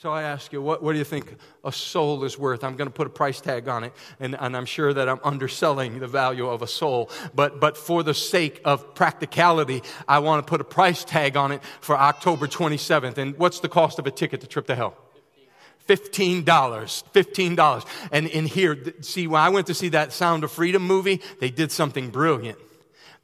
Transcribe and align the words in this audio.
So 0.00 0.10
I 0.10 0.22
ask 0.22 0.50
you, 0.50 0.62
what, 0.62 0.82
what 0.82 0.92
do 0.92 0.98
you 0.98 1.04
think 1.04 1.36
a 1.62 1.70
soul 1.70 2.24
is 2.24 2.38
worth? 2.38 2.64
I'm 2.64 2.74
going 2.74 2.88
to 2.88 2.92
put 2.92 3.06
a 3.06 3.10
price 3.10 3.38
tag 3.38 3.68
on 3.68 3.84
it, 3.84 3.92
and, 4.18 4.34
and 4.40 4.56
I'm 4.56 4.64
sure 4.64 4.94
that 4.94 5.10
I'm 5.10 5.20
underselling 5.22 5.98
the 5.98 6.06
value 6.06 6.46
of 6.46 6.62
a 6.62 6.66
soul. 6.66 7.10
But, 7.34 7.60
but 7.60 7.76
for 7.76 8.02
the 8.02 8.14
sake 8.14 8.62
of 8.64 8.94
practicality, 8.94 9.82
I 10.08 10.20
want 10.20 10.46
to 10.46 10.48
put 10.48 10.62
a 10.62 10.64
price 10.64 11.04
tag 11.04 11.36
on 11.36 11.52
it 11.52 11.62
for 11.82 11.98
October 11.98 12.46
27th. 12.46 13.18
And 13.18 13.36
what's 13.36 13.60
the 13.60 13.68
cost 13.68 13.98
of 13.98 14.06
a 14.06 14.10
ticket 14.10 14.40
to 14.40 14.46
Trip 14.46 14.66
to 14.68 14.74
Hell? 14.74 14.96
$15. 15.86 16.44
$15. 16.44 17.86
And 18.10 18.26
in 18.26 18.46
here, 18.46 18.78
see, 19.02 19.26
when 19.26 19.42
I 19.42 19.50
went 19.50 19.66
to 19.66 19.74
see 19.74 19.90
that 19.90 20.14
Sound 20.14 20.44
of 20.44 20.50
Freedom 20.50 20.82
movie, 20.82 21.20
they 21.40 21.50
did 21.50 21.70
something 21.70 22.08
brilliant 22.08 22.56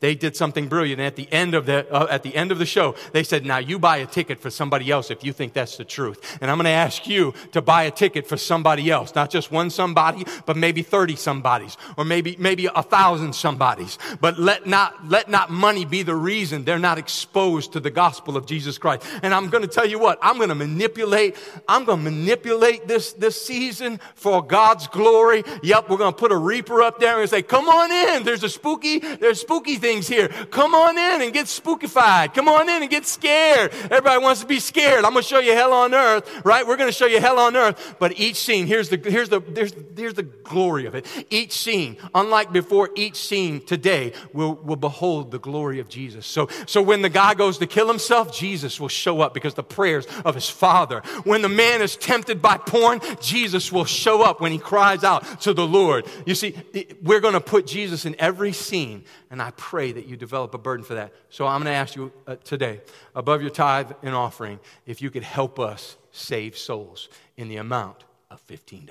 they 0.00 0.14
did 0.14 0.36
something 0.36 0.68
brilliant. 0.68 1.00
At 1.00 1.16
the 1.16 1.30
end 1.32 1.54
of 1.54 1.64
the, 1.64 1.90
uh, 1.90 2.06
at 2.10 2.22
the 2.22 2.36
end 2.36 2.52
of 2.52 2.58
the 2.58 2.66
show, 2.66 2.94
they 3.12 3.22
said, 3.22 3.46
now 3.46 3.58
you 3.58 3.78
buy 3.78 3.96
a 3.98 4.06
ticket 4.06 4.38
for 4.38 4.50
somebody 4.50 4.90
else 4.90 5.10
if 5.10 5.24
you 5.24 5.32
think 5.32 5.54
that's 5.54 5.78
the 5.78 5.84
truth. 5.84 6.38
And 6.42 6.50
I'm 6.50 6.58
going 6.58 6.64
to 6.64 6.70
ask 6.70 7.06
you 7.06 7.32
to 7.52 7.62
buy 7.62 7.84
a 7.84 7.90
ticket 7.90 8.26
for 8.26 8.36
somebody 8.36 8.90
else, 8.90 9.14
not 9.14 9.30
just 9.30 9.50
one 9.50 9.70
somebody, 9.70 10.26
but 10.44 10.56
maybe 10.56 10.82
30 10.82 11.16
somebodies 11.16 11.78
or 11.96 12.04
maybe, 12.04 12.36
maybe 12.38 12.66
a 12.66 12.82
thousand 12.82 13.34
somebodies. 13.34 13.98
But 14.20 14.38
let 14.38 14.66
not, 14.66 15.08
let 15.08 15.30
not 15.30 15.50
money 15.50 15.86
be 15.86 16.02
the 16.02 16.14
reason 16.14 16.64
they're 16.64 16.78
not 16.78 16.98
exposed 16.98 17.72
to 17.72 17.80
the 17.80 17.90
gospel 17.90 18.36
of 18.36 18.44
Jesus 18.44 18.76
Christ. 18.76 19.06
And 19.22 19.32
I'm 19.32 19.48
going 19.48 19.62
to 19.62 19.68
tell 19.68 19.86
you 19.86 19.98
what, 19.98 20.18
I'm 20.20 20.36
going 20.36 20.50
to 20.50 20.54
manipulate, 20.54 21.36
I'm 21.68 21.86
going 21.86 22.04
to 22.04 22.10
manipulate 22.10 22.86
this, 22.86 23.14
this 23.14 23.40
season 23.40 23.98
for 24.14 24.44
God's 24.44 24.88
glory. 24.88 25.42
Yep, 25.62 25.88
we're 25.88 25.96
going 25.96 26.12
to 26.12 26.18
put 26.18 26.32
a 26.32 26.36
reaper 26.36 26.82
up 26.82 27.00
there 27.00 27.18
and 27.20 27.30
say, 27.30 27.40
come 27.40 27.66
on 27.66 27.90
in. 27.90 28.24
There's 28.24 28.42
a 28.42 28.50
spooky, 28.50 28.98
there's 28.98 29.40
spooky 29.40 29.76
things 29.86 30.08
here. 30.08 30.28
Come 30.50 30.74
on 30.74 30.98
in 30.98 31.22
and 31.22 31.32
get 31.32 31.46
spookified. 31.46 32.34
Come 32.34 32.48
on 32.48 32.68
in 32.68 32.82
and 32.82 32.90
get 32.90 33.06
scared. 33.06 33.72
Everybody 33.84 34.22
wants 34.22 34.40
to 34.40 34.46
be 34.46 34.58
scared. 34.58 35.04
I'm 35.04 35.12
going 35.12 35.22
to 35.22 35.28
show 35.28 35.38
you 35.38 35.52
hell 35.52 35.72
on 35.72 35.94
earth, 35.94 36.28
right? 36.44 36.66
We're 36.66 36.76
going 36.76 36.88
to 36.88 36.96
show 36.96 37.06
you 37.06 37.20
hell 37.20 37.38
on 37.38 37.56
earth. 37.56 37.96
But 37.98 38.18
each 38.18 38.36
scene, 38.36 38.66
here's 38.66 38.88
the, 38.88 38.96
here's 38.96 39.28
the, 39.28 39.40
here's, 39.54 39.72
here's 39.96 40.14
the 40.14 40.24
glory 40.24 40.86
of 40.86 40.94
it. 40.94 41.06
Each 41.30 41.52
scene, 41.52 41.98
unlike 42.14 42.52
before, 42.52 42.90
each 42.96 43.16
scene 43.16 43.64
today 43.64 44.12
will, 44.32 44.54
will 44.54 44.76
behold 44.76 45.30
the 45.30 45.38
glory 45.38 45.78
of 45.78 45.88
Jesus. 45.88 46.26
So, 46.26 46.48
so 46.66 46.82
when 46.82 47.02
the 47.02 47.08
guy 47.08 47.34
goes 47.34 47.58
to 47.58 47.66
kill 47.66 47.86
himself, 47.86 48.36
Jesus 48.36 48.80
will 48.80 48.88
show 48.88 49.20
up 49.20 49.34
because 49.34 49.54
the 49.54 49.62
prayers 49.62 50.06
of 50.24 50.34
his 50.34 50.48
father. 50.48 51.00
When 51.22 51.42
the 51.42 51.48
man 51.48 51.80
is 51.80 51.96
tempted 51.96 52.42
by 52.42 52.58
porn, 52.58 53.00
Jesus 53.20 53.70
will 53.70 53.84
show 53.84 54.22
up 54.22 54.40
when 54.40 54.50
he 54.50 54.58
cries 54.58 55.04
out 55.04 55.40
to 55.42 55.54
the 55.54 55.66
Lord. 55.66 56.06
You 56.24 56.34
see, 56.34 56.56
we're 57.02 57.20
going 57.20 57.34
to 57.34 57.40
put 57.40 57.66
Jesus 57.68 58.04
in 58.04 58.16
every 58.18 58.52
scene 58.52 59.04
and 59.30 59.42
I 59.42 59.50
pray 59.52 59.92
that 59.92 60.06
you 60.06 60.16
develop 60.16 60.54
a 60.54 60.58
burden 60.58 60.84
for 60.84 60.94
that. 60.94 61.12
So 61.30 61.46
I'm 61.46 61.62
going 61.62 61.72
to 61.72 61.76
ask 61.76 61.96
you 61.96 62.12
uh, 62.26 62.36
today, 62.36 62.80
above 63.14 63.42
your 63.42 63.50
tithe 63.50 63.92
and 64.02 64.14
offering, 64.14 64.60
if 64.86 65.02
you 65.02 65.10
could 65.10 65.24
help 65.24 65.58
us 65.58 65.96
save 66.12 66.56
souls 66.56 67.08
in 67.36 67.48
the 67.48 67.56
amount 67.56 68.04
of 68.30 68.44
$15. 68.46 68.88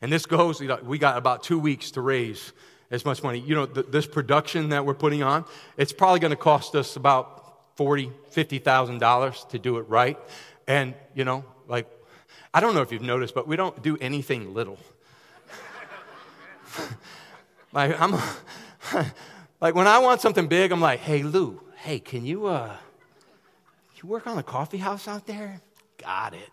And 0.00 0.12
this 0.12 0.26
goes, 0.26 0.60
we 0.60 0.98
got 0.98 1.16
about 1.16 1.42
two 1.42 1.58
weeks 1.58 1.90
to 1.92 2.00
raise 2.00 2.52
as 2.90 3.04
much 3.04 3.22
money. 3.22 3.38
You 3.38 3.54
know, 3.54 3.66
th- 3.66 3.86
this 3.90 4.06
production 4.06 4.70
that 4.70 4.84
we're 4.84 4.94
putting 4.94 5.22
on, 5.22 5.44
it's 5.76 5.92
probably 5.92 6.20
going 6.20 6.32
to 6.32 6.36
cost 6.36 6.74
us 6.74 6.96
about 6.96 7.76
forty, 7.76 8.10
fifty 8.30 8.58
thousand 8.58 8.98
dollars 8.98 9.46
to 9.50 9.58
do 9.58 9.78
it 9.78 9.88
right. 9.88 10.18
And 10.66 10.94
you 11.14 11.24
know, 11.24 11.44
like, 11.68 11.86
I 12.52 12.60
don't 12.60 12.74
know 12.74 12.82
if 12.82 12.92
you've 12.92 13.02
noticed, 13.02 13.34
but 13.34 13.46
we 13.46 13.56
don't 13.56 13.80
do 13.82 13.96
anything 14.00 14.52
little. 14.54 14.78
like, 17.72 17.98
I'm, 18.00 18.20
like 19.60 19.74
when 19.74 19.86
I 19.86 19.98
want 19.98 20.20
something 20.20 20.46
big, 20.46 20.72
I'm 20.72 20.80
like, 20.80 21.00
hey, 21.00 21.22
Lou, 21.22 21.60
hey, 21.76 21.98
can 21.98 22.24
you, 22.24 22.46
uh, 22.46 22.76
you 23.96 24.08
work 24.08 24.26
on 24.26 24.36
the 24.36 24.42
coffee 24.42 24.78
house 24.78 25.08
out 25.08 25.26
there? 25.26 25.60
Got 25.98 26.34
it. 26.34 26.50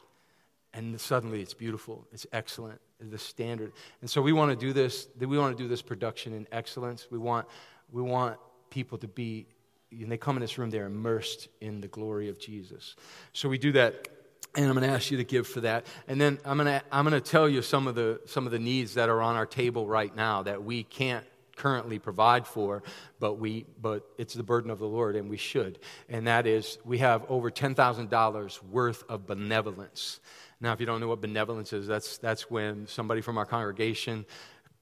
And 0.73 1.00
suddenly 1.00 1.42
it's 1.42 1.53
beautiful, 1.53 2.05
it's 2.14 2.28
excellent, 2.31 2.80
it's 3.00 3.09
the 3.09 3.17
standard. 3.17 3.73
And 4.02 4.09
so 4.09 4.22
we 4.22 4.31
want 4.31 4.52
to 4.52 4.66
do 4.66 4.73
this, 4.73 5.08
we 5.17 5.38
want 5.38 5.58
to 5.58 5.64
do 5.64 5.67
this 5.67 5.81
production 5.81 6.33
in 6.33 6.48
excellence. 6.52 7.08
We 7.09 7.17
want, 7.17 7.48
we 7.92 8.02
want 8.02 8.38
people 8.70 8.98
to 8.99 9.08
be, 9.08 9.48
when 9.92 10.09
they 10.09 10.17
come 10.17 10.36
in 10.36 10.42
this 10.42 10.58
room, 10.58 10.70
they're 10.70 10.86
immersed 10.86 11.48
in 11.61 11.82
the 11.82 11.88
glory 11.88 12.30
of 12.30 12.38
Jesus. 12.38 12.95
So 13.33 13.49
we 13.49 13.58
do 13.58 13.71
that 13.71 14.09
and 14.55 14.65
I'm 14.65 14.73
going 14.73 14.88
to 14.88 14.94
ask 14.94 15.11
you 15.11 15.17
to 15.17 15.23
give 15.23 15.48
for 15.48 15.61
that. 15.61 15.86
And 16.08 16.20
then 16.20 16.39
I'm 16.44 16.58
going 16.58 16.65
to, 16.67 16.82
I'm 16.92 17.08
going 17.08 17.20
to 17.20 17.30
tell 17.30 17.48
you 17.48 17.61
some 17.61 17.88
of, 17.88 17.95
the, 17.95 18.21
some 18.26 18.45
of 18.45 18.52
the 18.52 18.59
needs 18.59 18.95
that 18.95 19.08
are 19.08 19.21
on 19.21 19.36
our 19.36 19.45
table 19.45 19.88
right 19.88 20.14
now 20.15 20.42
that 20.44 20.64
we 20.64 20.83
can't 20.83 21.26
currently 21.58 22.00
provide 22.00 22.48
for, 22.48 22.84
but, 23.20 23.34
we, 23.34 23.66
but 23.82 24.08
it's 24.18 24.34
the 24.34 24.44
burden 24.44 24.72
of 24.72 24.80
the 24.80 24.88
Lord, 24.88 25.16
and 25.16 25.30
we 25.30 25.38
should. 25.38 25.80
And 26.08 26.28
that 26.28 26.48
is, 26.48 26.78
we 26.86 27.00
have 27.00 27.26
over 27.30 27.52
$10,000 27.52 28.64
worth 28.70 29.04
of 29.10 29.28
benevolence. 29.28 30.20
Now, 30.62 30.73
if 30.73 30.80
you 30.80 30.86
don't 30.86 31.02
know 31.02 31.08
what 31.08 31.22
benevolence 31.22 31.73
is, 31.73 31.88
that's, 31.88 32.18
that's 32.18 32.50
when 32.50 32.88
somebody 32.88 33.22
from 33.22 33.38
our 33.38 33.45
congregation, 33.45 34.26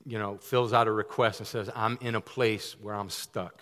you 0.06 0.20
know, 0.20 0.38
fills 0.38 0.74
out 0.74 0.88
a 0.88 0.92
request 0.92 1.40
and 1.40 1.48
says, 1.48 1.70
I'm 1.76 1.98
in 2.02 2.16
a 2.16 2.22
place 2.22 2.76
where 2.82 2.94
I'm 2.94 3.10
stuck. 3.10 3.62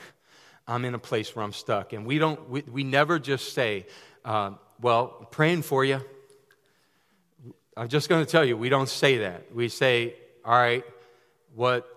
I'm 0.68 0.86
in 0.86 0.94
a 0.94 1.00
place 1.00 1.36
where 1.36 1.44
I'm 1.44 1.54
stuck. 1.54 1.94
And 1.94 2.06
we 2.06 2.20
don't, 2.20 2.50
we, 2.50 2.62
we 2.62 2.84
never 2.84 3.20
just 3.20 3.54
say, 3.54 3.86
uh, 4.26 4.52
well, 4.82 5.08
praying 5.32 5.64
for 5.64 5.84
you. 5.84 6.02
I'm 7.76 7.88
just 7.88 8.08
going 8.10 8.24
to 8.24 8.32
tell 8.32 8.46
you, 8.46 8.56
we 8.56 8.70
don't 8.70 8.90
say 8.90 9.20
that. 9.20 9.54
We 9.54 9.68
say, 9.68 10.16
all 10.46 10.54
right, 10.54 10.84
what 11.56 11.88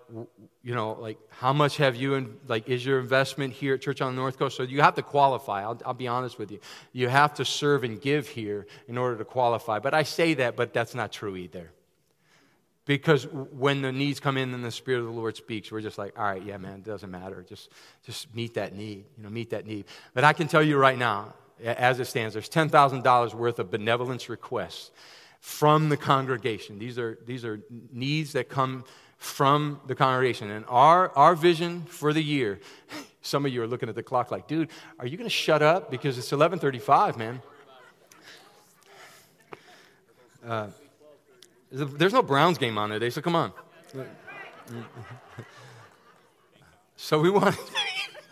you 0.67 0.75
know 0.75 0.97
like 0.99 1.17
how 1.29 1.53
much 1.53 1.77
have 1.77 1.95
you 1.95 2.15
in, 2.15 2.35
like 2.45 2.67
is 2.67 2.85
your 2.85 2.99
investment 2.99 3.53
here 3.53 3.75
at 3.75 3.81
church 3.81 4.01
on 4.01 4.13
the 4.13 4.21
north 4.21 4.37
coast? 4.37 4.57
So 4.57 4.63
you 4.63 4.81
have 4.81 4.95
to 4.95 5.01
qualify. 5.01 5.61
I'll, 5.61 5.79
I'll, 5.85 5.93
be 5.93 6.09
honest 6.09 6.37
with 6.37 6.51
you. 6.51 6.59
You 6.91 7.07
have 7.07 7.35
to 7.35 7.45
serve 7.45 7.85
and 7.85 8.01
give 8.01 8.27
here 8.27 8.67
in 8.89 8.97
order 8.97 9.17
to 9.17 9.23
qualify. 9.23 9.79
But 9.79 9.93
i 9.93 10.03
say 10.03 10.33
that 10.33 10.57
but 10.57 10.73
that's 10.73 10.93
not 10.93 11.13
true 11.13 11.37
either. 11.37 11.71
Because 12.83 13.27
when 13.31 13.81
the 13.81 13.93
needs 13.93 14.19
come 14.19 14.35
in 14.35 14.53
and 14.53 14.61
the 14.61 14.71
spirit 14.71 14.99
of 14.99 15.05
the 15.05 15.11
lord 15.11 15.37
speaks 15.37 15.71
we're 15.71 15.79
just 15.79 15.97
like 15.97 16.19
all 16.19 16.25
right 16.25 16.43
yeah 16.43 16.57
man 16.57 16.79
it 16.79 16.83
doesn't 16.83 17.11
matter. 17.11 17.45
Just 17.47 17.71
just 18.05 18.35
meet 18.35 18.55
that 18.55 18.75
need 18.75 19.05
you 19.15 19.23
know 19.23 19.29
meet 19.29 19.51
that 19.51 19.65
need. 19.65 19.85
But 20.13 20.25
i 20.25 20.33
can 20.33 20.49
tell 20.49 20.63
you 20.63 20.75
right 20.75 20.97
now 20.97 21.33
as 21.63 22.01
it 22.01 22.07
stands 22.07 22.33
there's 22.33 22.49
$10000 22.49 23.33
worth 23.33 23.59
of 23.59 23.71
benevolence 23.71 24.27
requests 24.27 24.91
from 25.39 25.87
the 25.87 25.97
congregation. 25.97 26.77
These 26.77 26.99
are 26.99 27.17
these 27.25 27.45
are 27.45 27.61
needs 27.93 28.33
that 28.33 28.49
come 28.49 28.83
from 29.17 29.81
the 29.87 29.95
congregation. 29.95 30.49
And 30.51 30.65
our, 30.67 31.11
our 31.17 31.35
vision 31.35 31.83
for 31.83 32.13
the 32.13 32.23
year, 32.23 32.59
some 33.21 33.45
of 33.45 33.51
you 33.51 33.61
are 33.61 33.67
looking 33.67 33.89
at 33.89 33.95
the 33.95 34.03
clock 34.03 34.31
like, 34.31 34.47
dude, 34.47 34.69
are 34.99 35.07
you 35.07 35.17
going 35.17 35.29
to 35.29 35.35
shut 35.35 35.61
up? 35.61 35.91
Because 35.91 36.17
it's 36.17 36.31
1135, 36.31 37.17
man. 37.17 37.41
Uh, 40.45 40.67
there's 41.69 42.13
no 42.13 42.23
Browns 42.23 42.57
game 42.57 42.77
on 42.77 42.89
today, 42.89 43.09
so 43.09 43.21
come 43.21 43.35
on. 43.35 43.51
So 46.95 47.19
we 47.19 47.29
want 47.29 47.55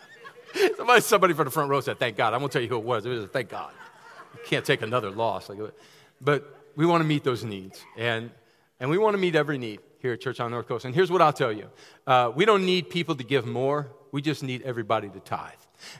somebody, 0.76 1.00
somebody 1.02 1.34
from 1.34 1.44
the 1.44 1.50
front 1.50 1.70
row 1.70 1.80
said, 1.80 1.98
"Thank 1.98 2.16
God." 2.16 2.32
I 2.32 2.38
won't 2.38 2.50
tell 2.50 2.62
you 2.62 2.68
who 2.68 2.76
it 2.76 2.84
was. 2.84 3.04
It 3.04 3.10
was 3.10 3.28
thank 3.30 3.50
God. 3.50 3.72
You 4.34 4.40
can't 4.46 4.64
take 4.64 4.80
another 4.80 5.10
loss. 5.10 5.50
But 6.20 6.58
we 6.74 6.86
want 6.86 7.02
to 7.02 7.06
meet 7.06 7.24
those 7.24 7.44
needs, 7.44 7.84
and 7.98 8.30
and 8.80 8.88
we 8.88 8.96
want 8.96 9.14
to 9.14 9.18
meet 9.18 9.34
every 9.34 9.58
need 9.58 9.80
here 10.06 10.14
at 10.14 10.20
Church 10.20 10.40
on 10.40 10.50
North 10.50 10.68
Coast. 10.68 10.84
And 10.84 10.94
here's 10.94 11.10
what 11.10 11.20
I'll 11.20 11.32
tell 11.32 11.52
you 11.52 11.68
uh, 12.06 12.32
we 12.34 12.44
don't 12.44 12.64
need 12.64 12.88
people 12.88 13.14
to 13.16 13.24
give 13.24 13.44
more, 13.46 13.90
we 14.12 14.22
just 14.22 14.42
need 14.42 14.62
everybody 14.62 15.08
to 15.08 15.20
tithe. 15.20 15.52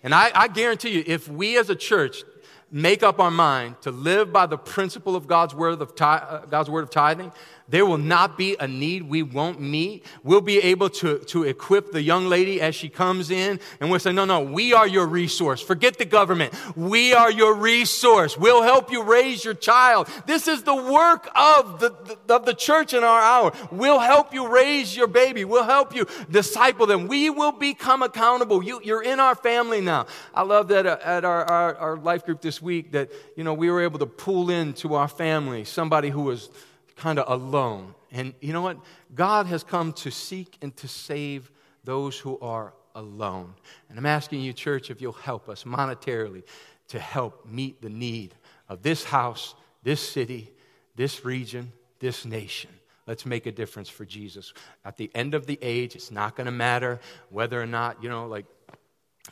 And 0.02 0.14
I, 0.14 0.30
I 0.34 0.48
guarantee 0.48 0.90
you, 0.90 1.04
if 1.06 1.28
we 1.28 1.58
as 1.58 1.68
a 1.68 1.74
church 1.74 2.22
make 2.70 3.02
up 3.02 3.20
our 3.20 3.30
mind 3.30 3.80
to 3.82 3.90
live 3.90 4.32
by 4.32 4.46
the 4.46 4.56
principle 4.56 5.14
of 5.16 5.26
God's 5.26 5.54
word 5.54 5.80
of, 5.80 5.92
uh, 6.00 6.46
God's 6.46 6.70
word 6.70 6.82
of 6.84 6.90
tithing, 6.90 7.32
there 7.68 7.84
will 7.84 7.98
not 7.98 8.38
be 8.38 8.56
a 8.58 8.68
need 8.68 9.02
we 9.02 9.22
won't 9.22 9.60
meet. 9.60 10.04
We'll 10.22 10.40
be 10.40 10.58
able 10.58 10.88
to, 10.90 11.18
to 11.18 11.42
equip 11.44 11.90
the 11.90 12.02
young 12.02 12.28
lady 12.28 12.60
as 12.60 12.74
she 12.74 12.88
comes 12.88 13.30
in, 13.30 13.58
and 13.80 13.90
we'll 13.90 13.98
say, 13.98 14.12
No, 14.12 14.24
no, 14.24 14.40
we 14.40 14.72
are 14.72 14.86
your 14.86 15.06
resource. 15.06 15.60
Forget 15.60 15.98
the 15.98 16.04
government. 16.04 16.54
We 16.76 17.12
are 17.12 17.30
your 17.30 17.54
resource. 17.54 18.38
We'll 18.38 18.62
help 18.62 18.92
you 18.92 19.02
raise 19.02 19.44
your 19.44 19.54
child. 19.54 20.08
This 20.26 20.46
is 20.46 20.62
the 20.62 20.74
work 20.74 21.28
of 21.34 21.80
the, 21.80 21.90
the 22.26 22.34
of 22.34 22.44
the 22.44 22.54
church 22.54 22.94
in 22.94 23.02
our 23.02 23.20
hour. 23.20 23.52
We'll 23.70 23.98
help 23.98 24.32
you 24.32 24.48
raise 24.48 24.96
your 24.96 25.08
baby. 25.08 25.44
We'll 25.44 25.64
help 25.64 25.94
you 25.94 26.06
disciple 26.30 26.86
them. 26.86 27.08
We 27.08 27.30
will 27.30 27.52
become 27.52 28.02
accountable. 28.02 28.62
You, 28.62 28.80
you're 28.84 29.02
in 29.02 29.18
our 29.18 29.34
family 29.34 29.80
now. 29.80 30.06
I 30.34 30.42
love 30.42 30.68
that 30.68 30.86
uh, 30.86 30.98
at 31.02 31.24
our, 31.24 31.44
our, 31.44 31.76
our 31.76 31.96
life 31.96 32.24
group 32.24 32.40
this 32.42 32.62
week 32.62 32.92
that, 32.92 33.10
you 33.36 33.44
know, 33.44 33.54
we 33.54 33.70
were 33.70 33.82
able 33.82 33.98
to 33.98 34.06
pull 34.06 34.50
into 34.50 34.94
our 34.94 35.08
family 35.08 35.64
somebody 35.64 36.10
who 36.10 36.22
was 36.22 36.50
kind 36.96 37.18
of 37.18 37.30
alone. 37.30 37.94
And 38.10 38.34
you 38.40 38.52
know 38.52 38.62
what? 38.62 38.78
God 39.14 39.46
has 39.46 39.62
come 39.62 39.92
to 39.94 40.10
seek 40.10 40.56
and 40.62 40.74
to 40.78 40.88
save 40.88 41.50
those 41.84 42.18
who 42.18 42.38
are 42.40 42.72
alone. 42.94 43.54
And 43.88 43.98
I'm 43.98 44.06
asking 44.06 44.40
you, 44.40 44.52
church, 44.52 44.90
if 44.90 45.00
you'll 45.00 45.12
help 45.12 45.48
us 45.48 45.64
monetarily 45.64 46.42
to 46.88 46.98
help 46.98 47.46
meet 47.46 47.82
the 47.82 47.90
need 47.90 48.34
of 48.68 48.82
this 48.82 49.04
house, 49.04 49.54
this 49.82 50.00
city, 50.00 50.50
this 50.96 51.24
region, 51.24 51.72
this 52.00 52.24
nation. 52.24 52.70
Let's 53.06 53.24
make 53.24 53.46
a 53.46 53.52
difference 53.52 53.88
for 53.88 54.04
Jesus. 54.04 54.52
At 54.84 54.96
the 54.96 55.10
end 55.14 55.34
of 55.34 55.46
the 55.46 55.58
age, 55.62 55.94
it's 55.94 56.10
not 56.10 56.34
going 56.34 56.46
to 56.46 56.52
matter 56.52 56.98
whether 57.30 57.60
or 57.60 57.66
not, 57.66 58.02
you 58.02 58.08
know, 58.08 58.26
like 58.26 58.46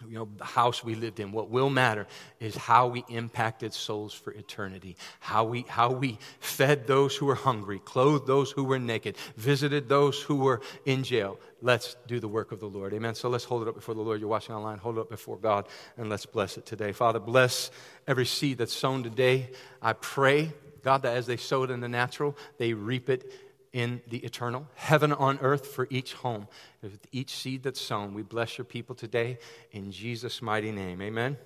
you 0.08 0.18
know, 0.18 0.28
the 0.36 0.44
house 0.44 0.82
we 0.82 0.94
lived 0.94 1.20
in. 1.20 1.32
What 1.32 1.50
will 1.50 1.70
matter 1.70 2.06
is 2.40 2.56
how 2.56 2.88
we 2.88 3.04
impacted 3.08 3.72
souls 3.72 4.12
for 4.12 4.32
eternity, 4.32 4.96
how 5.20 5.44
we, 5.44 5.62
how 5.68 5.90
we 5.90 6.18
fed 6.40 6.86
those 6.86 7.16
who 7.16 7.26
were 7.26 7.34
hungry, 7.34 7.78
clothed 7.78 8.26
those 8.26 8.50
who 8.50 8.64
were 8.64 8.78
naked, 8.78 9.16
visited 9.36 9.88
those 9.88 10.20
who 10.20 10.36
were 10.36 10.60
in 10.84 11.04
jail. 11.04 11.38
Let's 11.62 11.96
do 12.06 12.20
the 12.20 12.28
work 12.28 12.52
of 12.52 12.60
the 12.60 12.66
Lord. 12.66 12.92
Amen. 12.92 13.14
So 13.14 13.28
let's 13.28 13.44
hold 13.44 13.62
it 13.62 13.68
up 13.68 13.74
before 13.74 13.94
the 13.94 14.02
Lord. 14.02 14.20
You're 14.20 14.28
watching 14.28 14.54
online, 14.54 14.78
hold 14.78 14.98
it 14.98 15.02
up 15.02 15.10
before 15.10 15.36
God, 15.36 15.66
and 15.96 16.08
let's 16.08 16.26
bless 16.26 16.58
it 16.58 16.66
today. 16.66 16.92
Father, 16.92 17.20
bless 17.20 17.70
every 18.06 18.26
seed 18.26 18.58
that's 18.58 18.72
sown 18.72 19.02
today. 19.02 19.50
I 19.80 19.92
pray, 19.94 20.52
God, 20.82 21.02
that 21.02 21.16
as 21.16 21.26
they 21.26 21.36
sow 21.36 21.62
it 21.62 21.70
in 21.70 21.80
the 21.80 21.88
natural, 21.88 22.36
they 22.58 22.72
reap 22.72 23.08
it 23.08 23.32
in 23.74 24.00
the 24.06 24.18
eternal, 24.18 24.66
heaven 24.76 25.12
on 25.12 25.38
earth 25.42 25.66
for 25.66 25.88
each 25.90 26.14
home, 26.14 26.46
with 26.80 27.06
each 27.10 27.34
seed 27.36 27.64
that's 27.64 27.80
sown. 27.80 28.14
We 28.14 28.22
bless 28.22 28.56
your 28.56 28.64
people 28.64 28.94
today 28.94 29.38
in 29.72 29.90
Jesus' 29.90 30.40
mighty 30.40 30.70
name. 30.70 31.02
Amen. 31.02 31.36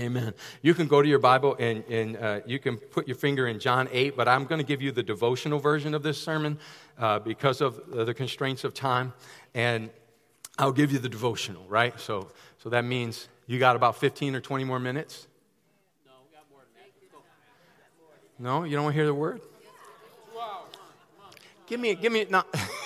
Amen. 0.00 0.32
You 0.62 0.74
can 0.74 0.86
go 0.86 1.02
to 1.02 1.08
your 1.08 1.18
Bible 1.18 1.56
and, 1.58 1.84
and 1.84 2.16
uh, 2.16 2.40
you 2.46 2.58
can 2.58 2.78
put 2.78 3.06
your 3.06 3.16
finger 3.16 3.46
in 3.48 3.60
John 3.60 3.86
8, 3.92 4.16
but 4.16 4.28
I'm 4.28 4.44
going 4.46 4.60
to 4.60 4.66
give 4.66 4.80
you 4.80 4.92
the 4.92 5.02
devotional 5.02 5.58
version 5.58 5.92
of 5.92 6.02
this 6.02 6.20
sermon 6.20 6.58
uh, 6.98 7.18
because 7.18 7.60
of 7.60 7.90
the 7.90 8.14
constraints 8.14 8.64
of 8.64 8.72
time. 8.72 9.12
And 9.54 9.90
I'll 10.56 10.72
give 10.72 10.90
you 10.90 10.98
the 10.98 11.08
devotional, 11.08 11.64
right? 11.68 11.98
So, 12.00 12.30
so 12.62 12.70
that 12.70 12.84
means 12.84 13.28
you 13.46 13.58
got 13.58 13.76
about 13.76 13.96
15 13.96 14.34
or 14.34 14.40
20 14.40 14.64
more 14.64 14.78
minutes? 14.78 15.26
No, 18.38 18.64
you 18.64 18.76
don't 18.76 18.84
want 18.84 18.94
to 18.94 18.98
hear 18.98 19.06
the 19.06 19.14
word? 19.14 19.40
Give 21.68 21.78
me, 21.78 21.94
give 21.94 22.12
me, 22.12 22.26
not. 22.30 22.46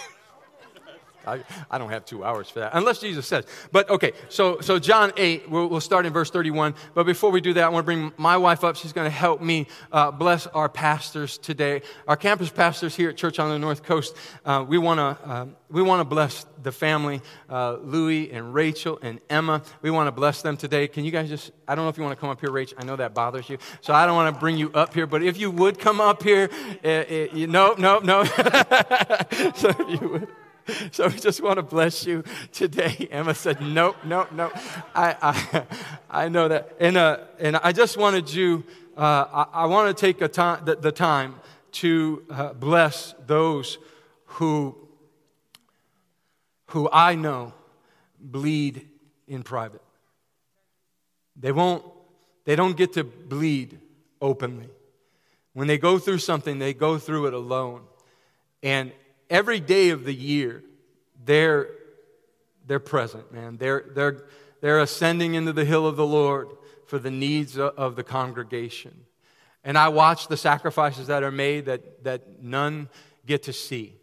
I, 1.26 1.42
I, 1.70 1.78
don't 1.78 1.90
have 1.90 2.04
two 2.04 2.24
hours 2.24 2.48
for 2.48 2.60
that, 2.60 2.72
unless 2.74 2.98
Jesus 3.00 3.26
says. 3.26 3.44
But 3.70 3.88
okay, 3.90 4.12
so, 4.28 4.60
so 4.60 4.78
John 4.78 5.12
8, 5.16 5.50
we'll, 5.50 5.69
we'll 5.69 5.80
start 5.80 6.06
in 6.06 6.12
verse 6.12 6.30
31. 6.30 6.74
But 6.94 7.04
before 7.04 7.30
we 7.30 7.40
do 7.40 7.52
that, 7.54 7.64
I 7.64 7.69
want 7.69 7.84
to 7.84 7.86
bring 7.86 8.12
my 8.16 8.36
wife 8.36 8.64
up. 8.64 8.76
She's 8.76 8.92
going 8.92 9.06
to 9.06 9.16
help 9.16 9.40
me 9.40 9.66
uh, 9.90 10.10
bless 10.10 10.46
our 10.48 10.69
pastors 10.69 11.38
today. 11.38 11.82
Our 12.08 12.16
campus 12.16 12.50
pastors 12.50 12.94
here 12.94 13.10
at 13.10 13.16
Church 13.16 13.38
on 13.38 13.50
the 13.50 13.58
North 13.58 13.82
Coast, 13.82 14.16
uh, 14.44 14.64
we 14.66 14.78
want 14.78 14.98
to 14.98 15.28
uh, 15.28 15.46
we 15.72 15.82
want 15.82 16.00
to 16.00 16.04
bless 16.04 16.44
the 16.62 16.70
family, 16.70 17.22
uh, 17.48 17.76
Louie 17.82 18.30
and 18.30 18.52
Rachel 18.52 18.98
and 19.02 19.20
Emma. 19.30 19.62
We 19.80 19.90
want 19.90 20.06
to 20.06 20.12
bless 20.12 20.42
them 20.42 20.56
today. 20.56 20.86
Can 20.86 21.04
you 21.04 21.10
guys 21.10 21.28
just, 21.28 21.50
I 21.66 21.74
don't 21.74 21.84
know 21.84 21.88
if 21.88 21.96
you 21.96 22.04
want 22.04 22.16
to 22.16 22.20
come 22.20 22.28
up 22.28 22.40
here, 22.40 22.50
Rachel. 22.50 22.76
I 22.78 22.84
know 22.84 22.96
that 22.96 23.14
bothers 23.14 23.48
you. 23.48 23.58
So 23.80 23.94
I 23.94 24.06
don't 24.06 24.14
want 24.14 24.34
to 24.34 24.38
bring 24.38 24.58
you 24.58 24.70
up 24.72 24.92
here, 24.92 25.06
but 25.06 25.22
if 25.22 25.38
you 25.38 25.50
would 25.50 25.78
come 25.78 26.00
up 26.00 26.22
here, 26.22 26.50
uh, 26.84 26.88
uh, 26.88 27.26
you, 27.32 27.46
no, 27.46 27.74
no, 27.78 27.98
no. 28.00 28.24
so 28.24 29.70
if 29.70 30.00
you 30.00 30.08
would. 30.08 30.28
So 30.93 31.09
we 31.09 31.14
just 31.14 31.43
want 31.43 31.56
to 31.56 31.62
bless 31.62 32.06
you 32.06 32.25
today. 32.53 33.09
Emma 33.11 33.35
said, 33.35 33.61
"Nope, 33.61 33.97
nope, 34.05 34.32
nope." 34.32 34.53
I, 34.94 35.17
I, 35.23 35.64
I 36.25 36.29
know 36.29 36.49
that, 36.49 36.76
and 36.81 36.97
uh, 36.97 37.19
and 37.38 37.56
I 37.56 37.73
just 37.73 37.97
wanted 37.97 38.32
you. 38.32 38.64
Uh, 38.97 39.47
I, 39.53 39.62
I 39.62 39.67
want 39.67 39.97
to 39.97 40.00
take 40.00 40.20
a 40.20 40.29
time, 40.29 40.64
the, 40.64 40.76
the 40.76 40.93
time 40.93 41.37
to 41.73 42.23
uh, 42.31 42.53
bless 42.53 43.14
those 43.26 43.79
who 44.25 44.76
who 46.67 46.88
I 46.93 47.15
know 47.15 47.53
bleed 48.20 48.88
in 49.26 49.43
private. 49.43 49.82
They 51.37 51.53
won't. 51.53 51.85
They 52.44 52.56
don't 52.56 52.76
get 52.76 52.94
to 52.94 53.05
bleed 53.05 53.79
openly. 54.20 54.69
When 55.55 55.69
they 55.69 55.79
go 55.79 55.99
through 55.99 56.19
something, 56.19 56.58
they 56.58 56.75
go 56.75 56.99
through 56.99 57.26
it 57.26 57.35
alone. 57.35 57.82
And 58.62 58.93
every 59.30 59.60
day 59.60 59.90
of 59.90 60.04
the 60.04 60.14
year, 60.14 60.62
they're, 61.24 61.70
they're 62.66 62.80
present, 62.80 63.32
man. 63.32 63.56
They're, 63.56 63.84
they're, 63.94 64.24
they're 64.60 64.80
ascending 64.80 65.34
into 65.34 65.52
the 65.52 65.64
hill 65.64 65.86
of 65.86 65.96
the 65.96 66.06
Lord 66.06 66.48
for 66.86 66.98
the 66.98 67.10
needs 67.10 67.58
of 67.58 67.96
the 67.96 68.04
congregation. 68.04 69.04
And 69.64 69.78
I 69.78 69.88
watch 69.88 70.28
the 70.28 70.36
sacrifices 70.36 71.06
that 71.06 71.22
are 71.22 71.30
made 71.30 71.66
that, 71.66 72.04
that 72.04 72.42
none 72.42 72.88
get 73.26 73.44
to 73.44 73.52
see. 73.52 73.94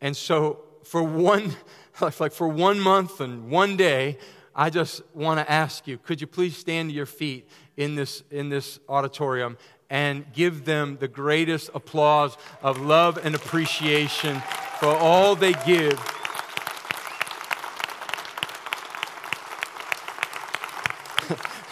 And 0.00 0.16
so, 0.16 0.64
for 0.84 1.02
one, 1.02 1.54
like 2.00 2.32
for 2.32 2.48
one 2.48 2.80
month 2.80 3.20
and 3.20 3.50
one 3.50 3.76
day, 3.76 4.18
I 4.54 4.70
just 4.70 5.02
want 5.14 5.38
to 5.38 5.50
ask 5.50 5.86
you 5.86 5.98
could 5.98 6.20
you 6.20 6.26
please 6.26 6.56
stand 6.56 6.90
to 6.90 6.94
your 6.94 7.06
feet 7.06 7.48
in 7.76 7.94
this, 7.94 8.24
in 8.30 8.48
this 8.48 8.80
auditorium 8.88 9.56
and 9.90 10.32
give 10.32 10.64
them 10.64 10.98
the 11.00 11.08
greatest 11.08 11.70
applause 11.74 12.36
of 12.62 12.78
love 12.78 13.18
and 13.24 13.34
appreciation 13.34 14.40
for 14.78 14.88
all 14.88 15.34
they 15.34 15.54
give. 15.66 15.98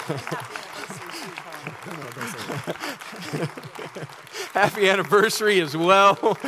Happy 4.53 4.89
anniversary 4.89 5.61
as 5.61 5.77
well. 5.77 6.39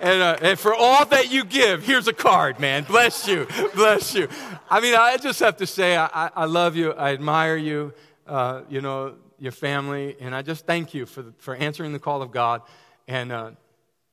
and, 0.00 0.22
uh, 0.22 0.38
and 0.40 0.58
for 0.58 0.74
all 0.74 1.04
that 1.06 1.30
you 1.30 1.44
give, 1.44 1.84
here's 1.84 2.08
a 2.08 2.12
card, 2.12 2.58
man. 2.58 2.84
Bless 2.84 3.28
you. 3.28 3.46
Bless 3.74 4.14
you. 4.14 4.28
I 4.70 4.80
mean, 4.80 4.94
I 4.94 5.18
just 5.18 5.40
have 5.40 5.58
to 5.58 5.66
say, 5.66 5.96
I, 5.96 6.30
I 6.34 6.44
love 6.46 6.76
you. 6.76 6.92
I 6.92 7.12
admire 7.12 7.56
you. 7.56 7.92
Uh, 8.26 8.62
you 8.70 8.80
know, 8.80 9.16
your 9.44 9.52
family, 9.52 10.16
and 10.20 10.34
I 10.34 10.42
just 10.42 10.66
thank 10.66 10.94
you 10.94 11.06
for, 11.06 11.32
for 11.38 11.54
answering 11.54 11.92
the 11.92 11.98
call 11.98 12.22
of 12.22 12.32
God. 12.32 12.62
And, 13.06 13.30
uh, 13.30 13.50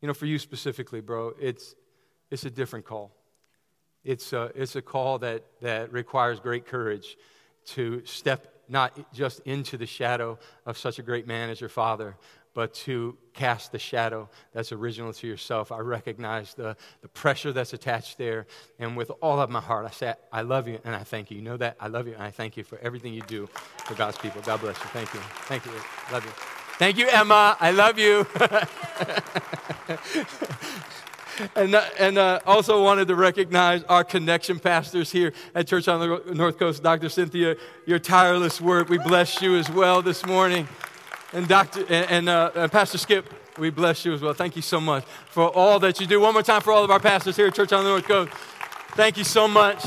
you 0.01 0.07
know, 0.07 0.13
for 0.13 0.25
you 0.25 0.37
specifically, 0.37 1.01
bro, 1.01 1.33
it's, 1.39 1.75
it's 2.29 2.45
a 2.45 2.49
different 2.49 2.85
call. 2.85 3.11
It's 4.03 4.33
a, 4.33 4.51
it's 4.53 4.75
a 4.75 4.81
call 4.81 5.19
that, 5.19 5.43
that 5.61 5.91
requires 5.93 6.39
great 6.39 6.65
courage 6.65 7.17
to 7.67 8.03
step 8.05 8.47
not 8.67 9.13
just 9.13 9.39
into 9.41 9.77
the 9.77 9.85
shadow 9.85 10.37
of 10.65 10.77
such 10.77 10.99
a 10.99 11.03
great 11.03 11.27
man 11.27 11.49
as 11.49 11.59
your 11.59 11.69
father, 11.69 12.15
but 12.53 12.73
to 12.73 13.17
cast 13.33 13.71
the 13.71 13.79
shadow 13.79 14.29
that's 14.53 14.71
original 14.71 15.13
to 15.13 15.27
yourself. 15.27 15.71
I 15.71 15.79
recognize 15.79 16.53
the, 16.53 16.75
the 17.01 17.07
pressure 17.07 17.53
that's 17.53 17.73
attached 17.73 18.17
there. 18.17 18.45
And 18.77 18.97
with 18.97 19.11
all 19.21 19.39
of 19.39 19.49
my 19.49 19.61
heart, 19.61 19.85
I 19.85 19.91
say, 19.91 20.13
I 20.31 20.41
love 20.41 20.67
you 20.67 20.79
and 20.83 20.95
I 20.95 21.03
thank 21.03 21.31
you. 21.31 21.37
You 21.37 21.43
know 21.43 21.57
that? 21.57 21.77
I 21.79 21.87
love 21.87 22.07
you 22.07 22.13
and 22.13 22.23
I 22.23 22.31
thank 22.31 22.57
you 22.57 22.63
for 22.63 22.77
everything 22.79 23.13
you 23.13 23.21
do 23.21 23.47
for 23.85 23.95
God's 23.95 24.17
people. 24.17 24.41
God 24.41 24.61
bless 24.61 24.77
you. 24.79 24.85
Thank 24.85 25.13
you. 25.13 25.19
Thank 25.45 25.65
you. 25.65 25.71
Love 26.11 26.25
you. 26.25 26.31
Thank 26.77 26.97
you, 26.97 27.07
Emma. 27.09 27.55
I 27.59 27.71
love 27.71 27.99
you. 27.99 28.25
and, 31.55 31.75
uh, 31.75 31.85
and 31.99 32.17
uh, 32.17 32.39
also 32.45 32.83
wanted 32.83 33.07
to 33.07 33.15
recognize 33.15 33.83
our 33.83 34.03
connection 34.03 34.59
pastors 34.59 35.11
here 35.11 35.31
at 35.55 35.67
Church 35.67 35.87
on 35.87 35.99
the 35.99 36.33
North 36.33 36.57
Coast, 36.57 36.83
Dr. 36.83 37.07
Cynthia, 37.07 37.55
your 37.85 37.99
tireless 37.99 38.59
work. 38.59 38.89
We 38.89 38.97
bless 38.97 39.41
you 39.41 39.55
as 39.55 39.69
well 39.69 40.01
this 40.01 40.25
morning. 40.25 40.67
And 41.33 41.49
and, 41.49 41.89
and, 41.89 42.29
uh, 42.29 42.51
and 42.55 42.71
Pastor 42.71 42.97
Skip, 42.97 43.33
we 43.57 43.69
bless 43.69 44.03
you 44.03 44.13
as 44.13 44.21
well. 44.21 44.33
Thank 44.33 44.57
you 44.57 44.61
so 44.61 44.81
much 44.81 45.05
for 45.27 45.49
all 45.49 45.79
that 45.79 45.99
you 46.01 46.07
do. 46.07 46.19
One 46.19 46.33
more 46.33 46.43
time 46.43 46.61
for 46.61 46.73
all 46.73 46.83
of 46.83 46.91
our 46.91 46.99
pastors 46.99 47.37
here 47.37 47.47
at 47.47 47.55
Church 47.55 47.71
on 47.71 47.85
the 47.85 47.89
North 47.89 48.05
Coast. 48.05 48.31
Thank 48.95 49.17
you 49.17 49.23
so 49.23 49.47
much. 49.47 49.81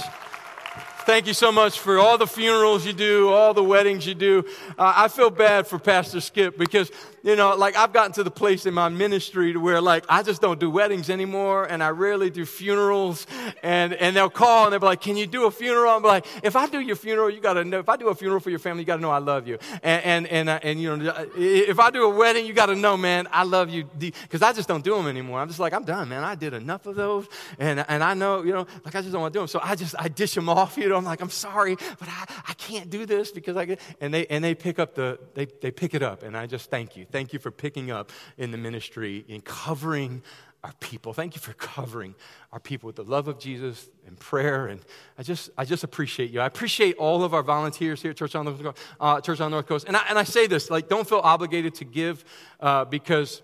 Thank 1.04 1.26
you 1.26 1.34
so 1.34 1.52
much 1.52 1.78
for 1.78 1.98
all 1.98 2.16
the 2.16 2.26
funerals 2.26 2.86
you 2.86 2.94
do, 2.94 3.28
all 3.28 3.52
the 3.52 3.62
weddings 3.62 4.06
you 4.06 4.14
do. 4.14 4.46
Uh, 4.78 4.94
I 4.96 5.08
feel 5.08 5.28
bad 5.28 5.66
for 5.66 5.78
Pastor 5.78 6.22
Skip 6.22 6.56
because 6.56 6.90
you 7.24 7.36
know, 7.36 7.56
like 7.56 7.74
I've 7.74 7.94
gotten 7.94 8.12
to 8.12 8.22
the 8.22 8.30
place 8.30 8.66
in 8.66 8.74
my 8.74 8.90
ministry 8.90 9.54
to 9.54 9.58
where 9.58 9.80
like 9.80 10.04
I 10.10 10.22
just 10.22 10.42
don't 10.42 10.60
do 10.60 10.68
weddings 10.68 11.08
anymore 11.08 11.64
and 11.64 11.82
I 11.82 11.88
rarely 11.88 12.28
do 12.28 12.44
funerals 12.44 13.26
and, 13.62 13.94
and 13.94 14.14
they'll 14.14 14.28
call 14.28 14.64
and 14.64 14.72
they'll 14.74 14.80
be 14.80 14.86
like, 14.86 15.00
can 15.00 15.16
you 15.16 15.26
do 15.26 15.46
a 15.46 15.50
funeral? 15.50 15.90
I'm 15.90 16.02
like, 16.02 16.26
if 16.42 16.54
I 16.54 16.66
do 16.66 16.80
your 16.80 16.96
funeral, 16.96 17.30
you 17.30 17.40
gotta 17.40 17.64
know, 17.64 17.78
if 17.78 17.88
I 17.88 17.96
do 17.96 18.08
a 18.08 18.14
funeral 18.14 18.40
for 18.40 18.50
your 18.50 18.58
family, 18.58 18.82
you 18.82 18.86
gotta 18.86 19.00
know 19.00 19.10
I 19.10 19.18
love 19.18 19.48
you. 19.48 19.58
And, 19.82 20.04
and, 20.04 20.26
and, 20.26 20.48
uh, 20.50 20.60
and 20.62 20.82
you 20.82 20.94
know, 20.94 21.26
if 21.34 21.80
I 21.80 21.90
do 21.90 22.04
a 22.04 22.10
wedding, 22.10 22.44
you 22.44 22.52
gotta 22.52 22.76
know, 22.76 22.94
man, 22.94 23.26
I 23.32 23.44
love 23.44 23.70
you. 23.70 23.88
Cause 24.28 24.42
I 24.42 24.52
just 24.52 24.68
don't 24.68 24.84
do 24.84 24.94
them 24.94 25.06
anymore. 25.06 25.40
I'm 25.40 25.48
just 25.48 25.60
like, 25.60 25.72
I'm 25.72 25.84
done, 25.84 26.10
man. 26.10 26.22
I 26.24 26.34
did 26.34 26.52
enough 26.52 26.84
of 26.84 26.94
those 26.94 27.26
and, 27.58 27.86
and 27.88 28.04
I 28.04 28.12
know, 28.12 28.42
you 28.42 28.52
know, 28.52 28.66
like 28.84 28.94
I 28.94 29.00
just 29.00 29.12
don't 29.12 29.22
want 29.22 29.32
to 29.32 29.38
do 29.38 29.40
them. 29.40 29.48
So 29.48 29.60
I 29.62 29.76
just, 29.76 29.94
I 29.98 30.08
dish 30.08 30.34
them 30.34 30.50
off, 30.50 30.76
you 30.76 30.90
know, 30.90 30.96
I'm 30.96 31.04
like, 31.04 31.22
I'm 31.22 31.30
sorry, 31.30 31.76
but 31.76 32.06
I, 32.06 32.26
I 32.48 32.52
can't 32.52 32.90
do 32.90 33.06
this 33.06 33.30
because 33.30 33.56
I 33.56 33.78
and 34.02 34.12
they, 34.12 34.26
and 34.26 34.44
they 34.44 34.54
pick 34.54 34.78
up 34.78 34.94
the, 34.94 35.18
they, 35.32 35.46
they 35.46 35.70
pick 35.70 35.94
it 35.94 36.02
up 36.02 36.22
and 36.22 36.36
I 36.36 36.46
just 36.46 36.68
thank 36.68 36.98
you. 36.98 37.06
Thank 37.14 37.32
you 37.32 37.38
for 37.38 37.52
picking 37.52 37.92
up 37.92 38.10
in 38.38 38.50
the 38.50 38.58
ministry 38.58 39.24
in 39.28 39.40
covering 39.40 40.20
our 40.64 40.72
people. 40.80 41.12
Thank 41.12 41.36
you 41.36 41.40
for 41.40 41.52
covering 41.52 42.16
our 42.52 42.58
people 42.58 42.88
with 42.88 42.96
the 42.96 43.04
love 43.04 43.28
of 43.28 43.38
Jesus 43.38 43.88
and 44.04 44.18
prayer. 44.18 44.66
And 44.66 44.80
I 45.16 45.22
just, 45.22 45.48
I 45.56 45.64
just 45.64 45.84
appreciate 45.84 46.32
you. 46.32 46.40
I 46.40 46.46
appreciate 46.46 46.96
all 46.96 47.22
of 47.22 47.32
our 47.32 47.44
volunteers 47.44 48.02
here 48.02 48.10
at 48.10 48.16
Church 48.16 48.34
on 48.34 48.46
the, 48.46 48.74
uh, 48.98 49.20
Church 49.20 49.40
on 49.40 49.52
North 49.52 49.68
Coast. 49.68 49.86
And 49.86 49.96
I, 49.96 50.02
and 50.08 50.18
I 50.18 50.24
say 50.24 50.48
this, 50.48 50.70
like, 50.70 50.88
don't 50.88 51.08
feel 51.08 51.20
obligated 51.22 51.76
to 51.76 51.84
give 51.84 52.24
uh, 52.58 52.84
because 52.84 53.42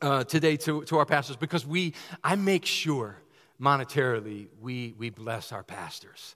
uh, 0.00 0.24
today 0.24 0.56
to, 0.56 0.82
to 0.84 0.96
our 0.96 1.04
pastors, 1.04 1.36
because 1.36 1.66
we, 1.66 1.92
I 2.24 2.34
make 2.36 2.64
sure 2.64 3.18
monetarily 3.60 4.46
we, 4.62 4.94
we 4.96 5.10
bless 5.10 5.52
our 5.52 5.62
pastors. 5.62 6.34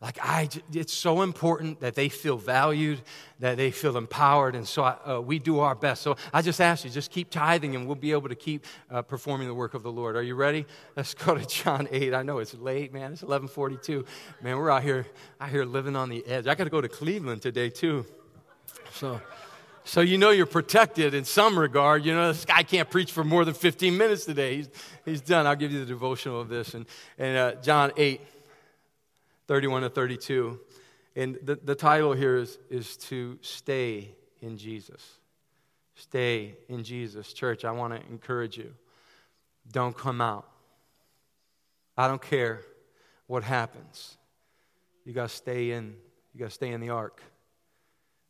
Like 0.00 0.18
I, 0.22 0.48
it's 0.72 0.94
so 0.94 1.20
important 1.20 1.80
that 1.80 1.94
they 1.94 2.08
feel 2.08 2.38
valued, 2.38 3.02
that 3.38 3.58
they 3.58 3.70
feel 3.70 3.98
empowered, 3.98 4.54
and 4.54 4.66
so 4.66 4.82
I, 4.82 4.96
uh, 5.06 5.20
we 5.20 5.38
do 5.38 5.58
our 5.58 5.74
best. 5.74 6.00
So 6.00 6.16
I 6.32 6.40
just 6.40 6.58
ask 6.58 6.84
you, 6.84 6.90
just 6.90 7.10
keep 7.10 7.28
tithing, 7.28 7.76
and 7.76 7.86
we'll 7.86 7.96
be 7.96 8.12
able 8.12 8.30
to 8.30 8.34
keep 8.34 8.64
uh, 8.90 9.02
performing 9.02 9.46
the 9.46 9.54
work 9.54 9.74
of 9.74 9.82
the 9.82 9.92
Lord. 9.92 10.16
Are 10.16 10.22
you 10.22 10.36
ready? 10.36 10.64
Let's 10.96 11.12
go 11.12 11.34
to 11.36 11.44
John 11.46 11.86
eight. 11.90 12.14
I 12.14 12.22
know 12.22 12.38
it's 12.38 12.54
late, 12.54 12.94
man. 12.94 13.12
It's 13.12 13.22
eleven 13.22 13.46
forty-two. 13.46 14.06
Man, 14.40 14.56
we're 14.56 14.70
out 14.70 14.82
here, 14.82 15.06
out 15.38 15.50
here 15.50 15.66
living 15.66 15.96
on 15.96 16.08
the 16.08 16.26
edge. 16.26 16.46
I 16.46 16.54
got 16.54 16.64
to 16.64 16.70
go 16.70 16.80
to 16.80 16.88
Cleveland 16.88 17.42
today 17.42 17.68
too. 17.68 18.06
So. 18.92 19.20
So 19.82 20.02
you 20.02 20.18
know 20.18 20.30
you're 20.30 20.44
protected 20.46 21.14
in 21.14 21.24
some 21.24 21.58
regard. 21.58 22.04
You 22.04 22.14
know, 22.14 22.28
this 22.28 22.44
guy 22.44 22.62
can't 22.62 22.88
preach 22.88 23.10
for 23.10 23.24
more 23.24 23.46
than 23.46 23.54
15 23.54 23.96
minutes 23.96 24.26
today. 24.26 24.56
He's, 24.56 24.68
he's 25.06 25.20
done. 25.22 25.46
I'll 25.46 25.56
give 25.56 25.72
you 25.72 25.80
the 25.80 25.86
devotional 25.86 26.38
of 26.38 26.48
this. 26.48 26.74
And, 26.74 26.86
and 27.18 27.36
uh, 27.36 27.54
John 27.62 27.90
8, 27.96 28.20
31 29.50 29.82
to 29.82 29.90
32. 29.90 30.60
And 31.16 31.36
the, 31.42 31.56
the 31.56 31.74
title 31.74 32.12
here 32.12 32.36
is, 32.36 32.56
is 32.70 32.96
to 32.98 33.36
stay 33.40 34.14
in 34.40 34.56
Jesus. 34.56 35.04
Stay 35.96 36.54
in 36.68 36.84
Jesus. 36.84 37.32
Church, 37.32 37.64
I 37.64 37.72
want 37.72 37.92
to 37.92 38.08
encourage 38.12 38.56
you. 38.56 38.72
Don't 39.72 39.96
come 39.96 40.20
out. 40.20 40.48
I 41.96 42.06
don't 42.06 42.22
care 42.22 42.60
what 43.26 43.42
happens. 43.42 44.16
You 45.04 45.12
got 45.14 45.30
to 45.30 45.34
stay 45.34 45.72
in. 45.72 45.96
You 46.32 46.38
got 46.38 46.50
to 46.50 46.54
stay 46.54 46.70
in 46.70 46.80
the 46.80 46.90
ark. 46.90 47.20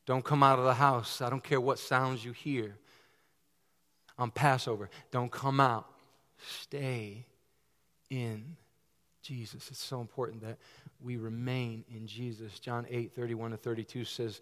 Don't 0.07 0.25
come 0.25 0.43
out 0.43 0.59
of 0.59 0.65
the 0.65 0.73
house. 0.73 1.21
I 1.21 1.29
don't 1.29 1.45
care 1.45 1.61
what 1.61 1.79
sounds 1.79 2.25
you 2.25 2.33
hear 2.33 2.79
on 4.17 4.31
Passover. 4.31 4.89
Don't 5.11 5.31
come 5.31 5.61
out. 5.61 5.85
Stay 6.63 7.27
in 8.09 8.57
Jesus. 9.31 9.69
It's 9.71 9.83
so 9.83 10.01
important 10.01 10.43
that 10.43 10.59
we 11.01 11.17
remain 11.17 11.85
in 11.95 12.09
Jesus. 12.09 12.59
John 12.59 12.85
8, 12.91 13.15
31 13.15 13.53
to 13.53 13.57
32 13.57 14.05
says, 14.05 14.41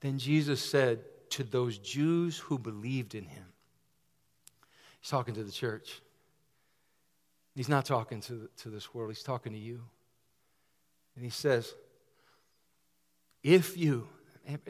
Then 0.00 0.18
Jesus 0.18 0.60
said 0.60 0.98
to 1.30 1.44
those 1.44 1.78
Jews 1.78 2.36
who 2.36 2.58
believed 2.58 3.14
in 3.14 3.24
him, 3.24 3.44
He's 5.00 5.10
talking 5.10 5.34
to 5.34 5.44
the 5.44 5.52
church. 5.52 6.00
He's 7.54 7.68
not 7.68 7.84
talking 7.84 8.20
to, 8.22 8.48
to 8.62 8.68
this 8.68 8.92
world, 8.92 9.10
he's 9.10 9.22
talking 9.22 9.52
to 9.52 9.58
you. 9.58 9.80
And 11.14 11.24
he 11.24 11.30
says, 11.30 11.72
If 13.44 13.78
you, 13.78 14.08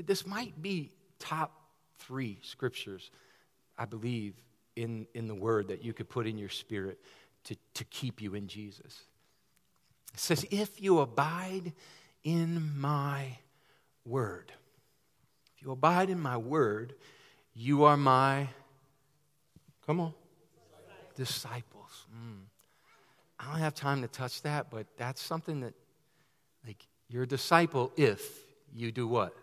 this 0.05 0.27
might 0.27 0.61
be 0.61 0.93
top 1.19 1.59
three 2.01 2.39
scriptures, 2.43 3.11
I 3.79 3.87
believe, 3.87 4.35
in, 4.77 5.07
in 5.15 5.29
the 5.29 5.35
word 5.35 5.69
that 5.69 5.83
you 5.83 5.95
could 5.95 6.11
put 6.11 6.27
in 6.27 6.37
your 6.37 6.51
spirit 6.51 6.99
to, 7.45 7.57
to 7.73 7.85
keep 7.85 8.21
you 8.21 8.35
in 8.35 8.49
Jesus. 8.49 9.01
It 10.17 10.21
says, 10.21 10.47
If 10.51 10.81
you 10.81 11.01
abide 11.01 11.75
in 12.25 12.73
my 12.81 13.37
word, 14.07 14.51
if 15.55 15.63
you 15.63 15.73
abide 15.73 16.09
in 16.09 16.19
my 16.19 16.39
word, 16.39 16.95
you 17.53 17.85
are 17.85 17.99
my, 17.99 18.49
come 19.85 20.01
on, 20.01 20.15
disciples. 21.17 22.07
Mm. 22.11 22.45
I 23.39 23.45
don't 23.45 23.61
have 23.61 23.75
time 23.75 24.01
to 24.01 24.09
touch 24.09 24.41
that, 24.41 24.71
but 24.71 24.87
that's 24.97 25.21
something 25.21 25.61
that, 25.61 25.75
like, 26.67 26.83
you're 27.11 27.25
a 27.25 27.29
disciple 27.29 27.93
if 27.99 28.27
you 28.75 28.93
do 28.93 29.07
what? 29.07 29.37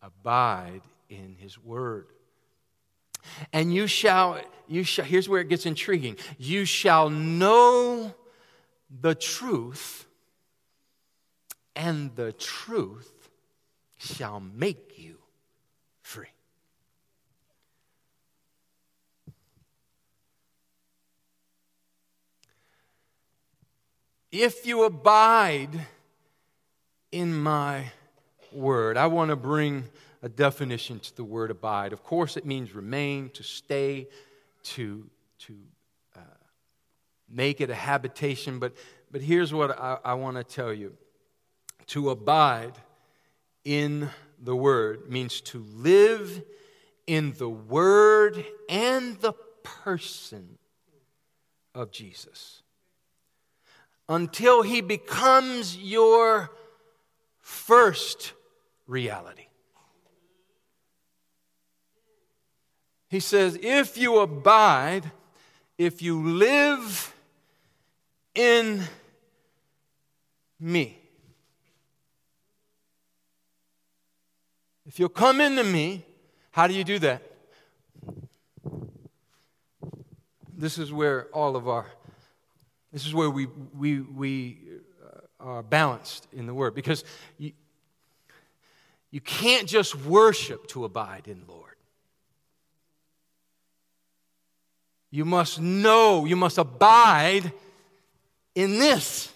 Abide 0.00 0.80
in 1.10 1.36
his 1.38 1.58
word. 1.62 2.06
And 3.52 3.74
you 3.74 3.86
shall, 3.86 4.40
you 4.68 4.84
shall, 4.84 5.04
here's 5.04 5.28
where 5.28 5.42
it 5.42 5.50
gets 5.50 5.66
intriguing. 5.66 6.16
You 6.38 6.64
shall 6.64 7.10
know 7.10 8.14
the 9.02 9.14
truth, 9.14 10.06
and 11.76 12.14
the 12.16 12.32
truth 12.32 13.28
shall 13.98 14.40
make 14.40 14.98
you 14.98 15.16
free. 16.02 16.26
If 24.30 24.66
you 24.66 24.84
abide 24.84 25.86
in 27.12 27.34
my 27.36 27.92
word, 28.52 28.96
I 28.96 29.06
want 29.06 29.30
to 29.30 29.36
bring 29.36 29.84
a 30.22 30.28
definition 30.28 30.98
to 30.98 31.16
the 31.16 31.22
word 31.22 31.50
abide. 31.50 31.92
Of 31.92 32.02
course, 32.02 32.36
it 32.36 32.44
means 32.44 32.74
remain, 32.74 33.30
to 33.30 33.42
stay, 33.42 34.08
to, 34.64 35.08
to 35.40 35.54
uh, 36.16 36.20
make 37.28 37.60
it 37.60 37.70
a 37.70 37.74
habitation, 37.74 38.58
but, 38.58 38.74
but 39.12 39.20
here's 39.20 39.54
what 39.54 39.78
I, 39.78 39.98
I 40.04 40.14
want 40.14 40.36
to 40.36 40.44
tell 40.44 40.72
you 40.72 40.96
to 41.88 42.10
abide 42.10 42.74
in 43.64 44.10
the 44.42 44.56
Word 44.56 45.10
means 45.10 45.40
to 45.42 45.64
live 45.74 46.42
in 47.06 47.32
the 47.32 47.48
Word 47.48 48.44
and 48.68 49.18
the 49.20 49.32
person 49.62 50.58
of 51.74 51.90
Jesus 51.90 52.62
until 54.08 54.62
He 54.62 54.80
becomes 54.80 55.76
your 55.76 56.50
first 57.40 58.32
reality. 58.86 59.46
He 63.08 63.20
says, 63.20 63.58
if 63.62 63.96
you 63.96 64.18
abide, 64.18 65.10
if 65.78 66.02
you 66.02 66.20
live 66.20 67.14
in 68.34 68.82
me, 70.58 70.98
If 74.86 74.98
you'll 74.98 75.08
come 75.08 75.40
into 75.40 75.64
me, 75.64 76.04
how 76.50 76.66
do 76.66 76.74
you 76.74 76.84
do 76.84 76.98
that? 77.00 77.22
This 80.56 80.78
is 80.78 80.92
where 80.92 81.26
all 81.32 81.56
of 81.56 81.68
our, 81.68 81.86
this 82.92 83.06
is 83.06 83.14
where 83.14 83.30
we, 83.30 83.46
we, 83.76 84.00
we 84.00 84.58
uh, 85.04 85.44
are 85.44 85.62
balanced 85.62 86.28
in 86.32 86.46
the 86.46 86.54
Word. 86.54 86.74
Because 86.74 87.04
you, 87.38 87.52
you 89.10 89.20
can't 89.20 89.68
just 89.68 89.94
worship 89.96 90.66
to 90.68 90.84
abide 90.84 91.26
in 91.26 91.44
Lord. 91.48 91.74
You 95.10 95.24
must 95.24 95.60
know, 95.60 96.24
you 96.24 96.36
must 96.36 96.58
abide 96.58 97.52
in 98.54 98.78
this. 98.78 99.32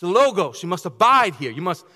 The 0.00 0.08
Logos, 0.08 0.62
you 0.62 0.68
must 0.68 0.84
abide 0.84 1.36
here. 1.36 1.50
You 1.50 1.62
must 1.62 1.86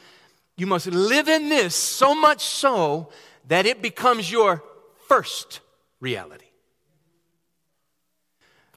you 0.60 0.66
must 0.66 0.86
live 0.88 1.26
in 1.26 1.48
this 1.48 1.74
so 1.74 2.14
much 2.14 2.44
so 2.44 3.08
that 3.48 3.64
it 3.64 3.80
becomes 3.80 4.30
your 4.30 4.62
first 5.08 5.60
reality. 6.00 6.44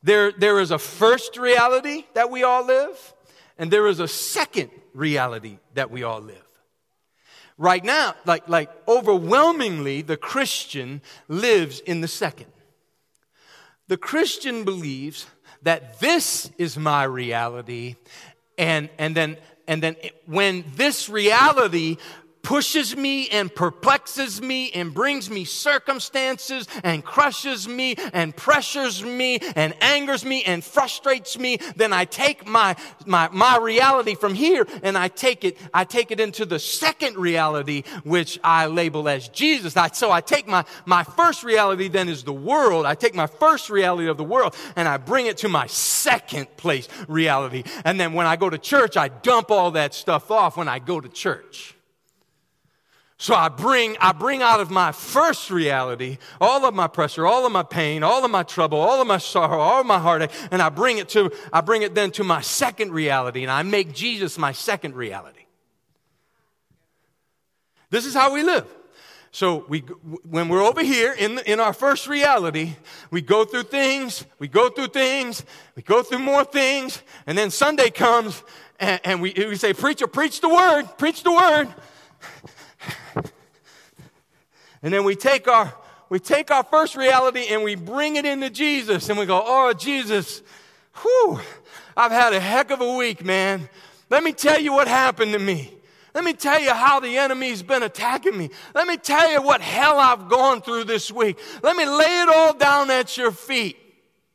There, 0.01 0.31
there 0.31 0.61
is 0.61 0.71
a 0.71 0.79
first 0.79 1.37
reality 1.37 2.05
that 2.13 2.31
we 2.31 2.43
all 2.43 2.65
live, 2.65 3.13
and 3.57 3.69
there 3.69 3.87
is 3.87 3.99
a 3.99 4.07
second 4.07 4.71
reality 4.93 5.59
that 5.73 5.91
we 5.91 6.03
all 6.03 6.21
live. 6.21 6.47
Right 7.57 7.83
now, 7.83 8.15
like, 8.25 8.47
like 8.47 8.69
overwhelmingly, 8.87 10.01
the 10.03 10.17
Christian 10.17 11.01
lives 11.27 11.81
in 11.81 11.99
the 11.99 12.07
second. 12.07 12.51
The 13.89 13.97
Christian 13.97 14.63
believes 14.63 15.27
that 15.61 15.99
this 15.99 16.49
is 16.57 16.77
my 16.77 17.03
reality, 17.03 17.95
and, 18.57 18.89
and 18.97 19.15
then 19.15 19.37
and 19.67 19.81
then 19.81 19.95
when 20.25 20.63
this 20.75 21.09
reality 21.09 21.97
pushes 22.43 22.95
me 22.95 23.29
and 23.29 23.53
perplexes 23.53 24.41
me 24.41 24.69
and 24.71 24.93
brings 24.93 25.29
me 25.29 25.45
circumstances 25.45 26.67
and 26.83 27.03
crushes 27.03 27.67
me 27.67 27.95
and 28.11 28.35
pressures 28.35 29.01
me 29.01 29.39
and 29.55 29.73
angers 29.81 30.25
me 30.25 30.43
and 30.43 30.63
frustrates 30.63 31.39
me, 31.39 31.57
then 31.77 31.93
I 31.93 32.03
take 32.05 32.45
my, 32.45 32.75
my, 33.05 33.29
my 33.31 33.57
reality 33.57 34.13
from 34.13 34.35
here 34.35 34.67
and 34.83 34.97
I 34.97 35.07
take 35.07 35.45
it, 35.45 35.57
I 35.73 35.85
take 35.85 36.11
it 36.11 36.19
into 36.19 36.45
the 36.45 36.59
second 36.59 37.17
reality, 37.17 37.83
which 38.03 38.37
I 38.43 38.65
label 38.67 39.07
as 39.07 39.29
Jesus. 39.29 39.77
I, 39.77 39.87
so 39.87 40.11
I 40.11 40.19
take 40.19 40.45
my, 40.47 40.65
my 40.85 41.03
first 41.03 41.43
reality 41.45 41.87
then 41.87 42.09
is 42.09 42.23
the 42.23 42.33
world. 42.33 42.85
I 42.85 42.95
take 42.95 43.15
my 43.15 43.27
first 43.27 43.69
reality 43.69 44.09
of 44.09 44.17
the 44.17 44.23
world 44.23 44.55
and 44.75 44.87
I 44.87 44.97
bring 44.97 45.27
it 45.27 45.37
to 45.37 45.49
my 45.49 45.67
second 45.67 46.55
place 46.57 46.89
reality. 47.07 47.63
And 47.85 47.97
then 47.97 48.11
when 48.11 48.27
I 48.27 48.35
go 48.35 48.49
to 48.49 48.57
church, 48.57 48.97
I 48.97 49.07
dump 49.07 49.49
all 49.49 49.71
that 49.71 49.93
stuff 49.93 50.29
off 50.29 50.57
when 50.57 50.67
I 50.67 50.79
go 50.79 50.99
to 50.99 51.07
church. 51.07 51.72
So 53.23 53.33
I 53.33 53.47
bring, 53.47 53.95
I 54.01 54.11
bring 54.11 54.41
out 54.41 54.59
of 54.59 54.69
my 54.69 54.91
first 54.91 55.49
reality 55.49 56.17
all 56.41 56.65
of 56.65 56.73
my 56.73 56.87
pressure, 56.87 57.25
all 57.25 57.45
of 57.45 57.53
my 57.53 57.63
pain, 57.63 58.03
all 58.03 58.25
of 58.25 58.29
my 58.29 58.43
trouble, 58.43 58.77
all 58.77 58.99
of 58.99 59.07
my 59.07 59.17
sorrow, 59.17 59.61
all 59.61 59.79
of 59.79 59.87
my 59.87 59.97
heartache, 59.97 60.29
and 60.51 60.61
I 60.61 60.67
bring 60.67 60.97
it 60.97 61.07
to, 61.09 61.31
I 61.53 61.61
bring 61.61 61.83
it 61.83 61.95
then 61.95 62.11
to 62.11 62.25
my 62.25 62.41
second 62.41 62.91
reality, 62.91 63.43
and 63.43 63.49
I 63.49 63.63
make 63.63 63.93
Jesus 63.93 64.37
my 64.37 64.51
second 64.51 64.95
reality. 64.95 65.45
This 67.91 68.05
is 68.05 68.13
how 68.13 68.33
we 68.33 68.43
live. 68.43 68.67
So 69.31 69.63
we, 69.69 69.79
when 70.29 70.49
we're 70.49 70.61
over 70.61 70.83
here 70.83 71.13
in, 71.13 71.35
the, 71.35 71.49
in 71.49 71.61
our 71.61 71.71
first 71.71 72.09
reality, 72.09 72.75
we 73.09 73.21
go 73.21 73.45
through 73.45 73.63
things, 73.63 74.25
we 74.37 74.49
go 74.49 74.67
through 74.67 74.87
things, 74.87 75.45
we 75.77 75.81
go 75.81 76.03
through 76.03 76.19
more 76.19 76.43
things, 76.43 77.01
and 77.25 77.37
then 77.37 77.51
Sunday 77.51 77.89
comes, 77.89 78.43
and, 78.81 78.99
and 79.05 79.21
we, 79.21 79.33
we 79.37 79.55
say, 79.55 79.71
Preacher, 79.71 80.07
preach 80.07 80.41
the 80.41 80.49
word, 80.49 80.89
preach 80.97 81.23
the 81.23 81.31
word. 81.31 81.73
And 84.83 84.93
then 84.93 85.03
we 85.03 85.15
take 85.15 85.47
our 85.47 85.73
we 86.09 86.19
take 86.19 86.51
our 86.51 86.63
first 86.63 86.95
reality 86.95 87.47
and 87.49 87.63
we 87.63 87.73
bring 87.73 88.17
it 88.17 88.25
into 88.25 88.51
Jesus 88.51 89.09
and 89.09 89.17
we 89.17 89.25
go, 89.25 89.41
Oh, 89.43 89.73
Jesus, 89.73 90.43
whew, 91.01 91.39
I've 91.97 92.11
had 92.11 92.33
a 92.33 92.39
heck 92.39 92.69
of 92.69 92.81
a 92.81 92.97
week, 92.97 93.25
man. 93.25 93.67
Let 94.09 94.23
me 94.23 94.33
tell 94.33 94.59
you 94.59 94.73
what 94.73 94.87
happened 94.87 95.33
to 95.33 95.39
me. 95.39 95.73
Let 96.13 96.23
me 96.23 96.33
tell 96.33 96.59
you 96.59 96.71
how 96.71 96.99
the 96.99 97.17
enemy's 97.17 97.63
been 97.63 97.81
attacking 97.81 98.37
me. 98.37 98.51
Let 98.75 98.87
me 98.87 98.97
tell 98.97 99.31
you 99.31 99.41
what 99.41 99.61
hell 99.61 99.97
I've 99.99 100.29
gone 100.29 100.61
through 100.61 100.83
this 100.83 101.11
week. 101.11 101.39
Let 101.63 101.75
me 101.75 101.85
lay 101.85 102.21
it 102.21 102.29
all 102.29 102.53
down 102.53 102.91
at 102.91 103.17
your 103.17 103.31
feet. 103.31 103.77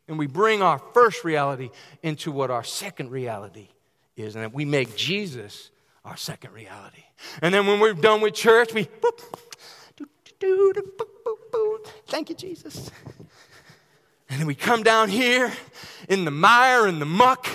And 0.09 0.19
we 0.19 0.27
bring 0.27 0.63
our 0.63 0.81
first 0.95 1.23
reality 1.23 1.71
into 2.03 2.33
what 2.33 2.51
our 2.51 2.65
second 2.65 3.11
reality 3.11 3.69
is. 4.17 4.35
And 4.35 4.53
we 4.53 4.65
make 4.65 4.97
Jesus 4.97 5.71
our 6.05 6.17
second 6.17 6.53
reality. 6.53 7.05
And 7.43 7.55
then 7.55 7.67
when 7.67 7.79
we're 7.79 7.95
done 7.95 8.21
with 8.23 8.35
church, 8.35 8.75
we 8.75 8.87
boop, 8.87 9.19
doo, 9.97 10.07
doo, 10.07 10.07
boop, 10.07 10.07
boop, 10.07 10.09
boop. 10.25 10.28
Thank 12.07 12.29
you, 12.29 12.35
Jesus. 12.35 12.91
And 14.31 14.41
then 14.41 14.47
we 14.47 14.55
come 14.55 14.83
down 14.83 15.09
here 15.09 15.53
in 16.09 16.25
the 16.25 16.31
mire 16.31 16.87
and 16.87 17.01
the 17.01 17.07
muck 17.07 17.49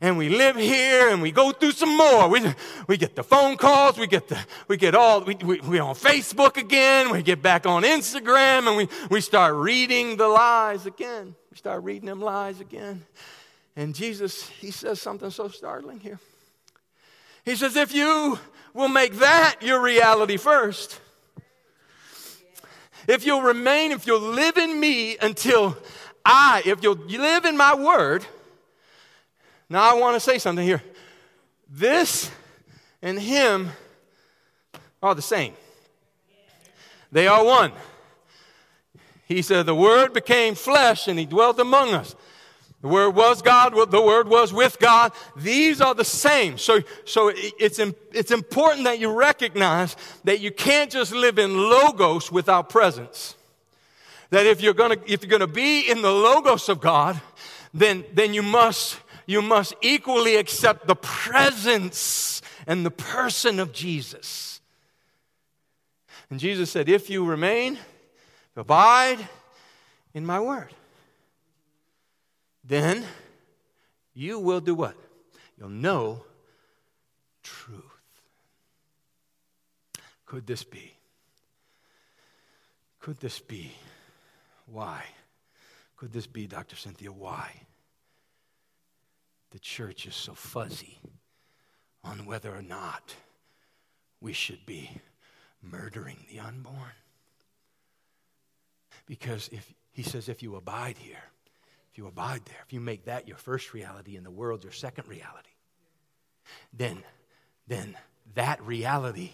and 0.00 0.16
we 0.16 0.30
live 0.30 0.56
here 0.56 1.10
and 1.10 1.20
we 1.20 1.30
go 1.30 1.52
through 1.52 1.72
some 1.72 1.96
more. 1.96 2.28
We, 2.28 2.40
we 2.86 2.96
get 2.96 3.14
the 3.16 3.22
phone 3.22 3.56
calls, 3.56 3.98
we 3.98 4.06
get 4.06 4.28
the, 4.28 4.38
we 4.66 4.76
get 4.76 4.94
all, 4.94 5.22
we, 5.22 5.34
we, 5.36 5.60
we 5.60 5.78
on 5.78 5.94
Facebook 5.94 6.56
again, 6.56 7.10
we 7.10 7.22
get 7.22 7.42
back 7.42 7.66
on 7.66 7.82
Instagram 7.82 8.66
and 8.66 8.76
we, 8.76 8.88
we 9.10 9.20
start 9.20 9.54
reading 9.54 10.16
the 10.16 10.28
lies 10.28 10.86
again. 10.86 11.34
We 11.50 11.56
start 11.56 11.84
reading 11.84 12.06
them 12.06 12.20
lies 12.20 12.60
again. 12.60 13.04
And 13.76 13.94
Jesus, 13.94 14.48
he 14.48 14.70
says 14.70 15.00
something 15.00 15.30
so 15.30 15.48
startling 15.48 16.00
here. 16.00 16.18
He 17.44 17.56
says, 17.56 17.76
if 17.76 17.94
you 17.94 18.38
will 18.72 18.88
make 18.88 19.14
that 19.14 19.56
your 19.60 19.82
reality 19.82 20.36
first, 20.36 21.00
if 23.10 23.26
you'll 23.26 23.42
remain, 23.42 23.92
if 23.92 24.06
you'll 24.06 24.20
live 24.20 24.56
in 24.56 24.78
me 24.78 25.18
until 25.18 25.76
I, 26.24 26.62
if 26.64 26.82
you'll 26.82 26.94
live 26.94 27.44
in 27.44 27.56
my 27.56 27.74
word, 27.74 28.24
now, 29.70 29.88
I 29.88 30.00
want 30.00 30.16
to 30.16 30.20
say 30.20 30.38
something 30.38 30.66
here. 30.66 30.82
This 31.68 32.28
and 33.00 33.20
him 33.20 33.70
are 35.00 35.14
the 35.14 35.22
same, 35.22 35.54
they 37.12 37.28
are 37.28 37.44
one. 37.44 37.72
He 39.26 39.42
said, 39.42 39.66
The 39.66 39.76
Word 39.76 40.12
became 40.12 40.56
flesh 40.56 41.06
and 41.06 41.16
He 41.16 41.24
dwelt 41.24 41.60
among 41.60 41.94
us. 41.94 42.16
The 42.82 42.88
Word 42.88 43.10
was 43.10 43.42
God, 43.42 43.74
the 43.90 44.00
Word 44.00 44.28
was 44.28 44.52
with 44.52 44.78
God. 44.78 45.12
These 45.36 45.80
are 45.80 45.94
the 45.94 46.04
same. 46.04 46.56
So, 46.56 46.80
so 47.04 47.30
it's, 47.34 47.78
it's 47.78 48.30
important 48.30 48.84
that 48.84 48.98
you 48.98 49.12
recognize 49.12 49.96
that 50.24 50.40
you 50.40 50.50
can't 50.50 50.90
just 50.90 51.12
live 51.12 51.38
in 51.38 51.56
logos 51.56 52.32
without 52.32 52.70
presence. 52.70 53.34
That 54.30 54.46
if 54.46 54.62
you're 54.62 54.74
gonna, 54.74 54.96
if 55.06 55.22
you're 55.22 55.30
gonna 55.30 55.46
be 55.46 55.90
in 55.90 56.00
the 56.00 56.10
logos 56.10 56.68
of 56.68 56.80
God, 56.80 57.20
then, 57.74 58.04
then 58.14 58.32
you 58.32 58.42
must 58.42 58.98
you 59.30 59.42
must 59.42 59.74
equally 59.80 60.34
accept 60.34 60.88
the 60.88 60.96
presence 60.96 62.42
and 62.66 62.84
the 62.84 62.90
person 62.90 63.60
of 63.60 63.72
Jesus. 63.72 64.60
And 66.30 66.40
Jesus 66.40 66.68
said, 66.68 66.88
If 66.88 67.08
you 67.08 67.24
remain, 67.24 67.78
abide 68.56 69.18
in 70.14 70.26
my 70.26 70.40
word, 70.40 70.74
then 72.70 73.04
you 74.14 74.38
will 74.38 74.60
do 74.60 74.74
what? 74.74 74.96
You'll 75.58 75.68
know 75.68 76.24
truth. 77.42 77.84
Could 80.24 80.46
this 80.46 80.64
be? 80.64 80.94
Could 83.00 83.20
this 83.20 83.38
be? 83.38 83.72
Why? 84.66 85.04
Could 85.96 86.12
this 86.12 86.26
be, 86.26 86.46
Dr. 86.46 86.76
Cynthia? 86.76 87.12
Why? 87.12 87.52
the 89.50 89.58
church 89.58 90.06
is 90.06 90.14
so 90.14 90.34
fuzzy 90.34 90.98
on 92.02 92.24
whether 92.24 92.54
or 92.54 92.62
not 92.62 93.14
we 94.20 94.32
should 94.32 94.64
be 94.64 94.90
murdering 95.62 96.24
the 96.30 96.40
unborn. 96.40 96.76
Because 99.06 99.48
if 99.52 99.72
he 99.92 100.02
says, 100.02 100.28
if 100.28 100.42
you 100.42 100.56
abide 100.56 100.96
here, 100.98 101.22
if 101.90 101.98
you 101.98 102.06
abide 102.06 102.44
there, 102.44 102.62
if 102.66 102.72
you 102.72 102.80
make 102.80 103.06
that 103.06 103.26
your 103.26 103.36
first 103.36 103.74
reality 103.74 104.16
and 104.16 104.24
the 104.24 104.30
world 104.30 104.62
your 104.62 104.72
second 104.72 105.08
reality, 105.08 105.48
then, 106.72 107.02
then 107.66 107.96
that 108.34 108.62
reality 108.62 109.30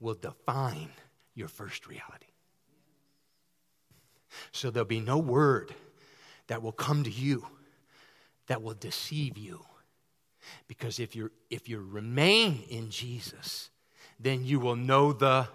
will 0.00 0.14
define 0.14 0.90
your 1.34 1.48
first 1.48 1.86
reality. 1.86 2.26
So 4.52 4.70
there'll 4.70 4.86
be 4.86 5.00
no 5.00 5.18
word 5.18 5.74
that 6.48 6.62
will 6.62 6.72
come 6.72 7.04
to 7.04 7.10
you 7.10 7.46
that 8.46 8.62
will 8.62 8.74
deceive 8.74 9.38
you. 9.38 9.64
Because 10.68 10.98
if 10.98 11.16
you 11.16 11.30
if 11.48 11.68
you 11.68 11.80
remain 11.80 12.64
in 12.68 12.90
Jesus, 12.90 13.70
then 14.20 14.44
you 14.44 14.60
will 14.60 14.76
know 14.76 15.12
the 15.12 15.48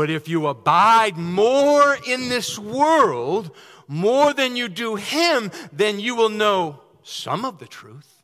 but 0.00 0.08
if 0.08 0.30
you 0.30 0.46
abide 0.46 1.18
more 1.18 1.94
in 2.06 2.30
this 2.30 2.58
world, 2.58 3.54
more 3.86 4.32
than 4.32 4.56
you 4.56 4.66
do 4.66 4.96
him, 4.96 5.50
then 5.74 6.00
you 6.00 6.14
will 6.16 6.30
know 6.30 6.80
some 7.02 7.44
of 7.44 7.58
the 7.58 7.66
truth. 7.66 8.22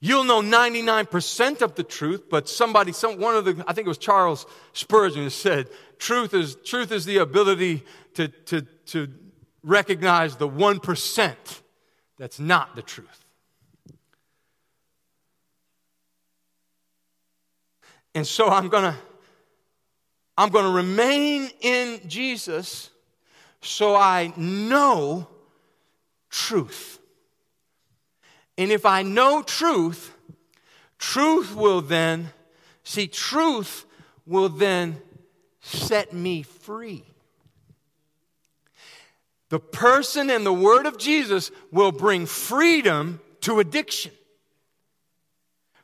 You'll 0.00 0.24
know 0.24 0.40
99% 0.40 1.60
of 1.60 1.74
the 1.74 1.82
truth, 1.82 2.30
but 2.30 2.48
somebody, 2.48 2.92
some, 2.92 3.20
one 3.20 3.36
of 3.36 3.44
the, 3.44 3.62
I 3.68 3.74
think 3.74 3.84
it 3.84 3.88
was 3.90 3.98
Charles 3.98 4.46
Spurgeon 4.72 5.28
said, 5.28 5.68
truth 5.98 6.32
is, 6.32 6.56
truth 6.64 6.90
is 6.90 7.04
the 7.04 7.18
ability 7.18 7.84
to, 8.14 8.28
to, 8.28 8.62
to 8.62 9.08
recognize 9.62 10.36
the 10.36 10.48
1% 10.48 11.34
that's 12.16 12.40
not 12.40 12.76
the 12.76 12.82
truth. 12.82 13.26
And 18.14 18.26
so 18.26 18.48
I'm 18.48 18.70
going 18.70 18.84
to 18.84 18.96
I'm 20.40 20.48
going 20.48 20.64
to 20.64 20.70
remain 20.70 21.50
in 21.60 22.00
Jesus 22.08 22.88
so 23.60 23.94
I 23.94 24.32
know 24.38 25.28
truth. 26.30 26.98
And 28.56 28.70
if 28.70 28.86
I 28.86 29.02
know 29.02 29.42
truth, 29.42 30.16
truth 30.98 31.54
will 31.54 31.82
then 31.82 32.30
see 32.84 33.06
truth 33.06 33.84
will 34.24 34.48
then 34.48 35.02
set 35.60 36.14
me 36.14 36.40
free. 36.40 37.04
The 39.50 39.60
person 39.60 40.30
and 40.30 40.46
the 40.46 40.54
word 40.54 40.86
of 40.86 40.96
Jesus 40.96 41.50
will 41.70 41.92
bring 41.92 42.24
freedom 42.24 43.20
to 43.42 43.60
addiction. 43.60 44.12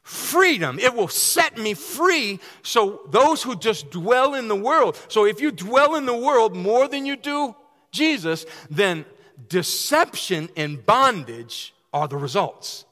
Freedom. 0.07 0.79
It 0.79 0.95
will 0.95 1.09
set 1.09 1.59
me 1.59 1.75
free. 1.75 2.39
So, 2.63 3.01
those 3.09 3.43
who 3.43 3.57
just 3.57 3.91
dwell 3.91 4.35
in 4.35 4.47
the 4.47 4.55
world, 4.55 4.97
so 5.09 5.27
if 5.27 5.41
you 5.41 5.51
dwell 5.51 5.97
in 5.97 6.07
the 6.07 6.17
world 6.17 6.55
more 6.55 6.87
than 6.87 7.05
you 7.05 7.17
do 7.17 7.57
Jesus, 7.91 8.47
then 8.71 9.05
deception 9.49 10.49
and 10.57 10.87
bondage 10.87 11.75
are 11.93 12.07
the 12.07 12.17
results. 12.17 12.85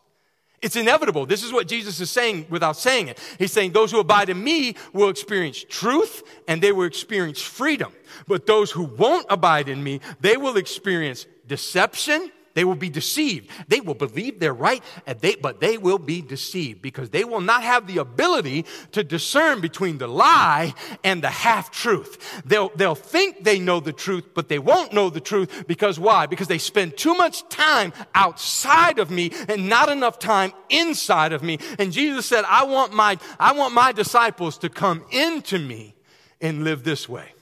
It's 0.61 0.75
inevitable. 0.75 1.25
This 1.25 1.45
is 1.45 1.53
what 1.53 1.69
Jesus 1.69 2.01
is 2.01 2.11
saying 2.11 2.47
without 2.51 2.77
saying 2.77 3.07
it. 3.07 3.21
He's 3.39 3.53
saying, 3.53 3.71
Those 3.71 3.93
who 3.93 4.01
abide 4.01 4.29
in 4.29 4.43
me 4.43 4.75
will 4.93 5.09
experience 5.09 5.65
truth 5.69 6.25
and 6.49 6.61
they 6.61 6.73
will 6.73 6.87
experience 6.87 7.41
freedom. 7.41 7.93
But 8.27 8.47
those 8.47 8.73
who 8.73 8.83
won't 8.83 9.27
abide 9.31 9.69
in 9.69 9.85
me, 9.85 10.01
they 10.21 10.37
will 10.37 10.57
experience 10.57 11.27
deception 11.47 12.33
they 12.55 12.65
will 12.65 12.77
be 12.77 12.89
deceived. 12.89 13.51
They 13.69 13.81
will 13.81 13.95
believe 13.95 14.39
they're 14.39 14.55
right, 14.55 14.83
they, 15.21 15.35
but 15.35 15.61
they 15.61 15.77
will 15.77 15.99
be 15.99 16.23
deceived 16.23 16.81
because 16.81 17.11
they 17.11 17.25
will 17.25 17.41
not 17.41 17.63
have 17.63 17.87
the 17.87 17.99
ability 17.99 18.65
to 18.93 19.05
discern 19.05 19.61
between 19.61 19.99
the 19.99 20.07
lie 20.07 20.73
and 21.03 21.23
the 21.23 21.31
half 21.31 21.71
truth. 21.71 22.43
They'll, 22.45 22.71
they'll 22.77 22.95
think 22.95 23.45
they 23.45 23.59
know 23.59 23.81
the 23.81 23.93
truth, 23.93 24.29
but 24.35 24.49
they 24.49 24.59
won't 24.59 24.93
know 24.93 25.11
the 25.11 25.21
truth 25.21 25.67
because 25.67 25.99
why? 25.99 26.27
Because 26.27 26.49
they 26.49 26.59
spend 26.59 26.97
too 26.97 27.15
much 27.15 27.49
time 27.49 27.93
outside 28.15 28.99
of 28.99 29.11
me 29.11 29.33
and 29.49 29.69
not 29.69 29.89
enough 29.89 30.19
time 30.19 30.53
inside 30.71 31.33
of 31.33 31.43
me. 31.43 31.59
And 31.79 31.93
Jesus 31.93 32.27
said, 32.27 32.45
I 32.49 32.65
want 32.65 32.93
my, 32.93 33.19
I 33.39 33.53
want 33.53 33.75
my 33.75 33.93
disciples 33.93 34.59
to 34.59 34.69
come 34.69 35.05
into 35.11 35.59
me 35.59 35.95
and 36.41 36.63
live 36.63 36.85
this 36.85 37.09
way. 37.09 37.33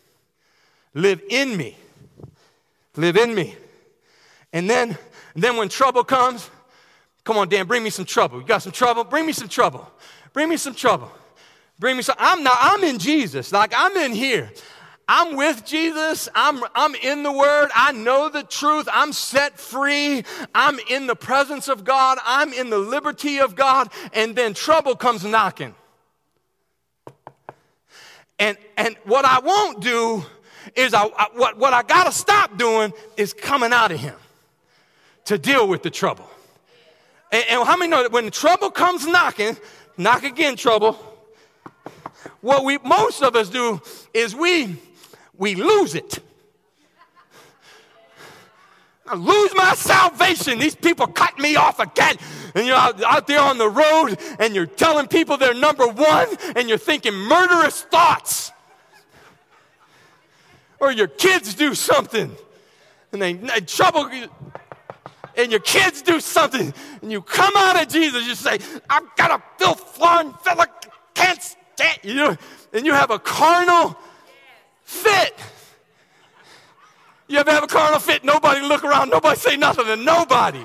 Live 0.94 1.22
in 1.28 1.56
me. 1.56 1.76
Live 2.96 3.16
in 3.16 3.34
me. 3.34 3.56
And 4.52 4.68
then, 4.68 4.96
and 5.34 5.42
then 5.42 5.56
when 5.56 5.68
trouble 5.68 6.04
comes, 6.04 6.50
come 7.24 7.36
on, 7.36 7.48
Dan, 7.48 7.66
bring 7.66 7.82
me 7.82 7.90
some 7.90 8.04
trouble. 8.04 8.40
You 8.40 8.46
got 8.46 8.62
some 8.62 8.72
trouble? 8.72 9.04
Bring 9.04 9.26
me 9.26 9.32
some 9.32 9.48
trouble. 9.48 9.90
Bring 10.32 10.48
me 10.48 10.56
some 10.56 10.74
trouble. 10.74 11.10
Bring 11.78 11.96
me 11.96 12.02
some. 12.02 12.16
I'm 12.18 12.42
not, 12.42 12.56
I'm 12.60 12.84
in 12.84 12.98
Jesus. 12.98 13.52
Like 13.52 13.72
I'm 13.76 13.96
in 13.96 14.12
here. 14.12 14.50
I'm 15.08 15.36
with 15.36 15.64
Jesus. 15.64 16.28
I'm, 16.34 16.62
I'm 16.74 16.94
in 16.94 17.22
the 17.22 17.32
Word. 17.32 17.70
I 17.74 17.92
know 17.92 18.28
the 18.28 18.44
truth. 18.44 18.88
I'm 18.90 19.12
set 19.12 19.58
free. 19.58 20.24
I'm 20.54 20.78
in 20.88 21.06
the 21.06 21.16
presence 21.16 21.68
of 21.68 21.84
God. 21.84 22.18
I'm 22.24 22.52
in 22.52 22.70
the 22.70 22.78
liberty 22.78 23.38
of 23.38 23.56
God. 23.56 23.90
And 24.12 24.36
then 24.36 24.54
trouble 24.54 24.94
comes 24.94 25.24
knocking. 25.24 25.74
And, 28.38 28.56
and 28.76 28.96
what 29.04 29.24
I 29.24 29.40
won't 29.40 29.80
do 29.80 30.24
is 30.76 30.94
I, 30.94 31.04
I 31.04 31.28
what, 31.34 31.58
what 31.58 31.72
I 31.72 31.82
got 31.82 32.04
to 32.04 32.12
stop 32.12 32.56
doing 32.56 32.92
is 33.16 33.32
coming 33.34 33.72
out 33.72 33.90
of 33.90 33.98
Him 33.98 34.14
to 35.26 35.38
deal 35.38 35.68
with 35.68 35.82
the 35.82 35.90
trouble. 35.90 36.28
And, 37.30 37.44
and 37.48 37.66
how 37.66 37.76
many 37.76 37.90
know 37.90 38.02
that 38.02 38.12
when 38.12 38.30
trouble 38.30 38.70
comes 38.70 39.06
knocking, 39.06 39.56
knock 39.96 40.24
again, 40.24 40.56
trouble. 40.56 40.98
What 42.40 42.64
we 42.64 42.78
most 42.78 43.22
of 43.22 43.36
us 43.36 43.48
do 43.48 43.80
is 44.14 44.34
we 44.34 44.76
we 45.36 45.54
lose 45.54 45.94
it. 45.94 46.18
I 49.06 49.16
lose 49.16 49.52
my 49.54 49.74
salvation. 49.74 50.58
These 50.58 50.76
people 50.76 51.06
cut 51.06 51.38
me 51.38 51.56
off 51.56 51.80
again. 51.80 52.16
And 52.54 52.66
you're 52.66 52.76
out, 52.76 53.02
out, 53.02 53.26
there 53.26 53.40
on 53.40 53.58
the 53.58 53.68
road 53.68 54.18
and 54.38 54.54
you're 54.54 54.66
telling 54.66 55.08
people 55.08 55.36
they're 55.36 55.54
number 55.54 55.86
one 55.86 56.28
and 56.54 56.68
you're 56.68 56.78
thinking 56.78 57.12
murderous 57.14 57.82
thoughts. 57.82 58.52
Or 60.78 60.92
your 60.92 61.08
kids 61.08 61.54
do 61.54 61.74
something 61.74 62.34
and 63.12 63.20
they, 63.20 63.34
trouble 63.60 64.10
and 65.36 65.50
your 65.50 65.60
kids 65.60 66.02
do 66.02 66.20
something 66.20 66.72
and 67.00 67.12
you 67.12 67.22
come 67.22 67.52
out 67.56 67.80
of 67.80 67.88
Jesus, 67.88 68.26
you 68.26 68.34
say, 68.34 68.58
I've 68.88 69.14
got 69.16 69.30
a 69.30 69.42
filth 69.58 69.80
flowing 69.96 70.32
fella, 70.44 70.66
can't 71.14 71.42
stand 71.42 71.98
you. 72.02 72.36
And 72.72 72.86
you 72.86 72.92
have 72.92 73.10
a 73.10 73.18
carnal 73.18 73.96
fit. 74.82 75.34
You 77.28 77.38
ever 77.38 77.50
have 77.50 77.64
a 77.64 77.68
carnal 77.68 77.98
fit? 77.98 78.24
Nobody 78.24 78.60
look 78.60 78.84
around, 78.84 79.10
nobody 79.10 79.38
say 79.38 79.56
nothing 79.56 79.86
to 79.86 79.96
nobody. 79.96 80.64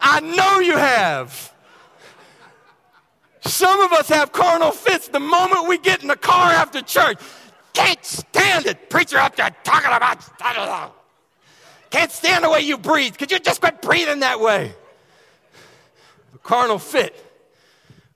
I 0.00 0.20
know 0.20 0.60
you 0.60 0.76
have. 0.76 1.52
Some 3.40 3.80
of 3.80 3.92
us 3.92 4.08
have 4.08 4.32
carnal 4.32 4.70
fits 4.70 5.08
the 5.08 5.20
moment 5.20 5.68
we 5.68 5.78
get 5.78 6.02
in 6.02 6.08
the 6.08 6.16
car 6.16 6.50
after 6.50 6.80
church. 6.80 7.18
Can't 7.74 8.02
stand 8.04 8.66
it. 8.66 8.88
Preacher 8.88 9.18
up 9.18 9.36
there 9.36 9.54
talking 9.64 9.92
about. 9.92 11.03
Can't 11.94 12.10
stand 12.10 12.42
the 12.42 12.50
way 12.50 12.58
you 12.58 12.76
breathe. 12.76 13.16
Could 13.16 13.30
you 13.30 13.38
just 13.38 13.60
quit 13.60 13.80
breathing 13.80 14.18
that 14.18 14.40
way? 14.40 14.74
A 16.34 16.38
carnal 16.38 16.80
fit. 16.80 17.14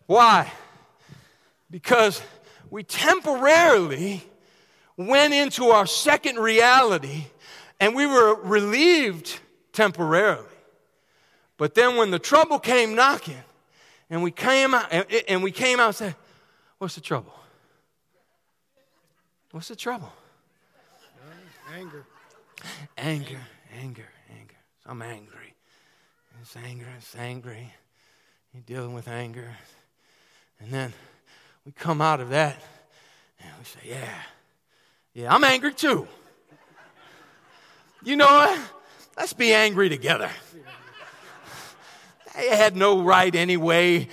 Why? 0.07 0.51
Because 1.71 2.21
we 2.71 2.83
temporarily 2.83 4.25
went 4.97 5.33
into 5.33 5.67
our 5.67 5.87
second 5.87 6.41
reality 6.41 7.27
and 7.79 7.95
we 7.95 8.05
were 8.05 8.35
relieved 8.43 9.39
temporarily. 9.73 10.43
But 11.57 11.77
then 11.77 11.97
when 11.97 12.11
the 12.11 12.19
trouble 12.19 12.59
came 12.59 12.97
knocking 12.97 13.45
and 14.11 14.25
we 14.25 14.33
came 14.33 14.75
out 14.75 14.93
and 15.29 15.41
we 15.41 15.53
came 15.53 15.79
out 15.79 15.87
and 15.87 15.95
said, 15.95 16.17
What's 16.79 16.97
the 16.97 17.01
trouble? 17.01 17.33
What's 19.53 19.69
the 19.69 19.77
trouble? 19.77 20.13
Anger. 21.73 22.05
Anger, 22.97 23.39
anger, 23.79 24.09
anger. 24.31 24.57
So 24.85 24.91
I'm 24.91 25.03
angry. 25.03 25.55
It's 26.41 26.57
anger, 26.57 26.87
it's 26.97 27.17
angry. 27.17 27.73
You're 28.53 28.63
dealing 28.65 28.95
with 28.95 29.09
anger. 29.09 29.57
And 30.61 30.71
then 30.71 30.93
we 31.65 31.73
come 31.73 32.01
out 32.01 32.21
of 32.21 32.31
that 32.31 32.57
and 33.41 33.51
we 33.59 33.65
say, 33.65 33.81
Yeah, 33.85 34.23
yeah, 35.15 35.35
I'm 35.35 35.45
angry 35.45 35.75
too. 35.75 36.07
You 38.05 38.17
know 38.17 38.27
what? 38.27 38.61
Let's 39.17 39.33
be 39.33 39.53
angry 39.53 39.89
together. 39.89 40.31
They 42.37 42.57
had 42.57 42.77
no 42.77 43.03
right 43.03 43.35
anyway. 43.35 44.09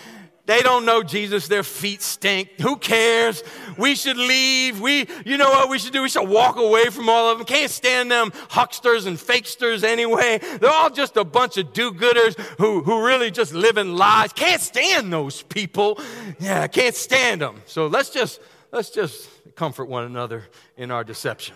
They 0.46 0.62
don't 0.62 0.86
know 0.86 1.02
Jesus. 1.02 1.48
Their 1.48 1.64
feet 1.64 2.04
stink. 2.04 2.50
Who 2.62 2.76
cares? 2.78 3.44
We 3.78 3.96
should 3.96 4.18
leave. 4.18 4.80
We, 4.80 5.08
you 5.26 5.38
know 5.38 5.50
what 5.50 5.70
we 5.70 5.80
should 5.80 5.94
do? 5.94 6.04
We 6.04 6.10
should 6.10 6.30
walk 6.30 6.58
away 6.58 6.86
from 6.86 7.10
all 7.10 7.32
of 7.32 7.40
them. 7.40 7.48
Can't 7.48 7.72
stand 7.72 8.12
them 8.12 8.32
hucksters 8.50 9.08
and 9.08 9.18
fakesters 9.18 9.84
anyway. 9.84 10.40
They're 10.60 10.70
all 10.70 10.92
just 10.92 11.18
a 11.18 11.24
bunch 11.24 11.58
of 11.58 11.74
do-gooders 11.74 12.40
who, 12.60 12.84
who 12.84 13.06
really 13.06 13.32
just 13.32 13.54
live 13.54 13.78
in 13.78 13.96
lies. 13.96 14.34
Can't 14.34 14.62
stand 14.62 15.12
those 15.12 15.42
people. 15.42 16.00
Yeah, 16.40 16.62
I 16.62 16.68
can't 16.68 16.96
stand 16.96 17.42
them. 17.42 17.62
So 17.66 17.88
let's 17.88 18.12
just, 18.12 18.40
let's 18.72 18.92
just 18.92 19.28
comfort 19.56 19.86
one 19.86 20.04
another 20.04 20.44
in 20.78 20.92
our 20.92 21.04
deception. 21.04 21.56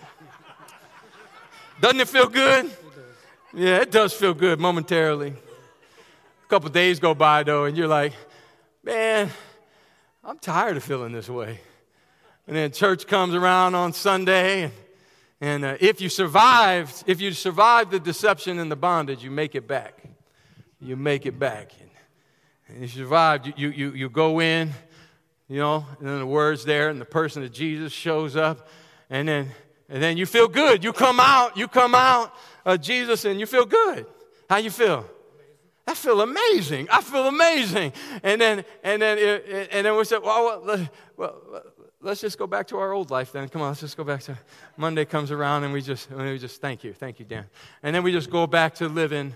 Doesn't 1.80 2.00
it 2.00 2.08
feel 2.08 2.26
good? 2.26 2.70
Yeah, 3.54 3.82
it 3.82 3.90
does 3.90 4.12
feel 4.12 4.34
good 4.34 4.58
momentarily. 4.58 5.28
A 5.30 6.48
couple 6.48 6.68
days 6.70 6.98
go 6.98 7.14
by 7.14 7.44
though, 7.44 7.64
and 7.66 7.76
you're 7.76 7.88
like, 7.88 8.14
man, 8.82 9.30
I'm 10.24 10.38
tired 10.38 10.76
of 10.76 10.84
feeling 10.84 11.12
this 11.12 11.28
way. 11.28 11.60
And 12.46 12.56
then 12.56 12.72
church 12.72 13.06
comes 13.06 13.34
around 13.34 13.74
on 13.74 13.92
Sunday, 13.92 14.64
and, 14.64 14.72
and 15.40 15.64
uh, 15.64 15.76
if 15.80 16.00
you 16.00 16.08
survived, 16.08 17.04
if 17.06 17.20
you 17.20 17.32
survived 17.32 17.90
the 17.90 18.00
deception 18.00 18.58
and 18.58 18.70
the 18.70 18.76
bondage, 18.76 19.22
you 19.22 19.30
make 19.30 19.54
it 19.54 19.68
back. 19.68 20.02
You 20.80 20.96
make 20.96 21.26
it 21.26 21.38
back. 21.38 21.72
And, 21.80 21.90
and 22.68 22.82
you 22.82 22.88
survived, 22.88 23.46
you, 23.46 23.52
you, 23.56 23.68
you, 23.70 23.92
you 23.92 24.10
go 24.10 24.40
in, 24.40 24.70
you 25.48 25.58
know, 25.58 25.86
and 25.98 26.08
then 26.08 26.18
the 26.18 26.26
word's 26.26 26.64
there, 26.64 26.88
and 26.88 27.00
the 27.00 27.04
person 27.04 27.42
of 27.42 27.52
Jesus 27.52 27.92
shows 27.92 28.36
up, 28.36 28.68
and 29.08 29.28
then 29.28 29.50
and 29.90 30.00
then 30.00 30.16
you 30.16 30.24
feel 30.24 30.46
good. 30.46 30.84
You 30.84 30.92
come 30.92 31.18
out, 31.18 31.56
you 31.56 31.66
come 31.66 31.96
out 31.96 32.32
of 32.64 32.80
Jesus, 32.80 33.24
and 33.24 33.40
you 33.40 33.46
feel 33.46 33.66
good. 33.66 34.06
How 34.48 34.58
you 34.58 34.70
feel? 34.70 35.04
I 35.90 35.94
feel 35.94 36.20
amazing. 36.20 36.88
I 36.88 37.00
feel 37.00 37.26
amazing. 37.26 37.92
And 38.22 38.40
then, 38.40 38.64
and 38.84 39.02
then, 39.02 39.18
and 39.72 39.84
then 39.84 39.96
we 39.96 40.04
said, 40.04 40.22
well, 40.22 40.62
well, 40.64 40.88
well, 41.16 41.62
let's 42.00 42.20
just 42.20 42.38
go 42.38 42.46
back 42.46 42.68
to 42.68 42.76
our 42.78 42.92
old 42.92 43.10
life 43.10 43.32
then. 43.32 43.48
Come 43.48 43.60
on, 43.60 43.68
let's 43.68 43.80
just 43.80 43.96
go 43.96 44.04
back 44.04 44.20
to 44.22 44.38
Monday 44.76 45.04
comes 45.04 45.32
around 45.32 45.64
and 45.64 45.72
we 45.72 45.82
just, 45.82 46.08
and 46.10 46.20
we 46.20 46.38
just 46.38 46.60
thank 46.60 46.84
you, 46.84 46.92
thank 46.92 47.18
you, 47.18 47.24
Dan. 47.24 47.46
And 47.82 47.92
then 47.92 48.04
we 48.04 48.12
just 48.12 48.30
go 48.30 48.46
back 48.46 48.76
to 48.76 48.88
living 48.88 49.34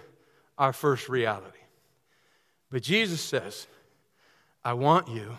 our 0.57 0.73
first 0.73 1.09
reality. 1.09 1.59
But 2.71 2.85
Jesus 2.85 3.21
says, 3.21 3.67
I 4.65 4.75
want 4.75 5.09
you 5.09 5.37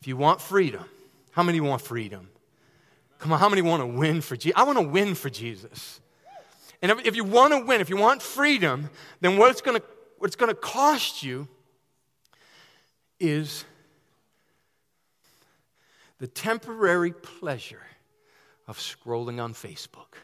if 0.00 0.08
you 0.08 0.16
want 0.16 0.40
freedom, 0.40 0.84
how 1.30 1.44
many 1.44 1.60
want 1.60 1.82
freedom? 1.82 2.30
Come 3.20 3.32
on, 3.32 3.38
how 3.38 3.48
many 3.48 3.62
want 3.62 3.80
to 3.80 3.86
win 3.86 4.20
for 4.20 4.36
Jesus? 4.36 4.58
I 4.58 4.64
want 4.64 4.78
to 4.78 4.86
win 4.88 5.14
for 5.14 5.30
Jesus. 5.30 6.00
And 6.82 6.90
if, 6.92 7.06
if 7.06 7.16
you 7.16 7.24
want 7.24 7.52
to 7.52 7.64
win, 7.64 7.80
if 7.80 7.90
you 7.90 7.96
want 7.96 8.22
freedom, 8.22 8.90
then 9.20 9.36
what 9.36 9.50
it's 9.50 9.60
going 9.60 9.80
to 9.80 9.86
going 10.36 10.48
to 10.48 10.54
cost 10.54 11.22
you 11.22 11.48
is 13.18 13.64
the 16.18 16.26
temporary 16.26 17.12
pleasure 17.12 17.82
of 18.66 18.78
scrolling 18.78 19.42
on 19.42 19.54
Facebook. 19.54 20.16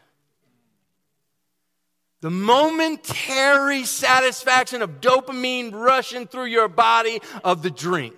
The 2.21 2.29
momentary 2.29 3.83
satisfaction 3.83 4.81
of 4.81 5.01
dopamine 5.01 5.73
rushing 5.73 6.25
through 6.25 6.45
your 6.45 6.67
body 6.67 7.21
of 7.43 7.61
the 7.63 7.71
drink. 7.71 8.15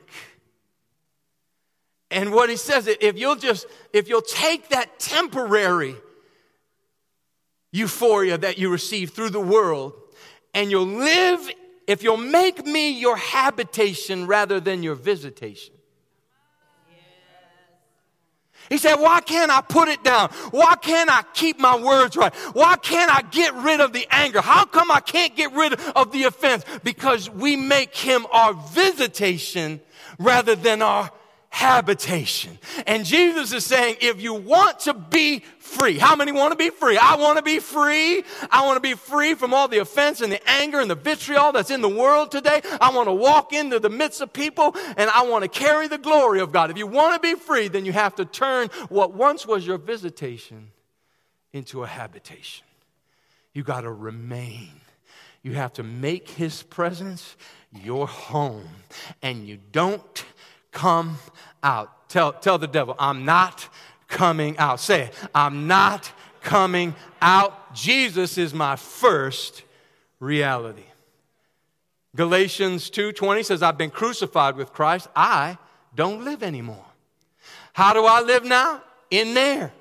And 2.12 2.32
what 2.32 2.50
he 2.50 2.56
says, 2.56 2.88
if 2.88 3.18
you'll 3.18 3.36
just, 3.36 3.66
if 3.92 4.08
you'll 4.08 4.22
take 4.22 4.70
that 4.70 5.00
temporary 5.00 5.96
euphoria 7.76 8.38
that 8.38 8.58
you 8.58 8.70
receive 8.70 9.12
through 9.12 9.30
the 9.30 9.40
world 9.40 9.94
and 10.54 10.72
you'll 10.72 10.86
live, 10.86 11.50
if 11.88 12.02
you'll 12.02 12.18
make 12.18 12.66
me 12.66 12.92
your 12.92 13.18
habitation 13.18 14.26
rather 14.26 14.60
than 14.60 14.82
your 14.82 14.96
visitation. 14.96 15.74
He 18.70 18.80
said, 18.80 18.96
Why 18.96 19.22
can't 19.22 19.52
I 19.52 19.62
put 19.62 19.90
it 19.90 20.04
down? 20.04 20.30
Why 20.50 20.76
can't 20.76 21.10
I 21.10 21.24
keep 21.34 21.60
my 21.60 21.78
words 21.78 22.18
right? 22.18 22.34
Why 22.54 22.78
can't 22.78 23.14
I 23.14 23.22
get 23.22 23.54
rid 23.54 23.80
of 23.80 23.94
the 23.94 24.08
anger? 24.10 24.42
How 24.42 24.66
come 24.66 24.90
I 24.90 25.02
can't 25.02 25.36
get 25.36 25.54
rid 25.54 25.74
of 25.74 26.12
the 26.12 26.24
offense? 26.24 26.66
Because 26.84 27.30
we 27.30 27.56
make 27.56 27.96
him 27.96 28.26
our 28.32 28.54
visitation 28.54 29.82
rather 30.18 30.56
than 30.56 30.82
our 30.82 31.12
habitation. 31.56 32.60
And 32.86 33.06
Jesus 33.06 33.54
is 33.54 33.66
saying, 33.66 33.96
if 34.02 34.22
you 34.22 34.34
want 34.34 34.82
to 34.82 34.94
be 34.94 35.40
free, 35.58 35.98
how 35.98 36.14
many 36.14 36.34
want 36.34 36.52
to 36.52 36.58
be 36.58 36.70
free? 36.70 36.98
I 36.98 37.16
want 37.16 37.38
to 37.38 37.44
be 37.44 37.60
free. 37.60 38.26
I 38.52 38.66
want 38.66 38.76
to 38.76 38.82
be 38.82 38.94
free 38.94 39.36
from 39.36 39.54
all 39.54 39.70
the 39.70 39.78
offense 39.78 40.20
and 40.20 40.30
the 40.30 40.50
anger 40.50 40.82
and 40.82 40.90
the 40.90 40.96
vitriol 40.96 41.54
that's 41.54 41.72
in 41.72 41.80
the 41.80 41.88
world 41.88 42.30
today. 42.30 42.60
I 42.82 42.94
want 42.94 43.08
to 43.08 43.14
walk 43.14 43.54
into 43.54 43.80
the 43.80 43.90
midst 43.90 44.20
of 44.20 44.34
people 44.34 44.76
and 44.98 45.10
I 45.10 45.24
want 45.28 45.44
to 45.44 45.48
carry 45.48 45.88
the 45.88 45.98
glory 45.98 46.42
of 46.42 46.52
God. 46.52 46.72
If 46.72 46.78
you 46.78 46.88
want 46.88 47.14
to 47.14 47.26
be 47.26 47.40
free, 47.40 47.70
then 47.70 47.86
you 47.86 47.94
have 47.94 48.16
to 48.16 48.26
turn 48.26 48.68
what 48.90 49.14
once 49.14 49.48
was 49.48 49.66
your 49.66 49.78
visitation 49.78 50.72
into 51.54 51.84
a 51.84 51.88
habitation. 51.88 52.66
You 53.54 53.64
got 53.64 53.82
to 53.82 53.92
remain. 53.94 54.72
You 55.42 55.54
have 55.54 55.72
to 55.74 55.84
make 55.84 56.30
his 56.30 56.64
presence 56.64 57.38
your 57.72 58.08
home. 58.08 58.68
And 59.22 59.48
you 59.48 59.58
don't 59.72 60.26
come 60.76 61.18
out. 61.64 62.10
Tell, 62.10 62.34
tell 62.34 62.60
the 62.60 62.68
devil, 62.68 62.96
I'm 63.00 63.26
not 63.26 63.68
coming 64.08 64.56
out. 64.60 64.80
Say 64.80 65.06
it. 65.06 65.14
I'm 65.34 65.66
not 65.66 66.12
coming 66.42 66.94
out. 67.22 67.74
Jesus 67.74 68.38
is 68.38 68.54
my 68.54 68.76
first 68.76 69.64
reality. 70.20 70.84
Galatians 72.16 72.90
2:20 72.92 73.44
says 73.44 73.64
I've 73.64 73.78
been 73.78 73.90
crucified 73.90 74.56
with 74.56 74.72
Christ. 74.72 75.08
I 75.16 75.58
don't 75.96 76.24
live 76.24 76.44
anymore. 76.44 76.86
How 77.74 77.94
do 77.94 78.06
I 78.06 78.22
live 78.22 78.46
now? 78.46 78.82
In 79.10 79.34
there. 79.34 79.74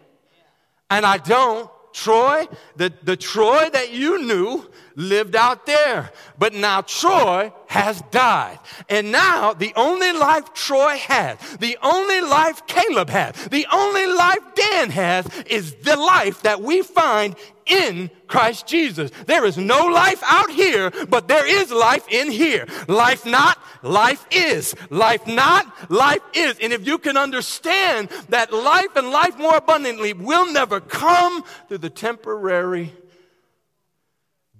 And 0.91 1.05
I 1.07 1.19
don't 1.19 1.71
Troy, 1.93 2.49
the, 2.75 2.93
the 3.05 3.17
Troy 3.17 3.71
that 3.71 3.93
you 3.93 4.21
knew 4.23 4.69
lived 4.97 5.37
out 5.37 5.67
there. 5.67 6.11
But 6.39 6.55
now 6.55 6.83
Troy 6.83 7.53
has 7.67 8.03
died. 8.11 8.59
And 8.89 9.13
now 9.13 9.53
the 9.53 9.73
only 9.77 10.13
life 10.13 10.55
Troy 10.55 10.97
has, 10.97 11.39
the 11.57 11.77
only 11.83 12.21
life 12.21 12.67
Caleb 12.67 13.11
has, 13.11 13.35
the 13.49 13.67
only 13.73 14.07
life 14.07 14.55
Dan 14.55 14.91
has 14.91 15.27
is 15.47 15.75
the 15.77 15.97
life 15.97 16.43
that 16.43 16.63
we 16.63 16.83
find 16.83 17.37
in 17.67 18.11
Christ 18.27 18.67
Jesus. 18.67 19.11
There 19.27 19.45
is 19.45 19.57
no 19.57 19.87
life 19.87 20.23
out 20.25 20.51
here, 20.51 20.91
but 21.09 21.29
there 21.29 21.47
is 21.47 21.71
life 21.71 22.07
in 22.11 22.31
here. 22.31 22.67
Life 22.89 23.25
not, 23.25 23.59
life 23.83 24.27
is. 24.31 24.75
Life 24.91 25.27
not, 25.27 25.91
life 25.91 26.23
is. 26.35 26.59
And 26.61 26.73
if 26.73 26.87
you 26.87 26.99
can 26.99 27.17
understand 27.17 28.09
that 28.29 28.53
life 28.53 28.97
and 28.97 29.11
life 29.11 29.39
more 29.39 29.57
abundantly 29.57 30.13
will 30.13 30.53
never 30.53 30.81
come 30.81 31.43
through 31.69 31.79
the 31.79 31.91
temporary 31.91 32.93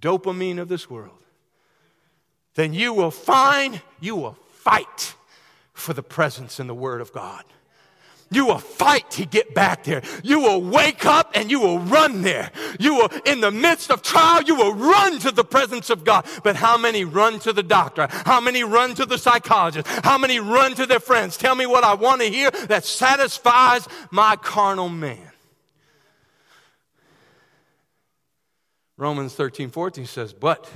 dopamine 0.05 0.59
of 0.59 0.69
this 0.69 0.91
world, 0.91 1.19
then 2.55 2.75
you 2.75 2.93
will 2.93 3.11
find, 3.11 3.81
you 4.01 4.15
will 4.15 4.37
fight 4.53 5.15
for 5.73 5.95
the 5.95 6.03
presence 6.03 6.61
and 6.61 6.69
the 6.69 6.75
Word 6.75 7.01
of 7.01 7.13
God. 7.13 7.45
You 8.31 8.47
will 8.47 8.59
fight 8.59 9.11
to 9.13 9.27
get 9.27 9.55
back 9.55 9.85
there. 9.85 10.03
You 10.23 10.41
will 10.41 10.61
wake 10.61 11.07
up 11.07 11.33
and 11.35 11.51
you 11.51 11.61
will 11.61 11.79
run 11.79 12.23
there. 12.23 12.51
You 12.81 12.95
will, 12.97 13.09
in 13.25 13.41
the 13.41 13.51
midst 13.51 13.91
of 13.91 14.03
trial, 14.03 14.43
you 14.43 14.57
will 14.57 14.75
run 14.75 15.19
to 15.21 15.31
the 15.31 15.45
presence 15.45 15.89
of 15.89 16.05
God. 16.05 16.27
But 16.43 16.57
how 16.57 16.77
many 16.77 17.05
run 17.05 17.39
to 17.41 17.53
the 17.53 17.63
doctor? 17.63 18.09
How 18.11 18.41
many 18.41 18.65
run 18.65 18.95
to 18.97 19.07
the 19.07 19.19
psychologist? 19.19 19.87
How 19.87 20.19
many 20.19 20.41
run 20.41 20.75
to 20.75 20.87
their 20.87 21.01
friends? 21.01 21.37
Tell 21.37 21.55
me 21.55 21.67
what 21.67 21.85
I 21.85 21.95
want 21.95 22.23
to 22.23 22.29
hear 22.29 22.51
that 22.51 22.85
satisfies 22.85 23.87
my 24.11 24.37
carnal 24.37 24.89
man. 24.89 25.31
Romans 28.97 29.35
13, 29.35 29.71
14 29.71 30.07
says, 30.07 30.33
But 30.33 30.71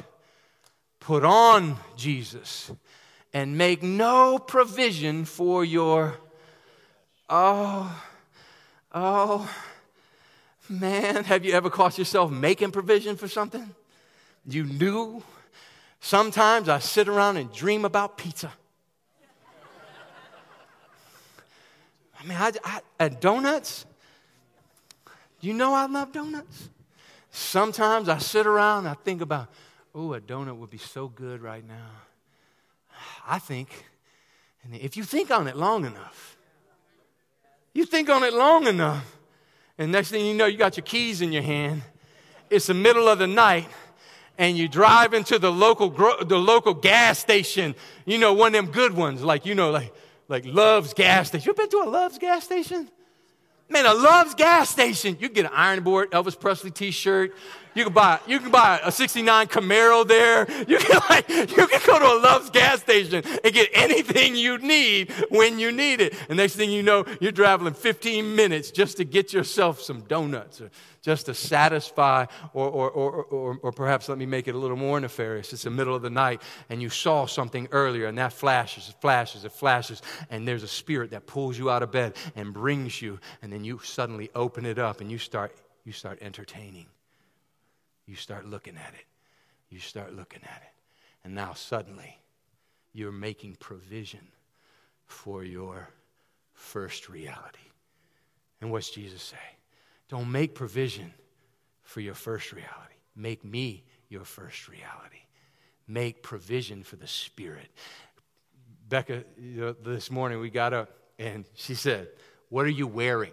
put 1.00 1.24
on 1.24 1.76
Jesus 1.96 2.72
and 3.32 3.56
make 3.56 3.82
no 3.82 4.38
provision 4.38 5.24
for 5.24 5.64
your, 5.64 6.18
oh, 7.28 8.04
oh, 8.92 9.50
man, 10.68 11.24
have 11.24 11.44
you 11.44 11.52
ever 11.52 11.70
caught 11.70 11.96
yourself 11.98 12.30
making 12.30 12.72
provision 12.72 13.16
for 13.16 13.28
something? 13.28 13.74
You 14.46 14.64
knew? 14.64 15.22
Sometimes 16.00 16.68
I 16.68 16.78
sit 16.78 17.08
around 17.08 17.36
and 17.36 17.52
dream 17.52 17.84
about 17.84 18.18
pizza. 18.18 18.52
I 22.20 22.26
mean, 22.26 22.36
I, 22.36 22.52
I, 22.64 22.80
and 22.98 23.20
donuts. 23.20 23.86
You 25.40 25.54
know 25.54 25.72
I 25.72 25.86
love 25.86 26.12
donuts. 26.12 26.68
Sometimes 27.38 28.08
I 28.08 28.18
sit 28.18 28.46
around 28.46 28.80
and 28.80 28.88
I 28.88 28.94
think 28.94 29.20
about, 29.20 29.48
oh, 29.94 30.12
a 30.12 30.20
donut 30.20 30.56
would 30.58 30.70
be 30.70 30.78
so 30.78 31.06
good 31.06 31.40
right 31.40 31.66
now. 31.66 31.90
I 33.26 33.38
think, 33.38 33.84
and 34.64 34.74
if 34.74 34.96
you 34.96 35.04
think 35.04 35.30
on 35.30 35.46
it 35.46 35.56
long 35.56 35.84
enough, 35.84 36.36
you 37.74 37.86
think 37.86 38.10
on 38.10 38.24
it 38.24 38.34
long 38.34 38.66
enough, 38.66 39.16
and 39.78 39.92
next 39.92 40.10
thing 40.10 40.26
you 40.26 40.34
know, 40.34 40.46
you 40.46 40.58
got 40.58 40.76
your 40.76 40.84
keys 40.84 41.22
in 41.22 41.30
your 41.30 41.42
hand. 41.42 41.82
It's 42.50 42.66
the 42.66 42.74
middle 42.74 43.08
of 43.08 43.20
the 43.20 43.28
night, 43.28 43.68
and 44.36 44.58
you 44.58 44.66
drive 44.66 45.14
into 45.14 45.38
the 45.38 45.52
local 45.52 45.90
the 45.90 46.38
local 46.38 46.74
gas 46.74 47.20
station. 47.20 47.76
You 48.04 48.18
know, 48.18 48.32
one 48.32 48.52
of 48.54 48.64
them 48.64 48.72
good 48.72 48.94
ones, 48.94 49.22
like 49.22 49.46
you 49.46 49.54
know, 49.54 49.70
like 49.70 49.94
like 50.26 50.44
Love's 50.44 50.92
gas 50.92 51.28
station. 51.28 51.46
You 51.46 51.52
ever 51.52 51.62
been 51.62 51.70
to 51.70 51.88
a 51.88 51.88
Love's 51.88 52.18
gas 52.18 52.44
station? 52.44 52.90
Man, 53.70 53.84
a 53.84 53.92
Love's 53.92 54.34
gas 54.34 54.70
station. 54.70 55.18
You 55.20 55.28
get 55.28 55.44
an 55.44 55.50
Iron 55.54 55.82
Board 55.82 56.10
Elvis 56.12 56.38
Presley 56.38 56.70
T-shirt. 56.70 57.34
You 57.78 57.84
can 57.84 57.92
buy 57.92 58.18
you 58.26 58.40
can 58.40 58.50
buy 58.50 58.80
a 58.82 58.90
'69 58.90 59.46
Camaro 59.46 60.04
there. 60.04 60.50
You 60.66 60.78
can 60.78 61.00
like 61.10 61.28
you 61.28 61.68
can 61.68 61.80
go 61.86 62.00
to 62.00 62.04
a 62.06 62.18
Love's 62.20 62.50
gas 62.50 62.80
station 62.80 63.22
and 63.44 63.54
get 63.54 63.70
anything 63.72 64.34
you 64.34 64.58
need 64.58 65.12
when 65.30 65.60
you 65.60 65.70
need 65.70 66.00
it. 66.00 66.16
And 66.28 66.38
next 66.38 66.56
thing 66.56 66.72
you 66.72 66.82
know, 66.82 67.04
you're 67.20 67.30
traveling 67.30 67.74
15 67.74 68.34
minutes 68.34 68.72
just 68.72 68.96
to 68.96 69.04
get 69.04 69.32
yourself 69.32 69.80
some 69.80 70.00
donuts 70.00 70.60
or 70.60 70.72
just 71.02 71.26
to 71.26 71.34
satisfy, 71.34 72.26
or, 72.52 72.68
or, 72.68 72.90
or, 72.90 73.24
or, 73.26 73.58
or 73.62 73.70
perhaps 73.70 74.08
let 74.08 74.18
me 74.18 74.26
make 74.26 74.48
it 74.48 74.56
a 74.56 74.58
little 74.58 74.76
more 74.76 74.98
nefarious. 74.98 75.52
It's 75.52 75.62
the 75.62 75.70
middle 75.70 75.94
of 75.94 76.02
the 76.02 76.10
night 76.10 76.42
and 76.70 76.82
you 76.82 76.88
saw 76.88 77.26
something 77.26 77.68
earlier 77.70 78.06
and 78.06 78.18
that 78.18 78.32
flashes, 78.32 78.88
it 78.88 79.00
flashes, 79.00 79.44
it 79.44 79.52
flashes, 79.52 80.02
and 80.30 80.48
there's 80.48 80.64
a 80.64 80.68
spirit 80.68 81.12
that 81.12 81.28
pulls 81.28 81.56
you 81.56 81.70
out 81.70 81.84
of 81.84 81.92
bed 81.92 82.16
and 82.34 82.52
brings 82.52 83.00
you, 83.00 83.20
and 83.40 83.52
then 83.52 83.62
you 83.62 83.78
suddenly 83.84 84.30
open 84.34 84.66
it 84.66 84.80
up 84.80 85.00
and 85.00 85.12
you 85.12 85.18
start, 85.18 85.54
you 85.84 85.92
start 85.92 86.18
entertaining. 86.20 86.86
You 88.08 88.16
start 88.16 88.46
looking 88.46 88.76
at 88.76 88.94
it. 88.94 89.04
You 89.68 89.78
start 89.78 90.14
looking 90.14 90.40
at 90.42 90.62
it. 90.62 90.72
And 91.24 91.34
now 91.34 91.52
suddenly 91.52 92.18
you're 92.94 93.12
making 93.12 93.56
provision 93.60 94.26
for 95.04 95.44
your 95.44 95.90
first 96.54 97.10
reality. 97.10 97.58
And 98.62 98.72
what's 98.72 98.88
Jesus 98.88 99.22
say? 99.22 99.36
Don't 100.08 100.32
make 100.32 100.54
provision 100.54 101.12
for 101.82 102.00
your 102.00 102.14
first 102.14 102.52
reality. 102.52 102.94
Make 103.14 103.44
me 103.44 103.84
your 104.08 104.24
first 104.24 104.68
reality. 104.68 105.26
Make 105.86 106.22
provision 106.22 106.82
for 106.82 106.96
the 106.96 107.06
Spirit. 107.06 107.68
Becca, 108.88 109.24
you 109.38 109.60
know, 109.60 109.72
this 109.72 110.10
morning 110.10 110.40
we 110.40 110.48
got 110.48 110.72
up 110.72 110.88
and 111.18 111.44
she 111.54 111.74
said, 111.74 112.08
What 112.48 112.64
are 112.64 112.70
you 112.70 112.86
wearing? 112.86 113.32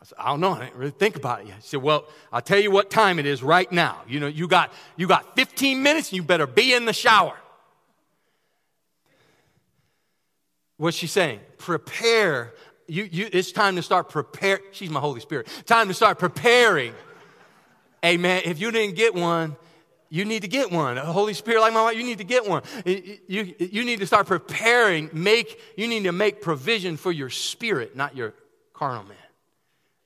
I 0.00 0.04
said, 0.04 0.18
I 0.18 0.28
don't 0.30 0.40
know. 0.40 0.52
I 0.52 0.60
didn't 0.60 0.76
really 0.76 0.92
think 0.92 1.16
about 1.16 1.40
it 1.40 1.48
yet. 1.48 1.56
She 1.62 1.68
said, 1.70 1.82
Well, 1.82 2.04
I'll 2.32 2.40
tell 2.40 2.60
you 2.60 2.70
what 2.70 2.90
time 2.90 3.18
it 3.18 3.26
is 3.26 3.42
right 3.42 3.70
now. 3.70 4.02
You 4.06 4.20
know, 4.20 4.28
you 4.28 4.46
got, 4.46 4.72
you 4.96 5.06
got 5.06 5.34
15 5.36 5.82
minutes 5.82 6.10
and 6.10 6.16
you 6.16 6.22
better 6.22 6.46
be 6.46 6.72
in 6.72 6.84
the 6.84 6.92
shower. 6.92 7.36
What's 10.76 10.96
she 10.96 11.08
saying? 11.08 11.40
Prepare 11.56 12.54
you, 12.88 13.04
you, 13.04 13.28
it's 13.32 13.52
time 13.52 13.76
to 13.76 13.82
start 13.82 14.08
preparing. 14.08 14.62
She's 14.72 14.90
my 14.90 15.00
Holy 15.00 15.20
Spirit. 15.20 15.46
Time 15.66 15.88
to 15.88 15.94
start 15.94 16.18
preparing. 16.18 16.94
Amen. 18.04 18.42
If 18.46 18.60
you 18.60 18.70
didn't 18.70 18.96
get 18.96 19.14
one, 19.14 19.56
you 20.08 20.24
need 20.24 20.40
to 20.42 20.48
get 20.48 20.72
one. 20.72 20.96
A 20.96 21.04
Holy 21.04 21.34
Spirit 21.34 21.60
like 21.60 21.74
my 21.74 21.82
wife, 21.82 21.96
you 21.96 22.02
need 22.02 22.18
to 22.18 22.24
get 22.24 22.48
one. 22.48 22.62
You, 22.86 23.54
you 23.58 23.84
need 23.84 23.98
to 24.00 24.06
start 24.06 24.26
preparing. 24.26 25.10
Make, 25.12 25.60
you 25.76 25.86
need 25.86 26.04
to 26.04 26.12
make 26.12 26.40
provision 26.40 26.96
for 26.96 27.12
your 27.12 27.28
spirit, 27.28 27.94
not 27.94 28.16
your 28.16 28.32
carnal 28.72 29.04
man. 29.04 29.16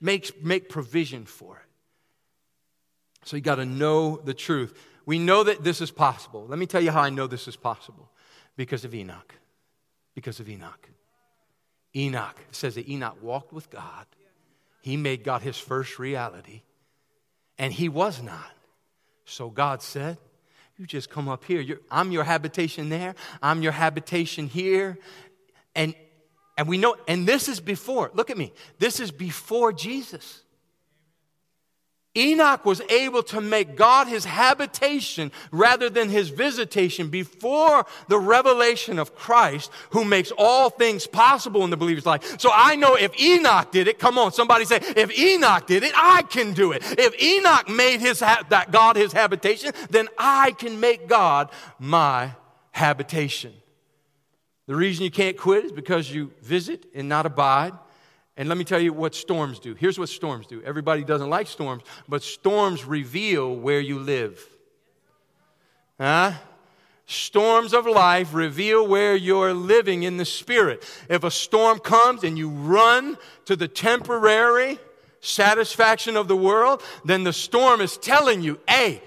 Make, 0.02 0.44
make 0.44 0.68
provision 0.68 1.24
for 1.24 1.56
it. 1.56 1.62
So 3.24 3.36
you 3.36 3.42
got 3.42 3.54
to 3.54 3.64
know 3.64 4.16
the 4.16 4.34
truth. 4.34 4.76
We 5.06 5.20
know 5.20 5.44
that 5.44 5.62
this 5.62 5.80
is 5.80 5.92
possible. 5.92 6.44
Let 6.48 6.58
me 6.58 6.66
tell 6.66 6.80
you 6.80 6.90
how 6.90 7.02
I 7.02 7.10
know 7.10 7.28
this 7.28 7.46
is 7.46 7.54
possible 7.54 8.10
because 8.56 8.84
of 8.84 8.94
Enoch. 8.94 9.34
Because 10.14 10.40
of 10.40 10.48
Enoch. 10.48 10.88
Enoch 11.94 12.36
says 12.50 12.74
that 12.74 12.88
Enoch 12.88 13.16
walked 13.22 13.52
with 13.52 13.70
God. 13.70 14.06
He 14.82 14.96
made 14.96 15.22
God 15.22 15.42
his 15.42 15.56
first 15.56 16.00
reality, 16.00 16.62
and 17.56 17.72
he 17.72 17.88
was 17.88 18.20
not. 18.20 18.50
So 19.24 19.48
God 19.48 19.82
said, 19.82 20.18
You 20.76 20.86
just 20.86 21.08
come 21.08 21.28
up 21.28 21.44
here. 21.44 21.60
You're, 21.60 21.80
I'm 21.88 22.10
your 22.10 22.24
habitation 22.24 22.88
there, 22.88 23.14
I'm 23.40 23.62
your 23.62 23.72
habitation 23.72 24.48
here. 24.48 24.98
And, 25.76 25.94
and 26.56 26.68
we 26.68 26.78
know, 26.78 26.96
and 27.08 27.26
this 27.26 27.48
is 27.48 27.60
before, 27.60 28.10
look 28.14 28.30
at 28.30 28.36
me, 28.36 28.52
this 28.78 29.00
is 29.00 29.10
before 29.10 29.72
Jesus. 29.72 30.42
Enoch 32.14 32.66
was 32.66 32.82
able 32.90 33.22
to 33.22 33.40
make 33.40 33.74
God 33.74 34.06
his 34.06 34.26
habitation 34.26 35.32
rather 35.50 35.88
than 35.88 36.10
his 36.10 36.28
visitation 36.28 37.08
before 37.08 37.86
the 38.08 38.18
revelation 38.18 38.98
of 38.98 39.14
Christ, 39.14 39.70
who 39.90 40.04
makes 40.04 40.30
all 40.36 40.68
things 40.68 41.06
possible 41.06 41.64
in 41.64 41.70
the 41.70 41.76
believer's 41.76 42.04
life. 42.04 42.38
So 42.38 42.50
I 42.52 42.76
know 42.76 42.96
if 42.96 43.18
Enoch 43.18 43.72
did 43.72 43.88
it, 43.88 43.98
come 43.98 44.18
on, 44.18 44.32
somebody 44.32 44.66
say, 44.66 44.80
if 44.94 45.18
Enoch 45.18 45.66
did 45.66 45.84
it, 45.84 45.92
I 45.96 46.22
can 46.22 46.52
do 46.52 46.72
it. 46.72 46.82
If 46.98 47.20
Enoch 47.22 47.70
made 47.70 48.00
his 48.00 48.20
ha- 48.20 48.44
that 48.50 48.70
God 48.70 48.96
his 48.96 49.14
habitation, 49.14 49.72
then 49.88 50.08
I 50.18 50.50
can 50.50 50.80
make 50.80 51.08
God 51.08 51.48
my 51.78 52.32
habitation. 52.72 53.54
The 54.66 54.76
reason 54.76 55.04
you 55.04 55.10
can't 55.10 55.36
quit 55.36 55.64
is 55.64 55.72
because 55.72 56.10
you 56.10 56.32
visit 56.42 56.86
and 56.94 57.08
not 57.08 57.26
abide. 57.26 57.72
And 58.36 58.48
let 58.48 58.56
me 58.56 58.64
tell 58.64 58.80
you 58.80 58.92
what 58.92 59.14
storms 59.14 59.58
do. 59.58 59.74
Here's 59.74 59.98
what 59.98 60.08
storms 60.08 60.46
do. 60.46 60.62
Everybody 60.62 61.04
doesn't 61.04 61.28
like 61.28 61.46
storms, 61.46 61.82
but 62.08 62.22
storms 62.22 62.84
reveal 62.84 63.54
where 63.54 63.80
you 63.80 63.98
live. 63.98 64.42
Huh? 66.00 66.32
Storms 67.06 67.74
of 67.74 67.86
life 67.86 68.32
reveal 68.32 68.86
where 68.86 69.14
you're 69.14 69.52
living 69.52 70.04
in 70.04 70.16
the 70.16 70.24
spirit. 70.24 70.82
If 71.10 71.24
a 71.24 71.30
storm 71.30 71.78
comes 71.78 72.24
and 72.24 72.38
you 72.38 72.48
run 72.48 73.18
to 73.44 73.56
the 73.56 73.68
temporary 73.68 74.78
satisfaction 75.20 76.16
of 76.16 76.28
the 76.28 76.36
world, 76.36 76.82
then 77.04 77.24
the 77.24 77.32
storm 77.32 77.80
is 77.80 77.96
telling 77.98 78.40
you, 78.40 78.58
hey, 78.68 79.02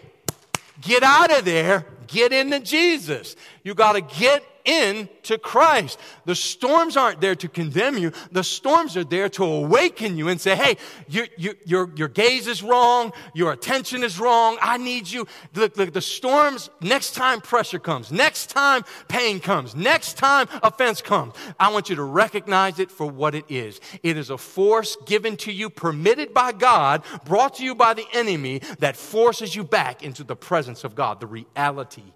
get 0.81 1.03
out 1.03 1.35
of 1.35 1.45
there, 1.45 1.85
get 2.07 2.31
into 2.31 2.59
Jesus. 2.59 3.35
You 3.63 3.73
got 3.73 3.93
to 3.93 4.01
get 4.01 4.43
into 4.65 5.37
Christ. 5.37 5.99
The 6.25 6.35
storms 6.35 6.97
aren't 6.97 7.21
there 7.21 7.35
to 7.35 7.47
condemn 7.47 7.97
you. 7.97 8.11
The 8.31 8.43
storms 8.43 8.97
are 8.97 9.03
there 9.03 9.29
to 9.29 9.43
awaken 9.43 10.17
you 10.17 10.27
and 10.27 10.41
say, 10.41 10.55
hey, 10.55 10.77
you, 11.07 11.27
you, 11.37 11.55
your, 11.65 11.91
your 11.95 12.07
gaze 12.07 12.47
is 12.47 12.61
wrong. 12.61 13.13
Your 13.33 13.51
attention 13.51 14.03
is 14.03 14.19
wrong. 14.19 14.57
I 14.61 14.77
need 14.77 15.09
you. 15.09 15.27
The, 15.53 15.69
the, 15.69 15.85
the 15.85 16.01
storms, 16.01 16.69
next 16.81 17.15
time 17.15 17.41
pressure 17.41 17.79
comes, 17.79 18.11
next 18.11 18.47
time 18.47 18.83
pain 19.07 19.39
comes, 19.39 19.75
next 19.75 20.17
time 20.17 20.47
offense 20.63 21.01
comes, 21.01 21.33
I 21.59 21.71
want 21.71 21.89
you 21.89 21.95
to 21.95 22.03
recognize 22.03 22.79
it 22.79 22.91
for 22.91 23.07
what 23.07 23.35
it 23.35 23.45
is. 23.49 23.79
It 24.03 24.17
is 24.17 24.29
a 24.29 24.37
force 24.37 24.97
given 25.05 25.37
to 25.37 25.51
you, 25.51 25.69
permitted 25.69 26.33
by 26.33 26.51
God, 26.51 27.03
brought 27.25 27.55
to 27.55 27.63
you 27.63 27.75
by 27.75 27.93
the 27.93 28.05
enemy 28.13 28.61
that 28.79 28.95
forces 28.95 29.55
you 29.55 29.63
back 29.63 30.03
into 30.03 30.23
the 30.23 30.35
presence 30.35 30.83
of 30.83 30.95
God, 30.95 31.19
the 31.19 31.27
reality 31.27 32.13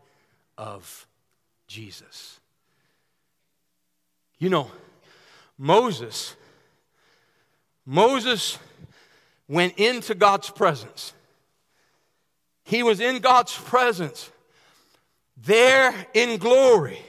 of 0.57 1.07
Jesus. 1.67 2.38
You 4.39 4.49
know, 4.49 4.71
Moses, 5.57 6.35
Moses 7.85 8.57
went 9.47 9.77
into 9.77 10.15
God's 10.15 10.49
presence. 10.49 11.13
He 12.63 12.83
was 12.83 12.99
in 13.01 13.19
God's 13.19 13.55
presence, 13.55 14.31
there 15.35 15.93
in 16.13 16.37
glory, 16.37 16.99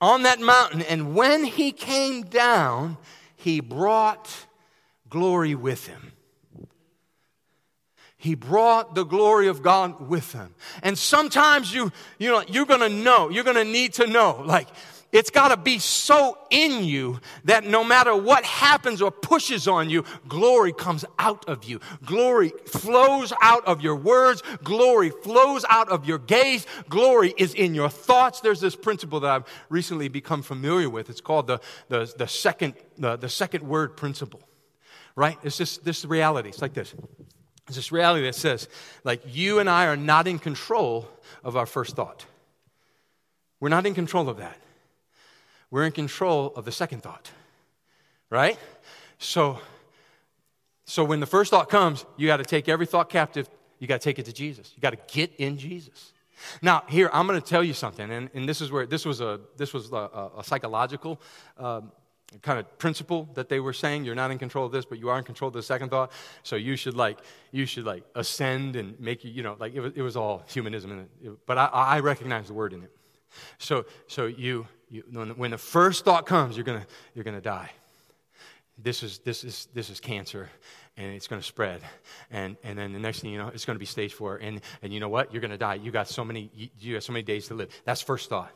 on 0.00 0.22
that 0.22 0.40
mountain. 0.40 0.82
And 0.82 1.14
when 1.14 1.44
he 1.44 1.72
came 1.72 2.22
down, 2.22 2.96
he 3.36 3.60
brought 3.60 4.30
glory 5.10 5.54
with 5.54 5.86
him. 5.86 6.12
He 8.16 8.34
brought 8.34 8.94
the 8.94 9.04
glory 9.04 9.48
of 9.48 9.62
God 9.62 10.08
with 10.08 10.32
him. 10.32 10.54
And 10.82 10.96
sometimes 10.96 11.74
you, 11.74 11.92
you 12.18 12.30
know, 12.30 12.42
you're 12.48 12.64
gonna 12.64 12.88
know, 12.88 13.28
you're 13.28 13.44
gonna 13.44 13.64
need 13.64 13.92
to 13.94 14.06
know, 14.06 14.42
like, 14.46 14.68
it's 15.14 15.30
got 15.30 15.48
to 15.48 15.56
be 15.56 15.78
so 15.78 16.36
in 16.50 16.82
you 16.82 17.20
that 17.44 17.62
no 17.64 17.84
matter 17.84 18.16
what 18.16 18.42
happens 18.42 19.00
or 19.00 19.12
pushes 19.12 19.68
on 19.68 19.88
you, 19.88 20.04
glory 20.26 20.72
comes 20.72 21.04
out 21.20 21.48
of 21.48 21.62
you. 21.62 21.78
Glory 22.04 22.48
flows 22.66 23.32
out 23.40 23.64
of 23.64 23.80
your 23.80 23.94
words. 23.94 24.42
Glory 24.64 25.10
flows 25.10 25.64
out 25.70 25.88
of 25.88 26.04
your 26.04 26.18
gaze. 26.18 26.66
Glory 26.88 27.32
is 27.36 27.54
in 27.54 27.76
your 27.76 27.88
thoughts. 27.88 28.40
There's 28.40 28.60
this 28.60 28.74
principle 28.74 29.20
that 29.20 29.30
I've 29.30 29.44
recently 29.68 30.08
become 30.08 30.42
familiar 30.42 30.90
with. 30.90 31.08
It's 31.08 31.20
called 31.20 31.46
the, 31.46 31.60
the, 31.88 32.12
the, 32.18 32.26
second, 32.26 32.74
the, 32.98 33.14
the 33.14 33.28
second 33.28 33.62
word 33.62 33.96
principle, 33.96 34.40
right? 35.14 35.38
It's 35.44 35.56
just 35.56 35.84
this 35.84 36.04
reality. 36.04 36.48
It's 36.48 36.60
like 36.60 36.74
this. 36.74 36.92
It's 37.68 37.76
this 37.76 37.92
reality 37.92 38.24
that 38.24 38.34
says, 38.34 38.68
like, 39.04 39.22
you 39.28 39.60
and 39.60 39.70
I 39.70 39.86
are 39.86 39.96
not 39.96 40.26
in 40.26 40.40
control 40.40 41.08
of 41.44 41.56
our 41.56 41.66
first 41.66 41.94
thought. 41.94 42.26
We're 43.60 43.68
not 43.68 43.86
in 43.86 43.94
control 43.94 44.28
of 44.28 44.38
that 44.38 44.58
we're 45.74 45.82
in 45.82 45.90
control 45.90 46.52
of 46.54 46.64
the 46.64 46.70
second 46.70 47.02
thought, 47.02 47.32
right? 48.30 48.56
So, 49.18 49.58
so 50.84 51.02
when 51.02 51.18
the 51.18 51.26
first 51.26 51.50
thought 51.50 51.68
comes, 51.68 52.06
you 52.16 52.28
got 52.28 52.36
to 52.36 52.44
take 52.44 52.68
every 52.68 52.86
thought 52.86 53.10
captive. 53.10 53.50
You 53.80 53.88
got 53.88 54.00
to 54.00 54.04
take 54.04 54.20
it 54.20 54.26
to 54.26 54.32
Jesus. 54.32 54.72
You 54.76 54.80
got 54.80 54.90
to 54.90 54.98
get 55.12 55.34
in 55.36 55.58
Jesus. 55.58 56.12
Now, 56.62 56.84
here 56.88 57.10
I'm 57.12 57.26
going 57.26 57.40
to 57.40 57.44
tell 57.44 57.64
you 57.64 57.74
something, 57.74 58.08
and, 58.08 58.30
and 58.34 58.48
this 58.48 58.60
is 58.60 58.70
where 58.70 58.86
this 58.86 59.04
was 59.04 59.20
a 59.20 59.40
this 59.56 59.74
was 59.74 59.90
a, 59.92 60.30
a 60.38 60.44
psychological 60.44 61.20
um, 61.58 61.90
kind 62.40 62.60
of 62.60 62.78
principle 62.78 63.28
that 63.34 63.48
they 63.48 63.58
were 63.58 63.72
saying. 63.72 64.04
You're 64.04 64.14
not 64.14 64.30
in 64.30 64.38
control 64.38 64.66
of 64.66 64.70
this, 64.70 64.84
but 64.84 65.00
you 65.00 65.08
are 65.08 65.18
in 65.18 65.24
control 65.24 65.48
of 65.48 65.54
the 65.54 65.62
second 65.64 65.88
thought. 65.88 66.12
So 66.44 66.54
you 66.54 66.76
should 66.76 66.94
like 66.94 67.18
you 67.50 67.66
should 67.66 67.84
like 67.84 68.04
ascend 68.14 68.76
and 68.76 69.00
make 69.00 69.24
you 69.24 69.32
you 69.32 69.42
know 69.42 69.56
like 69.58 69.74
it 69.74 69.80
was, 69.80 69.92
it 69.96 70.02
was 70.02 70.16
all 70.16 70.44
humanism, 70.46 70.92
in 70.92 70.98
it, 71.00 71.46
but 71.46 71.58
I, 71.58 71.64
I 71.64 71.98
recognize 71.98 72.46
the 72.46 72.54
word 72.54 72.74
in 72.74 72.84
it. 72.84 72.92
So 73.58 73.86
so 74.06 74.26
you 74.26 74.66
you, 74.94 75.02
when 75.36 75.50
the 75.50 75.58
first 75.58 76.04
thought 76.04 76.24
comes, 76.24 76.56
you're 76.56 76.64
gonna, 76.64 76.86
you're 77.14 77.24
gonna 77.24 77.40
die. 77.40 77.70
This 78.78 79.02
is, 79.02 79.18
this, 79.18 79.44
is, 79.44 79.68
this 79.74 79.90
is 79.90 80.00
cancer, 80.00 80.48
and 80.96 81.14
it's 81.14 81.26
gonna 81.26 81.42
spread. 81.42 81.80
And, 82.30 82.56
and 82.62 82.78
then 82.78 82.92
the 82.92 82.98
next 82.98 83.20
thing 83.20 83.30
you 83.30 83.38
know, 83.38 83.48
it's 83.48 83.64
gonna 83.64 83.78
be 83.78 83.86
stage 83.86 84.12
four. 84.12 84.36
And, 84.36 84.60
and 84.82 84.92
you 84.92 85.00
know 85.00 85.08
what? 85.08 85.32
You're 85.32 85.42
gonna 85.42 85.58
die. 85.58 85.74
You 85.74 85.90
got 85.90 86.08
so 86.08 86.24
many, 86.24 86.50
you, 86.54 86.68
you 86.78 86.94
got 86.94 87.02
so 87.02 87.12
many 87.12 87.24
days 87.24 87.48
to 87.48 87.54
live. 87.54 87.70
That's 87.84 88.02
first 88.02 88.28
thought 88.28 88.52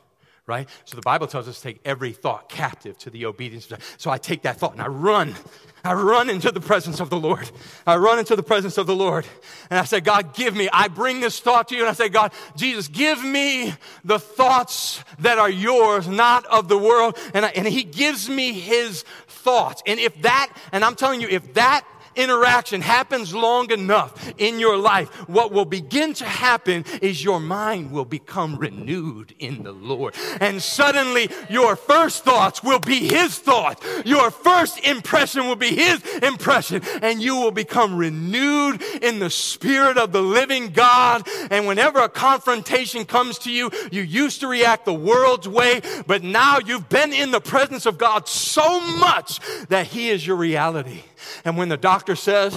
right? 0.49 0.67
So 0.83 0.95
the 0.95 1.03
Bible 1.03 1.27
tells 1.27 1.47
us 1.47 1.57
to 1.57 1.63
take 1.63 1.79
every 1.85 2.11
thought 2.11 2.49
captive 2.49 2.97
to 2.97 3.11
the 3.11 3.27
obedience. 3.27 3.71
So 3.97 4.09
I 4.09 4.17
take 4.17 4.41
that 4.41 4.57
thought 4.57 4.73
and 4.73 4.81
I 4.81 4.87
run. 4.87 5.35
I 5.83 5.93
run 5.93 6.29
into 6.29 6.51
the 6.51 6.59
presence 6.59 6.99
of 6.99 7.09
the 7.09 7.17
Lord. 7.17 7.49
I 7.87 7.95
run 7.97 8.19
into 8.19 8.35
the 8.35 8.43
presence 8.43 8.77
of 8.77 8.87
the 8.87 8.95
Lord. 8.95 9.25
And 9.69 9.79
I 9.79 9.85
say, 9.85 10.01
God, 10.01 10.33
give 10.33 10.55
me. 10.55 10.67
I 10.73 10.87
bring 10.87 11.19
this 11.19 11.39
thought 11.39 11.69
to 11.69 11.75
you 11.75 11.81
and 11.81 11.89
I 11.89 11.93
say, 11.93 12.09
God, 12.09 12.33
Jesus, 12.57 12.87
give 12.87 13.23
me 13.23 13.73
the 14.03 14.19
thoughts 14.19 15.03
that 15.19 15.37
are 15.37 15.49
yours, 15.49 16.07
not 16.07 16.45
of 16.47 16.67
the 16.67 16.77
world. 16.77 17.17
And, 17.33 17.45
I, 17.45 17.49
and 17.49 17.67
He 17.67 17.83
gives 17.83 18.27
me 18.27 18.51
His 18.51 19.03
thoughts. 19.27 19.83
And 19.85 19.99
if 19.99 20.19
that, 20.23 20.51
and 20.71 20.83
I'm 20.83 20.95
telling 20.95 21.21
you, 21.21 21.29
if 21.29 21.53
that 21.53 21.85
interaction 22.19 22.81
happens 22.81 23.33
long 23.33 23.71
enough 23.71 24.31
in 24.37 24.59
your 24.59 24.77
life, 24.77 25.09
what 25.29 25.51
will 25.51 25.65
begin 25.65 26.13
to 26.15 26.25
happen 26.25 26.85
is 27.01 27.23
your 27.23 27.39
mind 27.39 27.91
will 27.91 28.05
become 28.05 28.57
renewed 28.57 29.33
in 29.39 29.63
the 29.63 29.71
Lord. 29.71 30.15
And 30.39 30.61
suddenly 30.61 31.29
your 31.49 31.75
first 31.75 32.23
thoughts 32.23 32.61
will 32.63 32.79
be 32.79 33.07
His 33.07 33.37
thoughts. 33.39 33.85
Your 34.05 34.31
first 34.31 34.79
impression 34.85 35.47
will 35.47 35.55
be 35.55 35.75
His 35.75 36.05
impression. 36.17 36.81
And 37.01 37.21
you 37.21 37.35
will 37.37 37.51
become 37.51 37.95
renewed 37.95 38.81
in 39.01 39.19
the 39.19 39.29
Spirit 39.29 39.97
of 39.97 40.11
the 40.11 40.21
living 40.21 40.69
God. 40.69 41.27
And 41.49 41.67
whenever 41.67 41.99
a 41.99 42.09
confrontation 42.09 43.05
comes 43.05 43.39
to 43.39 43.51
you, 43.51 43.71
you 43.91 44.01
used 44.01 44.41
to 44.41 44.47
react 44.47 44.85
the 44.85 44.93
world's 44.93 45.47
way, 45.47 45.81
but 46.05 46.23
now 46.23 46.59
you've 46.59 46.89
been 46.89 47.13
in 47.13 47.31
the 47.31 47.41
presence 47.41 47.85
of 47.85 47.97
God 47.97 48.27
so 48.27 48.79
much 48.97 49.39
that 49.67 49.87
He 49.87 50.09
is 50.09 50.25
your 50.25 50.35
reality. 50.35 51.03
And 51.45 51.57
when 51.57 51.69
the 51.69 51.77
doctor 51.77 52.15
says 52.15 52.55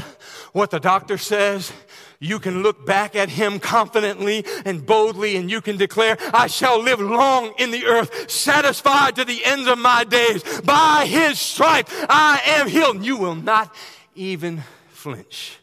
what 0.53 0.71
the 0.71 0.81
doctor 0.81 1.19
says, 1.19 1.73
you 2.19 2.39
can 2.39 2.63
look 2.63 2.87
back 2.87 3.17
at 3.17 3.29
him 3.29 3.59
confidently 3.59 4.45
and 4.65 4.87
boldly 4.87 5.37
and 5.37 5.51
you 5.51 5.61
can 5.61 5.77
declare, 5.77 6.17
I 6.33 6.47
shall 6.47 6.81
live 6.81 7.01
long 7.01 7.53
in 7.59 7.71
the 7.71 7.85
earth, 7.87 8.31
satisfied 8.31 9.17
to 9.17 9.25
the 9.25 9.45
ends 9.45 9.67
of 9.69 9.79
my 9.79 10.05
days. 10.05 10.43
By 10.61 11.07
his 11.07 11.41
stripe 11.41 11.89
I 12.09 12.41
am 12.47 12.69
healed. 12.69 13.05
You 13.05 13.17
will 13.17 13.35
not 13.35 13.75
even 14.15 14.63
flinch. 14.91 15.59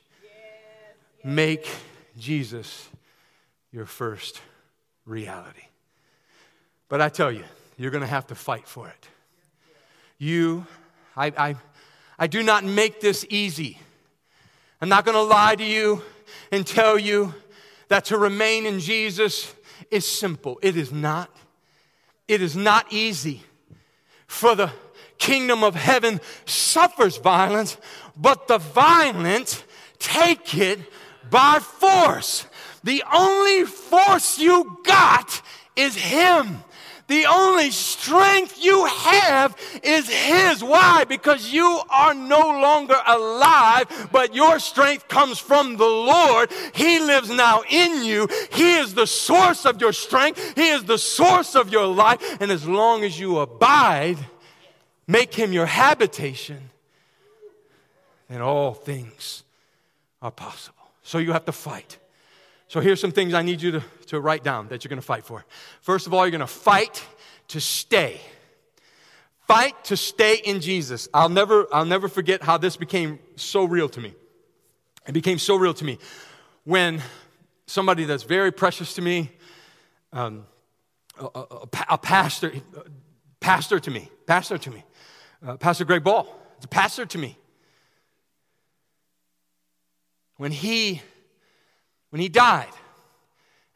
Make 1.24 1.70
Jesus 2.18 2.90
your 3.72 3.86
first 3.86 4.42
reality. 5.06 5.62
But 6.90 7.02
I 7.02 7.10
tell 7.10 7.32
you, 7.32 7.44
you're 7.78 7.92
going 7.92 8.02
to 8.02 8.08
have 8.08 8.28
to 8.28 8.36
fight 8.36 8.68
for 8.68 8.90
it. 8.90 9.08
You, 10.18 10.66
I, 11.16 11.28
I 11.38 11.56
I 12.20 12.28
do 12.28 12.44
not 12.44 12.66
make 12.66 13.00
this 13.00 13.26
easy. 13.30 13.80
I'm 14.82 14.90
not 14.90 15.06
going 15.06 15.16
to 15.16 15.24
lie 15.24 15.56
to 15.56 15.64
you 15.64 16.04
and 16.52 16.68
tell 16.68 17.00
you 17.00 17.34
that 17.88 18.06
to 18.06 18.18
remain 18.18 18.66
in 18.66 18.80
Jesus 18.80 19.56
is 19.90 20.06
simple. 20.06 20.60
It 20.62 20.76
is 20.76 20.92
not. 20.92 21.34
It 22.28 22.42
is 22.42 22.58
not 22.58 22.92
easy. 22.92 23.44
For 24.28 24.54
the 24.54 24.70
kingdom 25.18 25.64
of 25.64 25.76
heaven 25.76 26.20
suffers 26.46 27.18
violence, 27.18 27.78
but 28.18 28.50
the 28.50 28.58
violent 28.58 29.64
take 29.98 30.58
it 30.58 30.80
by 31.30 31.60
force. 31.60 32.46
The 32.84 33.02
only 33.14 33.64
force 33.64 34.38
you 34.38 34.80
got 34.86 35.42
is 35.76 35.96
Him. 35.96 36.64
The 37.10 37.26
only 37.26 37.72
strength 37.72 38.64
you 38.64 38.86
have 38.86 39.58
is 39.84 40.08
His. 40.08 40.64
Why? 40.64 41.06
Because 41.06 41.52
you 41.52 41.82
are 41.90 42.14
no 42.14 42.40
longer 42.40 42.96
alive, 43.06 44.10
but 44.12 44.36
your 44.36 44.60
strength 44.60 45.08
comes 45.08 45.40
from 45.40 45.78
the 45.78 45.86
Lord. 45.86 46.52
He 46.76 47.00
lives 47.00 47.32
now 47.32 47.64
in 47.68 48.06
you. 48.06 48.30
He 48.52 48.78
is 48.78 48.94
the 48.94 49.08
source 49.08 49.66
of 49.66 49.82
your 49.82 49.92
strength. 49.92 50.54
He 50.56 50.70
is 50.70 50.84
the 50.84 51.00
source 51.00 51.56
of 51.56 51.72
your 51.72 51.88
life. 51.88 52.22
And 52.40 52.52
as 52.52 52.68
long 52.68 53.04
as 53.04 53.20
you 53.20 53.40
abide, 53.40 54.20
make 55.08 55.34
Him 55.34 55.52
your 55.52 55.66
habitation, 55.66 56.70
then 58.30 58.42
all 58.42 58.76
things 58.76 59.44
are 60.22 60.32
possible. 60.32 60.78
So 61.02 61.18
you 61.18 61.34
have 61.34 61.46
to 61.46 61.52
fight. 61.52 61.98
So 62.68 62.82
here's 62.82 63.02
some 63.02 63.12
things 63.12 63.34
I 63.34 63.42
need 63.42 63.64
you 63.64 63.72
to, 63.72 63.84
to 64.10 64.20
write 64.20 64.44
down 64.44 64.68
that 64.68 64.84
you're 64.84 64.90
going 64.90 65.02
to 65.02 65.06
fight 65.06 65.26
for. 65.26 65.46
First 65.82 66.08
of 66.08 66.14
all, 66.14 66.26
you're 66.26 66.32
going 66.32 66.42
to 66.42 66.48
fight 66.48 67.06
to 67.50 67.62
stay. 67.62 68.20
Fight 69.48 69.84
to 69.86 69.98
stay 69.98 70.36
in 70.36 70.62
Jesus. 70.62 71.08
I'll 71.14 71.30
never, 71.30 71.68
I'll 71.74 71.86
never 71.86 72.08
forget 72.08 72.44
how 72.44 72.58
this 72.58 72.76
became 72.76 73.20
so 73.36 73.64
real 73.66 73.90
to 73.90 74.00
me. 74.00 74.14
It 75.08 75.14
became 75.14 75.40
so 75.40 75.56
real 75.56 75.74
to 75.74 75.86
me 75.86 75.98
when 76.66 77.02
somebody 77.66 78.06
that's 78.06 78.24
very 78.24 78.52
precious 78.52 78.94
to 78.96 79.02
me, 79.02 79.32
um, 80.14 80.46
a, 81.20 81.26
a, 81.26 81.68
a 81.90 81.98
pastor, 81.98 82.52
pastor 83.40 83.80
to 83.80 83.92
me, 83.92 84.10
pastor 84.26 84.58
to 84.58 84.72
me, 84.72 84.84
uh, 85.46 85.58
Pastor 85.58 85.86
Greg 85.86 86.04
Ball, 86.04 86.28
a 86.64 86.68
pastor 86.68 87.06
to 87.06 87.18
me. 87.18 87.38
When 90.38 90.52
he, 90.52 91.02
when 92.10 92.22
he 92.22 92.30
died, 92.30 92.70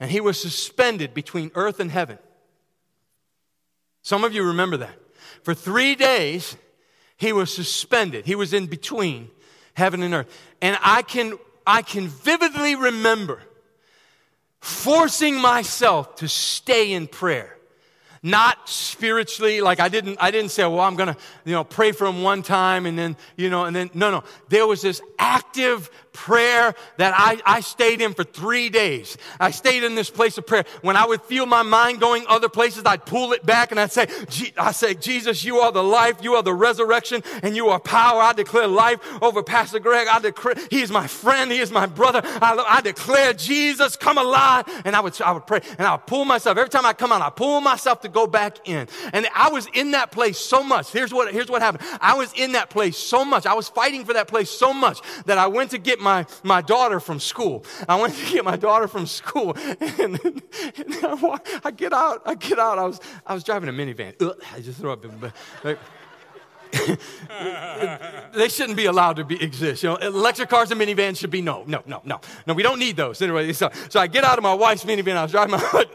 and 0.03 0.11
he 0.11 0.19
was 0.19 0.37
suspended 0.37 1.13
between 1.13 1.49
earth 1.55 1.79
and 1.79 1.89
heaven. 1.89 2.19
Some 4.01 4.25
of 4.25 4.33
you 4.33 4.43
remember 4.43 4.75
that. 4.75 4.93
For 5.43 5.53
three 5.53 5.95
days, 5.95 6.57
he 7.15 7.31
was 7.31 7.55
suspended. 7.55 8.25
He 8.25 8.35
was 8.35 8.51
in 8.51 8.65
between 8.65 9.29
heaven 9.75 10.03
and 10.03 10.13
earth. 10.13 10.27
And 10.61 10.77
I 10.83 11.03
can, 11.03 11.39
I 11.65 11.83
can 11.83 12.09
vividly 12.09 12.75
remember 12.75 13.39
forcing 14.59 15.39
myself 15.39 16.17
to 16.17 16.27
stay 16.27 16.91
in 16.91 17.07
prayer 17.07 17.57
not 18.25 18.69
spiritually 18.69 19.59
like 19.59 19.81
i 19.81 19.89
didn't 19.89 20.17
i 20.21 20.31
didn't 20.31 20.49
say 20.49 20.63
well 20.63 20.79
i'm 20.79 20.95
gonna 20.95 21.17
you 21.43 21.51
know 21.51 21.65
pray 21.65 21.91
for 21.91 22.07
him 22.07 22.23
one 22.23 22.41
time 22.41 22.85
and 22.85 22.97
then 22.97 23.17
you 23.35 23.49
know 23.49 23.65
and 23.65 23.75
then 23.75 23.89
no 23.93 24.09
no 24.09 24.23
there 24.47 24.65
was 24.65 24.81
this 24.81 25.01
active 25.19 25.91
prayer 26.13 26.73
that 26.97 27.13
I, 27.17 27.41
I 27.45 27.59
stayed 27.59 28.01
in 28.01 28.13
for 28.13 28.23
three 28.23 28.69
days. 28.69 29.17
I 29.39 29.51
stayed 29.51 29.83
in 29.83 29.95
this 29.95 30.09
place 30.09 30.37
of 30.37 30.47
prayer. 30.47 30.63
When 30.81 30.95
I 30.95 31.05
would 31.05 31.21
feel 31.23 31.45
my 31.45 31.63
mind 31.63 31.99
going 31.99 32.25
other 32.27 32.49
places, 32.49 32.83
I'd 32.85 33.05
pull 33.05 33.33
it 33.33 33.45
back 33.45 33.71
and 33.71 33.79
I'd 33.79 33.91
say, 33.91 34.07
I 34.57 34.71
say, 34.71 34.93
Jesus, 34.93 35.43
you 35.43 35.57
are 35.57 35.71
the 35.71 35.83
life, 35.83 36.23
you 36.23 36.35
are 36.35 36.43
the 36.43 36.53
resurrection, 36.53 37.23
and 37.41 37.55
you 37.55 37.69
are 37.69 37.79
power. 37.79 38.21
I 38.21 38.33
declare 38.33 38.67
life 38.67 38.99
over 39.21 39.43
Pastor 39.43 39.79
Greg. 39.79 40.07
I 40.07 40.19
declare, 40.19 40.55
he 40.69 40.81
is 40.81 40.91
my 40.91 41.07
friend, 41.07 41.51
he 41.51 41.59
is 41.59 41.71
my 41.71 41.85
brother. 41.85 42.21
I, 42.23 42.63
I 42.67 42.81
declare, 42.81 43.33
Jesus, 43.33 43.95
come 43.95 44.17
alive. 44.17 44.65
And 44.85 44.95
I 44.95 44.99
would, 45.01 45.19
I 45.21 45.31
would 45.31 45.47
pray 45.47 45.61
and 45.77 45.87
I 45.87 45.93
would 45.93 46.05
pull 46.05 46.25
myself. 46.25 46.57
Every 46.57 46.69
time 46.69 46.85
I 46.85 46.93
come 46.93 47.11
out, 47.11 47.21
I 47.21 47.29
pull 47.29 47.61
myself 47.61 48.01
to 48.01 48.09
go 48.09 48.27
back 48.27 48.67
in. 48.67 48.87
And 49.11 49.27
I 49.35 49.49
was 49.49 49.67
in 49.73 49.91
that 49.91 50.11
place 50.11 50.37
so 50.37 50.63
much. 50.63 50.91
Here's 50.91 51.13
what, 51.13 51.33
here's 51.33 51.49
what 51.49 51.61
happened. 51.61 51.87
I 51.99 52.15
was 52.15 52.31
in 52.33 52.53
that 52.53 52.69
place 52.69 52.97
so 52.97 53.25
much. 53.25 53.45
I 53.45 53.53
was 53.53 53.69
fighting 53.69 54.05
for 54.05 54.13
that 54.13 54.27
place 54.27 54.49
so 54.49 54.73
much 54.73 55.01
that 55.25 55.37
I 55.37 55.47
went 55.47 55.71
to 55.71 55.77
get 55.77 55.99
my, 56.03 56.25
my 56.43 56.61
daughter 56.61 56.99
from 56.99 57.19
school. 57.19 57.65
I 57.87 57.99
went 57.99 58.15
to 58.15 58.25
get 58.31 58.45
my 58.45 58.57
daughter 58.57 58.87
from 58.87 59.07
school, 59.07 59.55
and, 59.79 60.19
and 60.23 60.41
I, 61.03 61.39
I, 61.63 61.71
get 61.71 61.93
out. 61.93 62.21
I 62.25 62.35
get 62.35 62.59
out. 62.59 62.77
I 62.77 62.85
was 62.85 62.99
I 63.25 63.33
was 63.33 63.43
driving 63.43 63.69
a 63.69 63.73
minivan. 63.73 64.21
Ugh, 64.21 64.35
I 64.53 64.59
just 64.59 64.79
threw 64.79 64.91
up. 64.91 65.03
They 68.33 68.49
shouldn't 68.49 68.77
be 68.77 68.85
allowed 68.85 69.17
to 69.17 69.25
be 69.25 69.41
exist. 69.41 69.83
You 69.83 69.89
know, 69.89 69.95
electric 69.97 70.49
cars 70.49 70.71
and 70.71 70.81
minivans 70.81 71.17
should 71.17 71.29
be 71.29 71.41
no, 71.41 71.63
no, 71.67 71.83
no, 71.85 72.01
no, 72.03 72.19
no. 72.47 72.53
We 72.53 72.63
don't 72.63 72.79
need 72.79 72.97
those 72.97 73.21
anyway. 73.21 73.53
So, 73.53 73.69
so 73.89 73.99
I 73.99 74.07
get 74.07 74.23
out 74.23 74.39
of 74.39 74.43
my 74.43 74.53
wife's 74.53 74.83
minivan. 74.83 75.15
I 75.15 75.23
was 75.23 75.31
driving 75.31 75.51
my, 75.51 75.85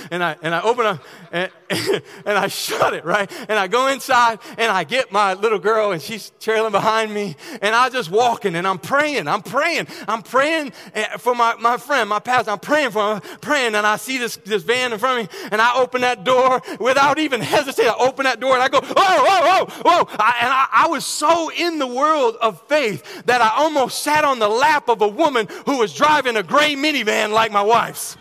and 0.10 0.24
I 0.24 0.36
and 0.42 0.54
I 0.54 0.62
open 0.62 0.86
up 0.86 1.04
and, 1.30 1.50
and 1.70 2.38
I 2.38 2.48
shut 2.48 2.94
it 2.94 3.04
right. 3.04 3.30
And 3.48 3.58
I 3.58 3.68
go 3.68 3.86
inside 3.86 4.40
and 4.58 4.70
I 4.70 4.82
get 4.82 5.12
my 5.12 5.34
little 5.34 5.60
girl 5.60 5.92
and 5.92 6.02
she's 6.02 6.32
trailing 6.40 6.72
behind 6.72 7.14
me. 7.14 7.36
And 7.62 7.74
I 7.74 7.88
just 7.88 8.10
walking 8.10 8.56
and 8.56 8.66
I'm 8.66 8.78
praying. 8.78 9.28
I'm 9.28 9.42
praying. 9.42 9.86
I'm 10.08 10.22
praying 10.22 10.72
eh, 10.94 11.18
for 11.18 11.36
my 11.36 11.54
my 11.54 11.76
friend, 11.76 12.08
my 12.08 12.18
pastor. 12.18 12.50
I'm 12.50 12.58
praying 12.58 12.90
for 12.90 13.14
him, 13.14 13.20
praying. 13.40 13.76
And 13.76 13.86
I 13.86 13.96
see 13.96 14.18
this 14.18 14.36
this 14.38 14.64
van 14.64 14.92
in 14.92 14.98
front 14.98 15.20
of 15.20 15.32
me. 15.32 15.48
And 15.52 15.60
I 15.60 15.76
open 15.76 16.00
that 16.00 16.24
door 16.24 16.60
without 16.80 17.18
even 17.20 17.40
hesitating. 17.40 17.92
I 17.92 18.04
open 18.04 18.24
that 18.24 18.40
door 18.40 18.54
and 18.54 18.62
I 18.62 18.68
go, 18.68 18.80
oh, 18.82 18.90
oh, 18.96 19.66
oh, 19.68 19.82
oh. 19.84 19.99
I, 20.08 20.38
and 20.40 20.52
I, 20.52 20.66
I 20.72 20.88
was 20.88 21.04
so 21.04 21.50
in 21.50 21.78
the 21.78 21.86
world 21.86 22.36
of 22.40 22.60
faith 22.68 23.24
that 23.26 23.40
I 23.40 23.50
almost 23.56 24.02
sat 24.02 24.24
on 24.24 24.38
the 24.38 24.48
lap 24.48 24.88
of 24.88 25.02
a 25.02 25.08
woman 25.08 25.46
who 25.66 25.78
was 25.78 25.94
driving 25.94 26.36
a 26.36 26.42
gray 26.42 26.74
minivan 26.74 27.30
like 27.30 27.52
my 27.52 27.62
wife's. 27.62 28.16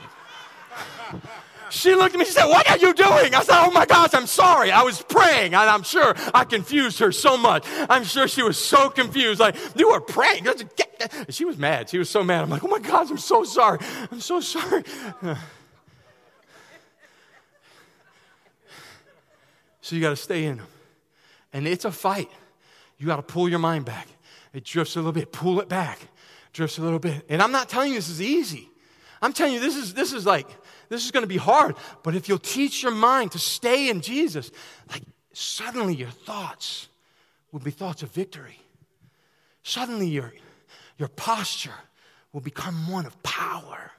She 1.70 1.94
looked 1.94 2.16
at 2.16 2.20
me, 2.20 2.26
she 2.26 2.32
said, 2.32 2.46
What 2.46 2.70
are 2.70 2.78
you 2.78 2.94
doing? 2.94 3.36
I 3.36 3.44
said, 3.44 3.64
Oh 3.64 3.72
my 3.72 3.86
gosh, 3.86 4.14
I'm 4.14 4.28
sorry. 4.28 4.72
I 4.72 4.82
was 4.82 5.02
praying, 5.02 5.54
and 5.54 5.70
I'm 5.70 5.84
sure 5.84 6.16
I 6.34 6.44
confused 6.44 7.00
her 7.00 7.12
so 7.12 7.38
much. 7.38 7.66
I'm 7.90 8.04
sure 8.04 8.28
she 8.28 8.42
was 8.42 8.58
so 8.58 8.90
confused. 8.90 9.40
Like, 9.40 9.56
you 9.76 9.92
were 9.92 10.02
praying. 10.02 10.48
She 11.30 11.46
was 11.46 11.58
mad. 11.58 11.90
She 11.90 11.98
was 11.98 12.10
so 12.10 12.24
mad. 12.24 12.44
I'm 12.44 12.50
like, 12.50 12.64
Oh 12.64 12.68
my 12.68 12.80
gosh, 12.80 13.10
I'm 13.10 13.18
so 13.18 13.44
sorry. 13.44 13.80
I'm 14.12 14.22
so 14.22 14.40
sorry. 14.40 14.84
So 19.82 19.96
you 19.96 20.04
got 20.04 20.12
to 20.12 20.16
stay 20.18 20.46
in 20.46 20.58
them. 20.58 20.68
And 21.54 21.68
it's 21.68 21.86
a 21.86 21.92
fight. 21.92 22.30
You 22.98 23.08
got 23.08 23.18
to 23.18 23.24
pull 23.24 23.50
your 23.50 23.60
mind 23.60 23.86
back. 23.86 24.08
It 24.54 24.66
drifts 24.66 24.96
a 24.96 25.00
little 25.00 25.12
bit, 25.12 25.32
pull 25.32 25.60
it 25.60 25.70
back, 25.70 26.00
drifts 26.54 26.78
a 26.78 26.82
little 26.82 27.00
bit. 27.00 27.26
And 27.30 27.42
I'm 27.42 27.52
not 27.52 27.70
telling 27.70 27.90
you 27.90 27.96
this 27.96 28.10
is 28.10 28.22
easy. 28.22 28.70
I'm 29.22 29.34
telling 29.34 29.54
you 29.54 29.60
this 29.60 29.76
is 29.76 29.94
this 29.94 30.14
is 30.14 30.26
like 30.26 30.48
this 30.90 31.06
is 31.06 31.12
going 31.12 31.24
to 31.24 31.28
be 31.28 31.38
hard. 31.38 31.76
But 32.04 32.16
if 32.16 32.30
you'll 32.30 32.40
teach 32.40 32.84
your 32.84 32.92
mind 32.92 33.32
to 33.34 33.40
stay 33.40 33.90
in 33.90 34.02
Jesus, 34.02 34.52
like 34.90 35.04
suddenly 35.34 35.96
your 35.96 36.10
thoughts 36.10 36.88
will 37.52 37.60
be 37.60 37.72
thoughts 37.72 38.04
of 38.04 38.12
victory. 38.12 38.60
Suddenly 39.64 40.08
your 40.08 40.34
your 40.98 41.10
posture 41.10 41.74
will 42.34 42.42
become 42.42 42.90
one 42.90 43.06
of 43.06 43.22
power. 43.24 43.92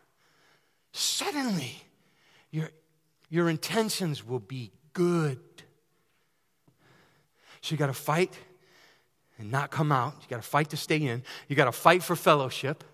Suddenly 0.93 1.83
your 2.51 2.71
your 3.29 3.49
intentions 3.49 4.27
will 4.27 4.41
be 4.41 4.73
good. 4.93 5.39
So 7.63 7.73
you 7.73 7.77
got 7.77 7.87
to 7.87 7.93
fight 7.93 8.37
and 9.39 9.51
not 9.51 9.71
come 9.71 9.93
out. 9.93 10.15
You 10.21 10.29
got 10.29 10.43
to 10.43 10.49
fight 10.49 10.71
to 10.71 10.77
stay 10.77 10.99
in. 10.99 11.23
You 11.49 11.57
got 11.57 11.67
to 11.67 11.73
fight 11.73 12.03
for 12.03 12.17
fellowship. 12.17 12.85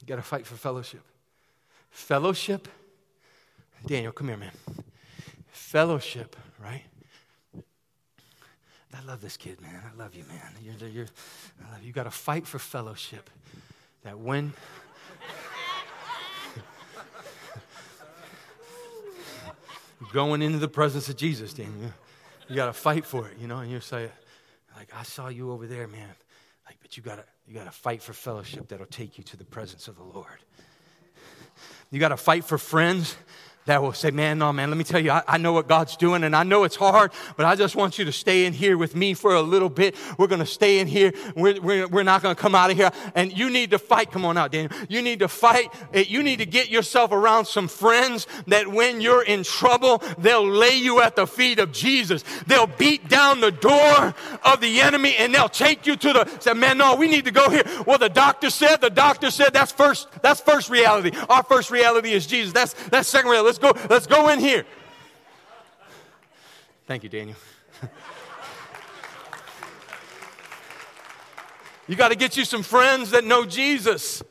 You 0.00 0.06
got 0.06 0.16
to 0.16 0.22
fight 0.22 0.46
for 0.46 0.56
fellowship. 0.56 1.02
Fellowship. 1.90 2.68
Daniel, 3.86 4.12
come 4.12 4.28
here, 4.28 4.36
man. 4.36 4.52
Fellowship, 5.50 6.36
right? 6.62 6.84
I 8.94 9.02
love 9.06 9.20
this 9.20 9.36
kid, 9.36 9.60
man. 9.60 9.82
I 9.84 9.96
love 9.96 10.14
you, 10.14 10.24
man. 10.24 10.40
You're, 10.62 10.88
you're, 10.88 11.06
I 11.66 11.72
love 11.72 11.82
you. 11.82 11.88
You 11.88 11.92
got 11.92 12.04
to 12.04 12.10
fight 12.10 12.46
for 12.46 12.58
fellowship. 12.58 13.28
That 14.04 14.18
when 14.18 14.52
going 20.12 20.42
into 20.42 20.58
the 20.58 20.68
presence 20.68 21.08
of 21.08 21.16
Jesus, 21.16 21.52
Daniel. 21.52 21.92
You 22.48 22.56
got 22.56 22.66
to 22.66 22.72
fight 22.72 23.04
for 23.04 23.28
it, 23.28 23.38
you 23.38 23.46
know, 23.46 23.58
and 23.58 23.70
you 23.70 23.80
say, 23.80 24.10
like, 24.76 24.90
I 24.94 25.02
saw 25.02 25.28
you 25.28 25.52
over 25.52 25.66
there, 25.66 25.86
man. 25.86 26.08
Like, 26.66 26.78
but 26.80 26.96
you 26.96 27.02
got 27.02 27.16
to 27.16 27.24
you 27.46 27.54
got 27.54 27.64
to 27.64 27.70
fight 27.70 28.02
for 28.02 28.12
fellowship 28.12 28.68
that'll 28.68 28.86
take 28.86 29.16
you 29.16 29.24
to 29.24 29.36
the 29.36 29.44
presence 29.44 29.88
of 29.88 29.96
the 29.96 30.02
Lord. 30.02 30.26
You 31.90 31.98
got 31.98 32.10
to 32.10 32.16
fight 32.16 32.44
for 32.44 32.58
friends 32.58 33.16
that 33.68 33.82
will 33.82 33.92
say, 33.92 34.10
Man, 34.10 34.38
no, 34.38 34.52
man, 34.52 34.70
let 34.70 34.76
me 34.76 34.84
tell 34.84 35.00
you, 35.00 35.10
I, 35.10 35.22
I, 35.28 35.38
know 35.38 35.52
what 35.52 35.68
God's 35.68 35.96
doing 35.96 36.24
and 36.24 36.34
I 36.34 36.42
know 36.42 36.64
it's 36.64 36.74
hard, 36.76 37.12
but 37.36 37.46
I 37.46 37.54
just 37.54 37.76
want 37.76 37.98
you 37.98 38.04
to 38.06 38.12
stay 38.12 38.46
in 38.46 38.52
here 38.52 38.76
with 38.76 38.96
me 38.96 39.14
for 39.14 39.34
a 39.34 39.42
little 39.42 39.68
bit. 39.68 39.94
We're 40.18 40.26
going 40.26 40.40
to 40.40 40.46
stay 40.46 40.80
in 40.80 40.86
here. 40.86 41.12
We're, 41.36 41.60
we're, 41.60 41.86
we're 41.86 42.02
not 42.02 42.22
going 42.22 42.34
to 42.34 42.40
come 42.40 42.54
out 42.54 42.70
of 42.70 42.76
here. 42.76 42.90
And 43.14 43.36
you 43.36 43.50
need 43.50 43.70
to 43.70 43.78
fight. 43.78 44.10
Come 44.10 44.24
on 44.24 44.36
out, 44.36 44.52
Daniel. 44.52 44.72
You 44.88 45.02
need 45.02 45.20
to 45.20 45.28
fight. 45.28 45.72
Eh, 45.92 46.04
you 46.08 46.22
need 46.22 46.38
to 46.38 46.46
get 46.46 46.70
yourself 46.70 47.12
around 47.12 47.44
some 47.44 47.68
friends 47.68 48.26
that 48.46 48.66
when 48.68 49.00
you're 49.00 49.22
in 49.22 49.44
trouble, 49.44 50.02
they'll 50.18 50.48
lay 50.48 50.76
you 50.76 51.00
at 51.00 51.14
the 51.14 51.26
feet 51.26 51.58
of 51.58 51.70
Jesus. 51.72 52.24
They'll 52.46 52.66
beat 52.66 53.08
down 53.08 53.40
the 53.40 53.52
door 53.52 54.14
of 54.44 54.60
the 54.60 54.80
enemy 54.80 55.14
and 55.16 55.34
they'll 55.34 55.48
take 55.48 55.86
you 55.86 55.96
to 55.96 56.12
the, 56.12 56.38
say, 56.40 56.54
man, 56.54 56.78
no, 56.78 56.96
we 56.96 57.06
need 57.06 57.26
to 57.26 57.30
go 57.30 57.48
here. 57.50 57.64
Well, 57.86 57.98
the 57.98 58.08
doctor 58.08 58.50
said, 58.50 58.80
the 58.80 58.90
doctor 58.90 59.30
said 59.30 59.52
that's 59.52 59.72
first, 59.72 60.08
that's 60.22 60.40
first 60.40 60.70
reality. 60.70 61.12
Our 61.28 61.42
first 61.42 61.70
reality 61.70 62.12
is 62.12 62.26
Jesus. 62.26 62.52
That's, 62.52 62.72
that's 62.88 63.08
second 63.08 63.30
reality. 63.30 63.46
Let's 63.46 63.57
go, 63.58 63.72
let's 63.90 64.06
go 64.06 64.28
in 64.28 64.40
here. 64.40 64.64
Thank 66.86 67.02
you, 67.02 67.08
Daniel. 67.08 67.36
you 71.86 71.96
got 71.96 72.08
to 72.08 72.16
get 72.16 72.36
you 72.36 72.44
some 72.44 72.62
friends 72.62 73.10
that 73.10 73.24
know 73.24 73.44
Jesus. 73.44 74.22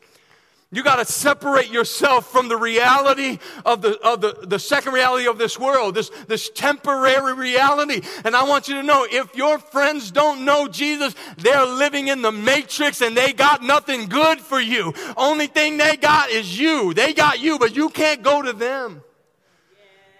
You 0.70 0.82
got 0.82 0.96
to 0.96 1.04
separate 1.06 1.70
yourself 1.70 2.30
from 2.30 2.48
the 2.48 2.56
reality 2.56 3.38
of 3.64 3.80
the, 3.80 3.98
of 4.00 4.20
the, 4.20 4.38
the 4.42 4.58
second 4.58 4.92
reality 4.92 5.26
of 5.26 5.38
this 5.38 5.58
world, 5.58 5.94
this, 5.94 6.10
this 6.26 6.50
temporary 6.50 7.32
reality. 7.32 8.02
And 8.22 8.36
I 8.36 8.42
want 8.42 8.68
you 8.68 8.74
to 8.74 8.82
know 8.82 9.06
if 9.10 9.34
your 9.34 9.58
friends 9.58 10.10
don't 10.10 10.44
know 10.44 10.68
Jesus, 10.68 11.14
they're 11.38 11.64
living 11.64 12.08
in 12.08 12.20
the 12.20 12.32
matrix 12.32 13.00
and 13.00 13.16
they 13.16 13.32
got 13.32 13.62
nothing 13.62 14.10
good 14.10 14.40
for 14.40 14.60
you. 14.60 14.92
Only 15.16 15.46
thing 15.46 15.78
they 15.78 15.96
got 15.96 16.28
is 16.28 16.58
you. 16.58 16.92
They 16.92 17.14
got 17.14 17.40
you, 17.40 17.58
but 17.58 17.74
you 17.74 17.88
can't 17.88 18.22
go 18.22 18.42
to 18.42 18.52
them. 18.52 19.02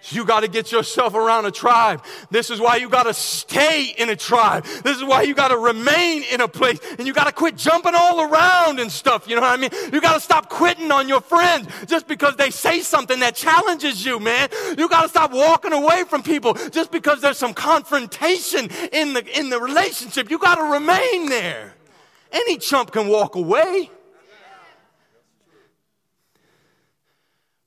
You 0.03 0.25
got 0.25 0.41
to 0.41 0.47
get 0.47 0.71
yourself 0.71 1.13
around 1.13 1.45
a 1.45 1.51
tribe. 1.51 2.03
This 2.31 2.49
is 2.49 2.59
why 2.59 2.77
you 2.77 2.89
got 2.89 3.03
to 3.03 3.13
stay 3.13 3.93
in 3.97 4.09
a 4.09 4.15
tribe. 4.15 4.63
This 4.63 4.97
is 4.97 5.03
why 5.03 5.23
you 5.23 5.35
got 5.35 5.49
to 5.49 5.57
remain 5.57 6.23
in 6.31 6.41
a 6.41 6.47
place 6.47 6.79
and 6.97 7.05
you 7.05 7.13
got 7.13 7.27
to 7.27 7.33
quit 7.33 7.57
jumping 7.57 7.93
all 7.95 8.21
around 8.21 8.79
and 8.79 8.91
stuff. 8.91 9.27
You 9.27 9.35
know 9.35 9.41
what 9.41 9.51
I 9.51 9.57
mean? 9.57 9.71
You 9.91 9.99
got 9.99 10.13
to 10.13 10.21
stop 10.21 10.49
quitting 10.49 10.91
on 10.91 11.09
your 11.09 11.21
friends 11.21 11.67
just 11.85 12.07
because 12.07 12.37
they 12.37 12.49
say 12.49 12.79
something 12.79 13.19
that 13.19 13.35
challenges 13.35 14.05
you, 14.05 14.19
man. 14.19 14.49
You 14.77 14.87
got 14.87 15.03
to 15.03 15.09
stop 15.09 15.31
walking 15.31 15.73
away 15.73 16.05
from 16.05 16.23
people 16.23 16.53
just 16.53 16.91
because 16.91 17.21
there's 17.21 17.37
some 17.37 17.53
confrontation 17.53 18.69
in 18.93 19.13
the, 19.13 19.37
in 19.37 19.49
the 19.49 19.59
relationship. 19.59 20.31
You 20.31 20.39
got 20.39 20.55
to 20.55 20.63
remain 20.63 21.29
there. 21.29 21.73
Any 22.31 22.57
chump 22.57 22.91
can 22.91 23.07
walk 23.07 23.35
away. 23.35 23.89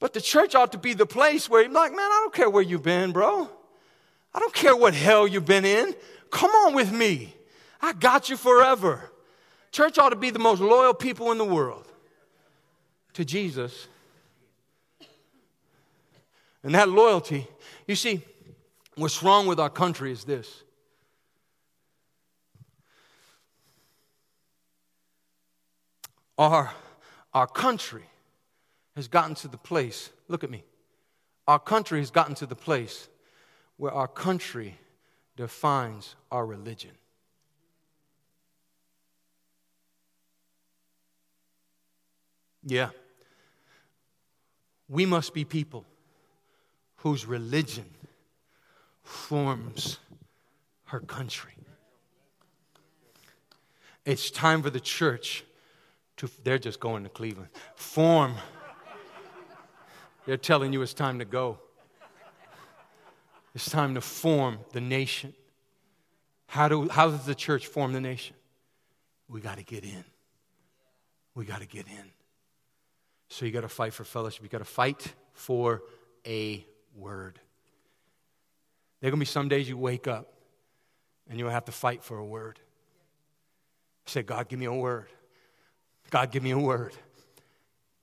But 0.02 0.14
the 0.14 0.20
church 0.20 0.56
ought 0.56 0.72
to 0.72 0.78
be 0.78 0.94
the 0.94 1.06
place 1.06 1.48
where 1.48 1.62
you're 1.62 1.70
like, 1.70 1.92
man, 1.92 2.00
I 2.00 2.20
don't 2.24 2.34
care 2.34 2.50
where 2.50 2.60
you've 2.60 2.82
been, 2.82 3.12
bro. 3.12 3.48
I 4.34 4.40
don't 4.40 4.52
care 4.52 4.74
what 4.74 4.94
hell 4.94 5.28
you've 5.28 5.46
been 5.46 5.64
in. 5.64 5.94
Come 6.32 6.50
on 6.50 6.74
with 6.74 6.90
me. 6.90 7.36
I 7.80 7.92
got 7.92 8.28
you 8.28 8.36
forever. 8.36 9.12
Church 9.70 9.98
ought 9.98 10.08
to 10.08 10.16
be 10.16 10.30
the 10.30 10.40
most 10.40 10.60
loyal 10.60 10.92
people 10.92 11.30
in 11.30 11.38
the 11.38 11.44
world 11.44 11.86
to 13.12 13.24
Jesus. 13.24 13.86
And 16.64 16.74
that 16.74 16.88
loyalty, 16.88 17.46
you 17.86 17.94
see, 17.94 18.22
what's 18.96 19.22
wrong 19.22 19.46
with 19.46 19.60
our 19.60 19.70
country 19.70 20.10
is 20.10 20.24
this. 20.24 20.64
Our, 26.36 26.72
our 27.32 27.46
country 27.46 28.02
has 28.94 29.08
gotten 29.08 29.34
to 29.36 29.48
the 29.48 29.56
place, 29.56 30.10
look 30.28 30.44
at 30.44 30.50
me, 30.50 30.64
our 31.48 31.58
country 31.58 31.98
has 31.98 32.10
gotten 32.10 32.34
to 32.36 32.46
the 32.46 32.54
place 32.54 33.08
where 33.76 33.92
our 33.92 34.08
country 34.08 34.78
defines 35.36 36.14
our 36.30 36.46
religion. 36.46 36.92
Yeah. 42.64 42.90
We 44.88 45.06
must 45.06 45.34
be 45.34 45.44
people 45.44 45.84
whose 46.96 47.26
religion 47.26 47.86
forms 49.02 49.98
her 50.84 51.00
country. 51.00 51.54
It's 54.04 54.30
time 54.30 54.62
for 54.62 54.70
the 54.70 54.80
church 54.80 55.44
to, 56.18 56.30
they're 56.44 56.58
just 56.58 56.78
going 56.78 57.02
to 57.04 57.08
Cleveland, 57.08 57.48
form 57.74 58.34
they're 60.26 60.36
telling 60.36 60.72
you 60.72 60.82
it's 60.82 60.94
time 60.94 61.18
to 61.18 61.24
go. 61.24 61.58
It's 63.54 63.70
time 63.70 63.94
to 63.94 64.00
form 64.00 64.58
the 64.72 64.80
nation. 64.80 65.34
How, 66.46 66.68
do, 66.68 66.88
how 66.88 67.08
does 67.08 67.26
the 67.26 67.34
church 67.34 67.66
form 67.66 67.92
the 67.92 68.00
nation? 68.00 68.36
We 69.28 69.40
got 69.40 69.58
to 69.58 69.64
get 69.64 69.84
in. 69.84 70.04
We 71.34 71.44
got 71.44 71.60
to 71.60 71.66
get 71.66 71.86
in. 71.86 72.10
So 73.28 73.46
you 73.46 73.52
got 73.52 73.62
to 73.62 73.68
fight 73.68 73.94
for 73.94 74.04
fellowship. 74.04 74.42
You 74.42 74.48
got 74.48 74.58
to 74.58 74.64
fight 74.64 75.14
for 75.32 75.82
a 76.26 76.64
word. 76.94 77.40
There 79.00 79.08
are 79.08 79.10
going 79.10 79.18
to 79.18 79.22
be 79.22 79.26
some 79.26 79.48
days 79.48 79.68
you 79.68 79.76
wake 79.76 80.06
up 80.06 80.32
and 81.28 81.38
you'll 81.38 81.50
have 81.50 81.64
to 81.64 81.72
fight 81.72 82.04
for 82.04 82.18
a 82.18 82.24
word. 82.24 82.60
Say, 84.06 84.22
God, 84.22 84.48
give 84.48 84.58
me 84.58 84.66
a 84.66 84.72
word. 84.72 85.06
God, 86.10 86.30
give 86.30 86.42
me 86.42 86.50
a 86.50 86.58
word. 86.58 86.92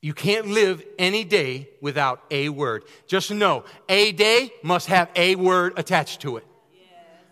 You 0.01 0.13
can't 0.13 0.47
live 0.47 0.83
any 0.97 1.25
day 1.25 1.69
without 1.81 2.23
a 2.31 2.49
word. 2.49 2.83
Just 3.07 3.31
know, 3.31 3.65
a 3.89 4.13
day 4.13 4.51
must 4.63 4.87
have 4.87 5.09
a 5.15 5.35
word 5.35 5.73
attached 5.77 6.21
to 6.21 6.37
it. 6.37 6.45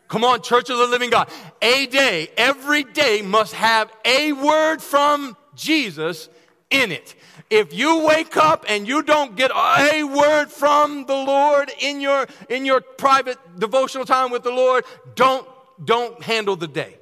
Come 0.09 0.23
on, 0.23 0.41
Church 0.41 0.69
of 0.69 0.77
the 0.77 0.87
Living 0.87 1.09
God. 1.09 1.29
A 1.61 1.85
day, 1.87 2.29
every 2.37 2.83
day 2.83 3.21
must 3.21 3.53
have 3.53 3.91
a 4.05 4.31
word 4.31 4.81
from 4.81 5.35
Jesus 5.55 6.29
in 6.69 6.91
it. 6.91 7.15
If 7.49 7.73
you 7.73 8.05
wake 8.05 8.35
up 8.35 8.65
and 8.67 8.87
you 8.87 9.01
don't 9.01 9.35
get 9.35 9.51
a 9.51 10.03
word 10.03 10.47
from 10.51 11.05
the 11.05 11.15
Lord 11.15 11.71
in 11.79 12.01
your, 12.01 12.27
in 12.49 12.65
your 12.65 12.81
private 12.81 13.37
devotional 13.57 14.05
time 14.05 14.31
with 14.31 14.43
the 14.43 14.51
Lord, 14.51 14.83
don't, 15.15 15.47
don't 15.83 16.21
handle 16.21 16.55
the 16.57 16.67
day. 16.67 16.97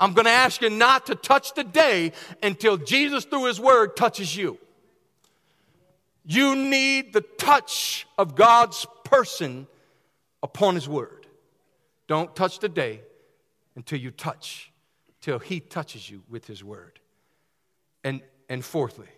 I'm 0.00 0.14
going 0.14 0.24
to 0.24 0.30
ask 0.30 0.62
you 0.62 0.70
not 0.70 1.06
to 1.06 1.14
touch 1.14 1.52
the 1.52 1.62
day 1.62 2.12
until 2.42 2.78
Jesus, 2.78 3.26
through 3.26 3.44
His 3.44 3.60
Word, 3.60 3.96
touches 3.96 4.34
you. 4.34 4.58
You 6.24 6.56
need 6.56 7.12
the 7.12 7.20
touch 7.20 8.06
of 8.16 8.34
God's 8.34 8.86
person 9.04 9.66
upon 10.42 10.74
His 10.74 10.88
Word. 10.88 11.26
Don't 12.06 12.34
touch 12.34 12.60
the 12.60 12.68
day 12.68 13.02
until 13.76 13.98
you 13.98 14.10
touch, 14.10 14.72
till 15.20 15.38
He 15.38 15.60
touches 15.60 16.08
you 16.08 16.22
with 16.30 16.46
His 16.46 16.64
Word. 16.64 16.98
And, 18.02 18.22
and 18.48 18.64
fourthly, 18.64 19.08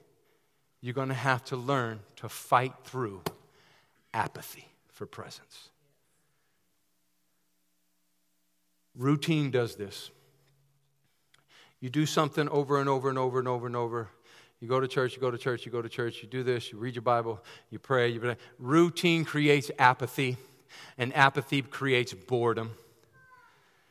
you're 0.80 0.94
going 0.94 1.08
to 1.10 1.14
have 1.14 1.44
to 1.44 1.56
learn 1.56 2.00
to 2.16 2.28
fight 2.28 2.74
through 2.84 3.22
apathy 4.12 4.66
for 4.88 5.06
presence. 5.06 5.70
Routine 8.96 9.50
does 9.50 9.76
this. 9.76 10.10
You 11.82 11.90
do 11.90 12.06
something 12.06 12.48
over 12.48 12.78
and 12.78 12.88
over 12.88 13.08
and 13.08 13.18
over 13.18 13.40
and 13.40 13.48
over 13.48 13.66
and 13.66 13.74
over. 13.74 14.08
You 14.60 14.68
go 14.68 14.78
to 14.78 14.86
church, 14.86 15.16
you 15.16 15.20
go 15.20 15.32
to 15.32 15.36
church, 15.36 15.66
you 15.66 15.72
go 15.72 15.82
to 15.82 15.88
church, 15.88 16.22
you 16.22 16.28
do 16.28 16.44
this, 16.44 16.70
you 16.70 16.78
read 16.78 16.94
your 16.94 17.02
Bible, 17.02 17.42
you 17.70 17.80
pray. 17.80 18.08
You 18.08 18.20
pray. 18.20 18.36
Routine 18.60 19.24
creates 19.24 19.68
apathy, 19.80 20.36
and 20.96 21.12
apathy 21.16 21.60
creates 21.60 22.14
boredom. 22.14 22.70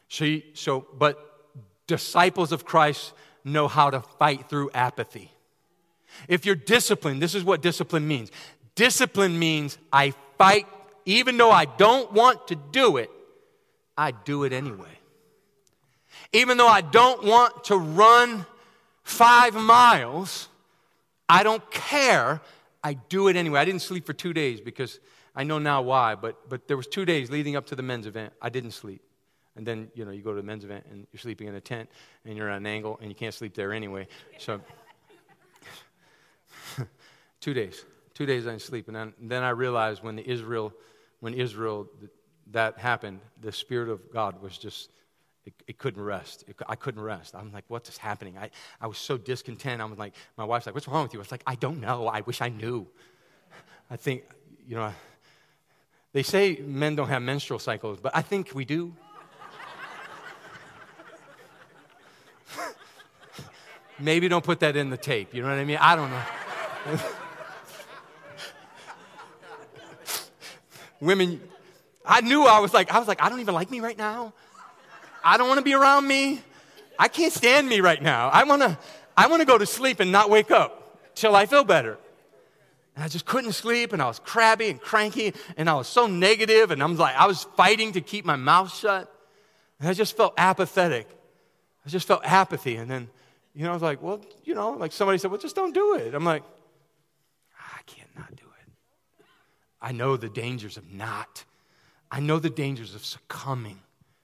So, 0.07 0.23
you, 0.23 0.41
so, 0.53 0.87
but 0.97 1.49
disciples 1.85 2.53
of 2.53 2.63
Christ 2.63 3.11
know 3.43 3.67
how 3.67 3.89
to 3.89 3.99
fight 3.99 4.47
through 4.47 4.71
apathy. 4.73 5.29
If 6.29 6.45
you're 6.45 6.55
disciplined, 6.55 7.21
this 7.21 7.35
is 7.35 7.43
what 7.43 7.61
discipline 7.61 8.07
means. 8.07 8.31
Discipline 8.75 9.37
means 9.37 9.77
I 9.91 10.13
fight, 10.37 10.65
even 11.05 11.35
though 11.35 11.51
I 11.51 11.65
don't 11.65 12.13
want 12.13 12.47
to 12.47 12.55
do 12.55 12.95
it, 12.95 13.11
I 13.97 14.11
do 14.11 14.45
it 14.45 14.53
anyway. 14.53 15.00
Even 16.33 16.57
though 16.57 16.67
I 16.67 16.81
don't 16.81 17.23
want 17.23 17.65
to 17.65 17.77
run 17.77 18.45
five 19.03 19.53
miles, 19.53 20.47
I 21.27 21.43
don't 21.43 21.69
care. 21.71 22.41
I 22.83 22.93
do 22.93 23.27
it 23.27 23.35
anyway. 23.35 23.59
I 23.59 23.65
didn't 23.65 23.81
sleep 23.81 24.05
for 24.05 24.13
two 24.13 24.33
days 24.33 24.61
because 24.61 24.99
I 25.35 25.43
know 25.43 25.59
now 25.59 25.81
why, 25.81 26.15
but, 26.15 26.49
but 26.49 26.67
there 26.67 26.77
was 26.77 26.87
two 26.87 27.05
days 27.05 27.29
leading 27.29 27.55
up 27.55 27.67
to 27.67 27.75
the 27.75 27.83
men's 27.83 28.05
event. 28.05 28.33
I 28.41 28.49
didn't 28.49 28.71
sleep. 28.71 29.01
And 29.55 29.65
then, 29.65 29.89
you 29.93 30.05
know, 30.05 30.11
you 30.11 30.21
go 30.21 30.31
to 30.31 30.37
the 30.37 30.45
men's 30.45 30.63
event 30.63 30.85
and 30.89 31.05
you're 31.11 31.19
sleeping 31.19 31.47
in 31.47 31.55
a 31.55 31.61
tent 31.61 31.89
and 32.25 32.37
you're 32.37 32.49
at 32.49 32.57
an 32.57 32.65
angle 32.65 32.97
and 33.01 33.09
you 33.09 33.15
can't 33.15 33.33
sleep 33.33 33.53
there 33.53 33.73
anyway. 33.73 34.07
So, 34.37 34.61
two 37.41 37.53
days. 37.53 37.85
Two 38.13 38.25
days 38.25 38.47
I 38.47 38.51
didn't 38.51 38.61
sleep. 38.61 38.87
And 38.87 38.95
then, 38.95 39.13
then 39.21 39.43
I 39.43 39.49
realized 39.49 40.03
when 40.03 40.15
the 40.15 40.29
Israel, 40.29 40.73
when 41.19 41.33
Israel, 41.33 41.87
that 42.51 42.77
happened, 42.77 43.19
the 43.41 43.51
Spirit 43.51 43.89
of 43.89 44.11
God 44.11 44.41
was 44.41 44.57
just 44.57 44.89
it, 45.45 45.53
it 45.67 45.77
couldn't 45.77 46.01
rest. 46.03 46.43
It, 46.47 46.55
I 46.67 46.75
couldn't 46.75 47.01
rest. 47.01 47.35
I'm 47.35 47.51
like, 47.51 47.65
what's 47.67 47.97
happening? 47.97 48.37
I, 48.37 48.49
I 48.79 48.87
was 48.87 48.97
so 48.97 49.17
discontent. 49.17 49.81
I 49.81 49.85
was 49.85 49.97
like, 49.97 50.13
my 50.37 50.45
wife's 50.45 50.65
like, 50.65 50.75
what's 50.75 50.87
wrong 50.87 51.03
with 51.03 51.13
you? 51.13 51.19
I 51.19 51.21
was 51.21 51.31
like, 51.31 51.43
I 51.47 51.55
don't 51.55 51.81
know. 51.81 52.07
I 52.07 52.21
wish 52.21 52.41
I 52.41 52.49
knew. 52.49 52.87
I 53.89 53.97
think, 53.97 54.23
you 54.67 54.75
know, 54.75 54.93
they 56.13 56.23
say 56.23 56.61
men 56.63 56.95
don't 56.95 57.07
have 57.07 57.21
menstrual 57.21 57.59
cycles, 57.59 57.99
but 57.99 58.15
I 58.15 58.21
think 58.21 58.51
we 58.53 58.65
do. 58.65 58.93
Maybe 63.99 64.27
don't 64.27 64.43
put 64.43 64.59
that 64.59 64.75
in 64.75 64.89
the 64.89 64.97
tape. 64.97 65.33
You 65.33 65.41
know 65.41 65.49
what 65.49 65.57
I 65.57 65.65
mean? 65.65 65.77
I 65.79 65.95
don't 65.95 66.11
know. 66.11 66.23
Women, 70.99 71.41
I 72.05 72.21
knew 72.21 72.43
I 72.43 72.59
was 72.59 72.73
like, 72.73 72.91
I 72.91 72.99
was 72.99 73.07
like, 73.07 73.23
I 73.23 73.29
don't 73.29 73.39
even 73.39 73.55
like 73.55 73.71
me 73.71 73.79
right 73.79 73.97
now. 73.97 74.33
I 75.23 75.37
don't 75.37 75.47
want 75.47 75.59
to 75.59 75.63
be 75.63 75.73
around 75.73 76.07
me. 76.07 76.41
I 76.97 77.07
can't 77.07 77.33
stand 77.33 77.67
me 77.67 77.81
right 77.81 78.01
now. 78.01 78.29
I 78.29 78.43
want 78.43 78.61
to 78.61 78.77
I 79.17 79.27
want 79.27 79.41
to 79.41 79.45
go 79.45 79.57
to 79.57 79.65
sleep 79.65 79.99
and 79.99 80.11
not 80.11 80.29
wake 80.29 80.51
up 80.51 80.99
till 81.15 81.35
I 81.35 81.45
feel 81.45 81.63
better. 81.63 81.97
And 82.95 83.03
I 83.03 83.07
just 83.07 83.25
couldn't 83.25 83.53
sleep 83.53 83.93
and 83.93 84.01
I 84.01 84.07
was 84.07 84.19
crabby 84.19 84.69
and 84.69 84.79
cranky 84.79 85.33
and 85.57 85.69
I 85.69 85.73
was 85.73 85.87
so 85.87 86.07
negative 86.07 86.71
and 86.71 86.81
I 86.81 86.85
was 86.85 86.99
like 86.99 87.15
I 87.15 87.27
was 87.27 87.43
fighting 87.55 87.93
to 87.93 88.01
keep 88.01 88.25
my 88.25 88.35
mouth 88.35 88.73
shut. 88.73 89.13
And 89.79 89.89
I 89.89 89.93
just 89.93 90.15
felt 90.15 90.33
apathetic. 90.37 91.07
I 91.85 91.89
just 91.89 92.07
felt 92.07 92.21
apathy 92.23 92.75
and 92.75 92.89
then 92.89 93.09
you 93.53 93.63
know 93.63 93.71
I 93.71 93.73
was 93.73 93.81
like, 93.81 94.01
well, 94.01 94.21
you 94.43 94.53
know, 94.53 94.71
like 94.71 94.91
somebody 94.91 95.17
said, 95.17 95.29
"Well, 95.29 95.39
just 95.39 95.55
don't 95.55 95.73
do 95.73 95.95
it." 95.95 96.13
I'm 96.13 96.23
like, 96.23 96.43
ah, 97.59 97.79
I 97.79 97.81
can't 97.83 98.15
not 98.15 98.33
do 98.35 98.45
it. 98.45 99.25
I 99.81 99.91
know 99.91 100.15
the 100.15 100.29
dangers 100.29 100.77
of 100.77 100.89
not. 100.89 101.43
I 102.09 102.19
know 102.19 102.39
the 102.39 102.49
dangers 102.49 102.95
of 102.95 103.03
succumbing 103.03 103.79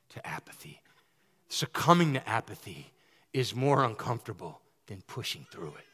to 0.10 0.26
apathy 0.26 0.82
succumbing 1.50 2.14
to 2.14 2.30
apathy 2.30 2.91
is 3.34 3.56
more 3.56 3.84
uncomfortable 3.84 4.62
than 4.88 5.02
pushing 5.08 5.45
through 5.52 5.74
it. 5.78 5.86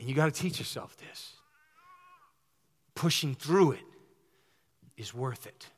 And 0.00 0.08
you 0.08 0.14
got 0.14 0.32
to 0.32 0.40
teach 0.42 0.58
yourself 0.58 0.96
this. 0.96 1.32
Pushing 2.94 3.34
through 3.34 3.72
it 3.72 3.84
is 4.96 5.14
worth 5.14 5.46
it. 5.46 5.68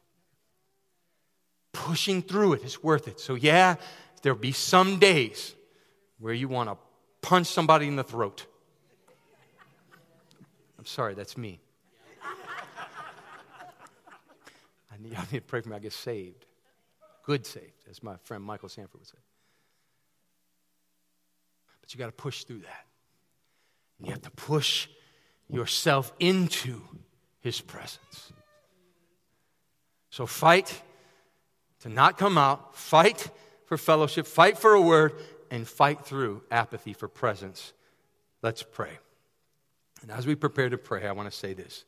Pushing 1.73 2.23
through 2.23 2.55
it 2.55 2.65
is 2.65 2.83
worth 2.83 3.09
it. 3.09 3.21
So, 3.21 3.35
yeah, 3.35 3.77
there'll 4.23 4.39
be 4.39 4.53
some 4.53 4.99
days 4.99 5.55
where 6.19 6.35
you 6.35 6.49
want 6.49 6.71
to 6.71 6.77
punch 7.23 7.47
somebody 7.47 7.87
in 7.87 7.97
the 7.97 8.05
throat. 8.05 8.47
I'm 10.79 10.87
sorry, 10.87 11.15
that's 11.15 11.37
me. 11.37 11.61
I 14.99 15.03
need, 15.03 15.15
I 15.17 15.23
need 15.33 15.39
to 15.39 15.41
pray 15.43 15.61
for 15.61 15.69
me 15.69 15.77
I 15.77 15.81
get 15.81 15.93
saved. 15.93 16.47
Good 17.25 17.47
saved, 17.47 17.89
as 17.91 18.03
my 18.03 18.17
friend 18.25 18.43
Michael 18.43 18.69
Sanford 18.69 19.01
would 19.01 19.09
say. 19.09 19.19
But 21.81 21.93
you 21.93 21.99
got 21.99 22.07
to 22.07 22.13
push 22.13 22.45
through 22.45 22.61
that. 22.61 22.87
And 23.99 24.07
You 24.07 24.13
have 24.13 24.23
to 24.23 24.31
push 24.31 24.89
yourself 25.49 26.13
into 26.19 26.81
his 27.41 27.61
presence. 27.61 28.33
So 30.11 30.27
fight 30.27 30.83
to 31.81 31.89
not 31.89 32.19
come 32.19 32.39
out, 32.39 32.77
fight 32.77 33.31
for 33.67 33.77
fellowship, 33.77 34.27
fight 34.27 34.59
for 34.59 34.75
a 34.75 34.81
word, 34.81 35.13
and 35.51 35.67
fight 35.67 36.05
through 36.05 36.43
apathy 36.51 36.93
for 36.93 37.09
presence. 37.09 37.73
Let's 38.43 38.63
pray. 38.63 38.99
And 40.03 40.11
as 40.11 40.27
we 40.27 40.35
prepare 40.35 40.69
to 40.69 40.79
pray, 40.79 41.07
I 41.07 41.13
want 41.13 41.31
to 41.31 41.37
say 41.37 41.55
this. 41.55 41.85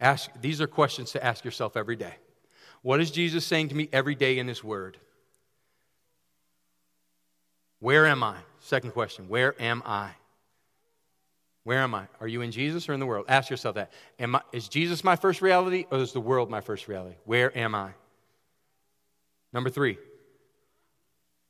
Ask, 0.00 0.30
these 0.40 0.60
are 0.60 0.66
questions 0.66 1.12
to 1.12 1.24
ask 1.24 1.44
yourself 1.44 1.76
every 1.76 1.96
day. 1.96 2.14
What 2.82 3.00
is 3.00 3.10
Jesus 3.10 3.44
saying 3.44 3.68
to 3.68 3.74
me 3.74 3.88
every 3.92 4.14
day 4.14 4.38
in 4.38 4.48
His 4.48 4.64
Word? 4.64 4.96
Where 7.78 8.06
am 8.06 8.22
I? 8.22 8.36
Second 8.60 8.92
question 8.92 9.28
Where 9.28 9.60
am 9.60 9.82
I? 9.84 10.10
Where 11.64 11.78
am 11.78 11.94
I? 11.94 12.06
Are 12.20 12.28
you 12.28 12.40
in 12.40 12.52
Jesus 12.52 12.88
or 12.88 12.94
in 12.94 13.00
the 13.00 13.06
world? 13.06 13.26
Ask 13.28 13.50
yourself 13.50 13.74
that. 13.74 13.92
Am 14.18 14.34
I, 14.34 14.40
is 14.52 14.66
Jesus 14.66 15.04
my 15.04 15.14
first 15.14 15.42
reality 15.42 15.84
or 15.90 15.98
is 15.98 16.12
the 16.12 16.20
world 16.20 16.50
my 16.50 16.60
first 16.60 16.88
reality? 16.88 17.16
Where 17.24 17.56
am 17.56 17.74
I? 17.74 17.90
Number 19.52 19.68
three, 19.68 19.98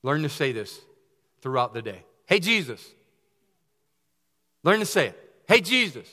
learn 0.02 0.22
to 0.22 0.28
say 0.28 0.52
this 0.52 0.80
throughout 1.42 1.74
the 1.74 1.82
day. 1.82 2.04
Hey, 2.26 2.40
Jesus. 2.40 2.84
Learn 4.64 4.80
to 4.80 4.86
say 4.86 5.08
it. 5.08 5.32
Hey, 5.46 5.60
Jesus. 5.60 6.08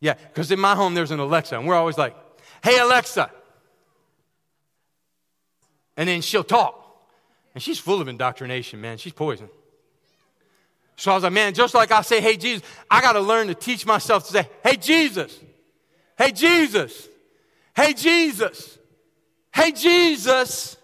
Yeah, 0.00 0.14
because 0.14 0.50
in 0.50 0.60
my 0.60 0.74
home 0.74 0.94
there's 0.94 1.10
an 1.10 1.20
Alexa, 1.20 1.56
and 1.56 1.66
we're 1.66 1.74
always 1.74 1.98
like, 1.98 2.16
Hey, 2.62 2.78
Alexa. 2.78 3.30
And 5.96 6.08
then 6.08 6.20
she'll 6.20 6.44
talk. 6.44 6.74
And 7.54 7.62
she's 7.62 7.78
full 7.78 8.00
of 8.00 8.08
indoctrination, 8.08 8.80
man. 8.80 8.98
She's 8.98 9.12
poison. 9.12 9.48
So 10.96 11.12
I 11.12 11.14
was 11.14 11.24
like, 11.24 11.32
man, 11.32 11.54
just 11.54 11.74
like 11.74 11.92
I 11.92 12.02
say, 12.02 12.20
hey, 12.20 12.36
Jesus, 12.36 12.62
I 12.90 13.00
got 13.00 13.12
to 13.12 13.20
learn 13.20 13.48
to 13.48 13.54
teach 13.54 13.86
myself 13.86 14.26
to 14.26 14.32
say, 14.32 14.48
hey, 14.64 14.76
Jesus. 14.76 15.38
Hey, 16.16 16.32
Jesus. 16.32 17.08
Hey, 17.74 17.92
Jesus. 17.92 18.78
Hey, 19.54 19.72
Jesus. 19.72 20.76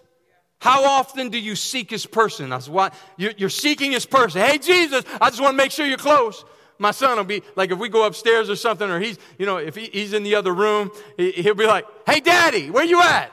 How 0.59 0.83
often 0.85 1.29
do 1.29 1.37
you 1.37 1.55
seek 1.55 1.91
his 1.91 2.05
person? 2.05 2.49
That's 2.49 2.67
why 2.67 2.91
you're, 3.17 3.49
seeking 3.49 3.91
his 3.91 4.05
person. 4.05 4.41
Hey, 4.41 4.57
Jesus, 4.57 5.03
I 5.21 5.29
just 5.29 5.41
want 5.41 5.53
to 5.53 5.57
make 5.57 5.71
sure 5.71 5.85
you're 5.85 5.97
close. 5.97 6.43
My 6.77 6.91
son 6.91 7.17
will 7.17 7.23
be 7.23 7.41
like, 7.55 7.71
if 7.71 7.79
we 7.79 7.89
go 7.89 8.05
upstairs 8.05 8.49
or 8.49 8.55
something, 8.55 8.89
or 8.89 8.99
he's, 8.99 9.17
you 9.37 9.45
know, 9.45 9.57
if 9.57 9.75
he, 9.75 9.85
he's 9.85 10.13
in 10.13 10.23
the 10.23 10.35
other 10.35 10.53
room, 10.53 10.91
he, 11.17 11.31
he'll 11.31 11.55
be 11.55 11.65
like, 11.65 11.85
hey, 12.05 12.19
daddy, 12.19 12.69
where 12.69 12.83
you 12.83 13.01
at? 13.01 13.31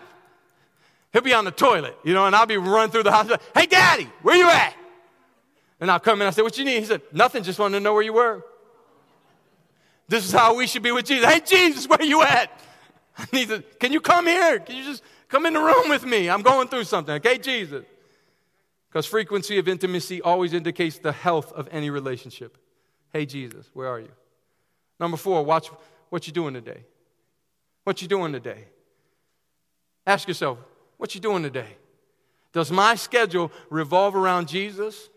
He'll 1.13 1.23
be 1.23 1.35
on 1.35 1.45
the 1.45 1.51
toilet, 1.51 1.97
you 2.05 2.15
know, 2.15 2.27
and 2.27 2.35
I'll 2.35 2.47
be 2.47 2.57
running 2.57 2.91
through 2.91 3.03
the 3.03 3.13
house. 3.13 3.31
Hey, 3.55 3.67
daddy, 3.67 4.09
where 4.23 4.37
you 4.37 4.49
at? 4.49 4.75
And 5.81 5.91
I'll 5.91 6.01
come 6.01 6.23
in 6.23 6.29
I 6.29 6.31
say, 6.31 6.43
What 6.43 6.57
you 6.57 6.65
need? 6.65 6.79
He 6.79 6.85
said, 6.85 7.03
Nothing, 7.13 7.43
just 7.43 7.59
wanted 7.59 7.79
to 7.79 7.83
know 7.83 7.93
where 7.93 8.03
you 8.03 8.13
were. 8.13 8.45
This 10.09 10.25
is 10.25 10.33
how 10.33 10.55
we 10.55 10.67
should 10.67 10.83
be 10.83 10.93
with 10.93 11.07
Jesus. 11.07 11.29
Hey, 11.29 11.41
Jesus, 11.41 11.89
where 11.89 12.03
you 12.03 12.23
at? 12.23 12.51
I 13.19 13.27
need 13.33 13.49
to, 13.49 13.63
can 13.81 13.93
you 13.93 14.01
come 14.01 14.27
here? 14.27 14.61
Can 14.61 14.77
you 14.77 14.85
just 14.85 15.03
come 15.29 15.45
in 15.45 15.55
the 15.55 15.61
room 15.61 15.89
with 15.89 16.05
me? 16.05 16.31
I'm 16.31 16.43
going 16.43 16.69
through 16.69 16.85
something. 16.85 17.15
Okay, 17.17 17.37
Jesus. 17.37 17.85
Because 18.89 19.07
frequency 19.07 19.59
of 19.59 19.69
intimacy 19.69 20.23
always 20.23 20.53
indicates 20.53 20.99
the 20.99 21.13
health 21.13 21.53
of 21.53 21.69
any 21.73 21.91
relationship. 21.91 22.57
Hey, 23.13 23.27
Jesus, 23.27 23.69
where 23.75 23.89
are 23.89 24.01
you? 24.01 24.13
Number 24.99 25.17
four, 25.17 25.45
watch 25.45 25.69
what 26.09 26.27
you 26.27 26.33
doing 26.33 26.55
today. 26.55 26.85
What 27.85 28.01
you 28.01 28.09
doing 28.09 28.33
today? 28.33 28.65
Ask 30.07 30.29
yourself, 30.29 30.59
what 30.97 31.15
you 31.15 31.21
doing 31.21 31.43
today? 31.43 31.77
Does 32.53 32.71
my 32.71 32.95
schedule 32.95 33.51
revolve 33.71 34.15
around 34.15 34.49
Jesus? 34.49 35.11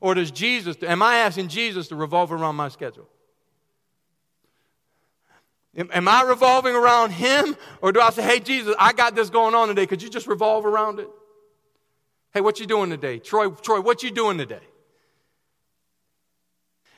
Or 0.00 0.14
does 0.14 0.30
Jesus, 0.30 0.76
am 0.82 1.02
I 1.02 1.16
asking 1.18 1.48
Jesus 1.48 1.88
to 1.88 1.96
revolve 1.96 2.32
around 2.32 2.56
my 2.56 2.68
schedule? 2.68 3.08
Am 5.76 6.08
I 6.08 6.22
revolving 6.22 6.74
around 6.74 7.10
him? 7.10 7.54
Or 7.82 7.92
do 7.92 8.00
I 8.00 8.10
say, 8.10 8.22
hey, 8.22 8.40
Jesus, 8.40 8.74
I 8.78 8.94
got 8.94 9.14
this 9.14 9.28
going 9.28 9.54
on 9.54 9.68
today. 9.68 9.86
Could 9.86 10.02
you 10.02 10.08
just 10.08 10.26
revolve 10.26 10.64
around 10.64 11.00
it? 11.00 11.08
Hey, 12.32 12.40
what 12.40 12.58
you 12.58 12.66
doing 12.66 12.88
today? 12.88 13.18
Troy, 13.18 13.50
Troy, 13.50 13.80
what 13.80 14.02
you 14.02 14.10
doing 14.10 14.38
today? 14.38 14.62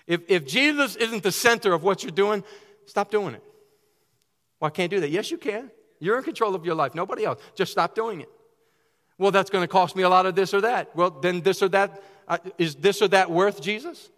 If, 0.09 0.23
if 0.27 0.47
Jesus 0.47 0.97
isn't 0.97 1.23
the 1.23 1.31
center 1.31 1.73
of 1.73 1.85
what 1.85 2.03
you're 2.03 2.11
doing, 2.11 2.43
stop 2.87 3.11
doing 3.11 3.35
it. 3.35 3.45
Well, 4.59 4.67
I 4.67 4.71
can't 4.71 4.91
do 4.91 4.99
that. 5.01 5.11
Yes, 5.11 5.31
you 5.31 5.39
can. 5.39 5.71
You're 6.01 6.19
in 6.19 6.25
control 6.25 6.57
of 6.57 6.65
your 6.65 6.75
life, 6.75 6.95
nobody 6.95 7.25
else. 7.25 7.41
Just 7.55 7.71
stop 7.71 7.95
doing 7.95 8.23
it. 8.23 8.31
Well, 9.19 9.31
that's 9.31 9.51
going 9.51 9.63
to 9.63 9.69
cost 9.69 9.95
me 9.95 10.03
a 10.03 10.09
lot 10.09 10.27
of 10.27 10.35
this 10.35 10.55
or 10.55 10.63
that. 10.63 10.97
Well, 10.97 11.11
then 11.11 11.43
this 11.43 11.63
or 11.63 11.69
that 11.69 12.03
uh, 12.27 12.39
is 12.57 12.75
this 12.75 13.03
or 13.03 13.09
that 13.09 13.31
worth 13.31 13.61
Jesus? 13.61 14.11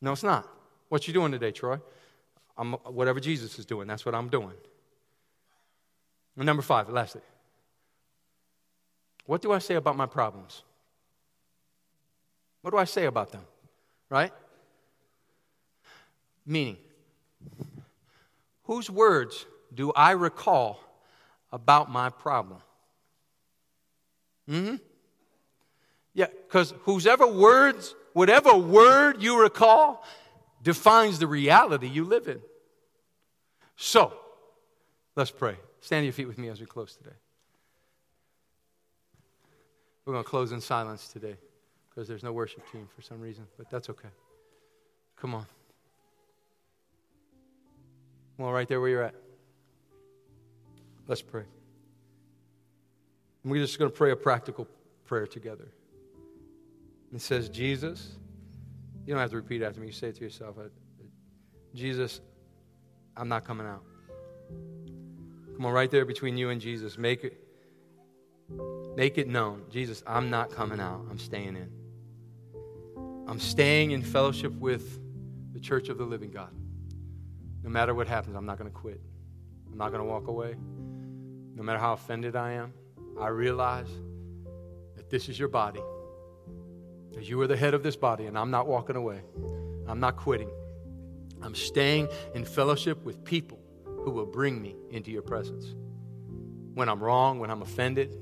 No, 0.00 0.12
it's 0.12 0.22
not. 0.22 0.48
What 0.88 1.06
you 1.06 1.14
doing 1.14 1.32
today, 1.32 1.52
Troy? 1.52 1.80
I'm, 2.58 2.72
whatever 2.72 3.20
Jesus 3.20 3.58
is 3.58 3.66
doing, 3.66 3.86
that's 3.86 4.04
what 4.04 4.14
I'm 4.14 4.28
doing. 4.28 4.52
And 6.36 6.46
number 6.46 6.62
five, 6.62 6.88
lastly. 6.88 7.22
What 9.24 9.42
do 9.42 9.52
I 9.52 9.58
say 9.58 9.74
about 9.74 9.96
my 9.96 10.06
problems? 10.06 10.62
What 12.62 12.70
do 12.70 12.76
I 12.76 12.84
say 12.84 13.06
about 13.06 13.32
them? 13.32 13.42
Right? 14.10 14.32
Meaning, 16.46 16.76
whose 18.64 18.88
words 18.88 19.46
do 19.74 19.92
I 19.92 20.12
recall 20.12 20.80
about 21.52 21.90
my 21.90 22.08
problem? 22.10 22.60
Hmm? 24.48 24.76
Yeah, 26.14 26.26
because 26.46 26.72
whosever 26.82 27.26
words, 27.26 27.94
whatever 28.12 28.56
word 28.56 29.22
you 29.22 29.40
recall, 29.40 30.04
defines 30.62 31.18
the 31.18 31.26
reality 31.26 31.88
you 31.88 32.04
live 32.04 32.28
in. 32.28 32.40
So, 33.76 34.12
let's 35.14 35.30
pray. 35.30 35.56
Stand 35.80 36.02
to 36.02 36.06
your 36.06 36.12
feet 36.12 36.28
with 36.28 36.38
me 36.38 36.48
as 36.48 36.60
we 36.60 36.66
close 36.66 36.96
today. 36.96 37.16
We're 40.04 40.14
going 40.14 40.24
to 40.24 40.30
close 40.30 40.52
in 40.52 40.60
silence 40.60 41.08
today 41.08 41.36
because 41.90 42.08
there's 42.08 42.22
no 42.22 42.32
worship 42.32 42.62
team 42.70 42.88
for 42.94 43.02
some 43.02 43.20
reason, 43.20 43.46
but 43.58 43.68
that's 43.68 43.90
okay. 43.90 44.08
Come 45.16 45.34
on. 45.34 45.46
Well, 48.38 48.52
right 48.52 48.68
there 48.68 48.80
where 48.80 48.90
you're 48.90 49.02
at. 49.02 49.14
Let's 51.08 51.22
pray. 51.22 51.44
And 53.42 53.52
we're 53.52 53.62
just 53.62 53.78
going 53.78 53.90
to 53.90 53.96
pray 53.96 54.10
a 54.10 54.16
practical 54.16 54.66
prayer 55.04 55.26
together. 55.26 55.68
It 57.14 57.20
says, 57.20 57.48
Jesus, 57.48 58.16
you 59.06 59.14
don't 59.14 59.20
have 59.20 59.30
to 59.30 59.36
repeat 59.36 59.62
after 59.62 59.80
me. 59.80 59.86
You 59.86 59.92
say 59.92 60.08
it 60.08 60.16
to 60.16 60.24
yourself. 60.24 60.58
Uh, 60.58 60.64
Jesus, 61.74 62.20
I'm 63.16 63.28
not 63.28 63.44
coming 63.44 63.66
out. 63.66 63.84
Come 65.54 65.64
on, 65.64 65.72
right 65.72 65.90
there 65.90 66.04
between 66.04 66.36
you 66.36 66.50
and 66.50 66.60
Jesus. 66.60 66.98
Make 66.98 67.24
it, 67.24 67.40
make 68.96 69.16
it 69.16 69.28
known. 69.28 69.62
Jesus, 69.70 70.02
I'm 70.06 70.28
not 70.28 70.50
coming 70.50 70.80
out. 70.80 71.06
I'm 71.08 71.18
staying 71.18 71.56
in. 71.56 71.70
I'm 73.28 73.40
staying 73.40 73.92
in 73.92 74.02
fellowship 74.02 74.52
with 74.52 75.00
the 75.54 75.60
church 75.60 75.88
of 75.88 75.98
the 75.98 76.04
living 76.04 76.30
God. 76.30 76.50
No 77.66 77.72
matter 77.72 77.94
what 77.94 78.06
happens, 78.06 78.36
I'm 78.36 78.46
not 78.46 78.58
going 78.58 78.70
to 78.70 78.74
quit. 78.74 79.00
I'm 79.68 79.76
not 79.76 79.90
going 79.90 80.00
to 80.00 80.08
walk 80.08 80.28
away. 80.28 80.54
No 81.56 81.64
matter 81.64 81.80
how 81.80 81.94
offended 81.94 82.36
I 82.36 82.52
am, 82.52 82.72
I 83.20 83.26
realize 83.26 83.88
that 84.94 85.10
this 85.10 85.28
is 85.28 85.36
your 85.36 85.48
body. 85.48 85.80
That 87.14 87.28
you 87.28 87.40
are 87.40 87.48
the 87.48 87.56
head 87.56 87.74
of 87.74 87.82
this 87.82 87.96
body, 87.96 88.26
and 88.26 88.38
I'm 88.38 88.52
not 88.52 88.68
walking 88.68 88.94
away. 88.94 89.20
I'm 89.88 89.98
not 89.98 90.16
quitting. 90.16 90.48
I'm 91.42 91.56
staying 91.56 92.06
in 92.36 92.44
fellowship 92.44 93.04
with 93.04 93.24
people 93.24 93.58
who 93.84 94.12
will 94.12 94.26
bring 94.26 94.62
me 94.62 94.76
into 94.92 95.10
your 95.10 95.22
presence. 95.22 95.74
When 96.74 96.88
I'm 96.88 97.02
wrong, 97.02 97.40
when 97.40 97.50
I'm 97.50 97.62
offended, 97.62 98.16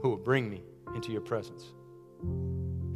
who 0.00 0.08
will 0.08 0.16
bring 0.16 0.48
me 0.48 0.64
into 0.94 1.12
your 1.12 1.20
presence. 1.20 1.64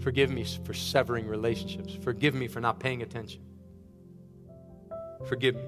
Forgive 0.02 0.30
me 0.30 0.46
for 0.64 0.72
severing 0.72 1.26
relationships. 1.26 1.92
Forgive 1.92 2.34
me 2.34 2.48
for 2.48 2.60
not 2.60 2.80
paying 2.80 3.02
attention. 3.02 3.42
Forgive 5.26 5.54
me. 5.56 5.64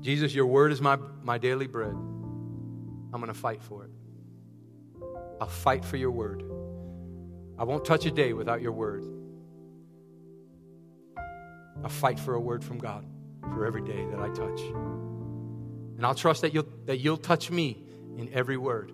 Jesus, 0.00 0.34
your 0.34 0.46
word 0.46 0.72
is 0.72 0.80
my, 0.80 0.96
my 1.22 1.38
daily 1.38 1.66
bread. 1.66 1.92
I'm 1.92 3.20
going 3.20 3.26
to 3.26 3.34
fight 3.34 3.62
for 3.62 3.84
it. 3.84 3.90
I'll 5.40 5.46
fight 5.46 5.84
for 5.84 5.96
your 5.96 6.10
word. 6.10 6.42
I 7.58 7.64
won't 7.64 7.84
touch 7.84 8.06
a 8.06 8.10
day 8.10 8.32
without 8.32 8.62
your 8.62 8.72
word. 8.72 9.04
I'll 11.82 11.90
fight 11.90 12.18
for 12.18 12.34
a 12.34 12.40
word 12.40 12.64
from 12.64 12.78
God 12.78 13.06
for 13.52 13.66
every 13.66 13.82
day 13.82 14.06
that 14.10 14.20
I 14.20 14.28
touch. 14.28 14.60
And 15.96 16.06
I'll 16.06 16.14
trust 16.14 16.42
that 16.42 16.54
you'll, 16.54 16.68
that 16.86 16.98
you'll 16.98 17.16
touch 17.16 17.50
me 17.50 17.82
in 18.16 18.30
every 18.32 18.56
word. 18.56 18.92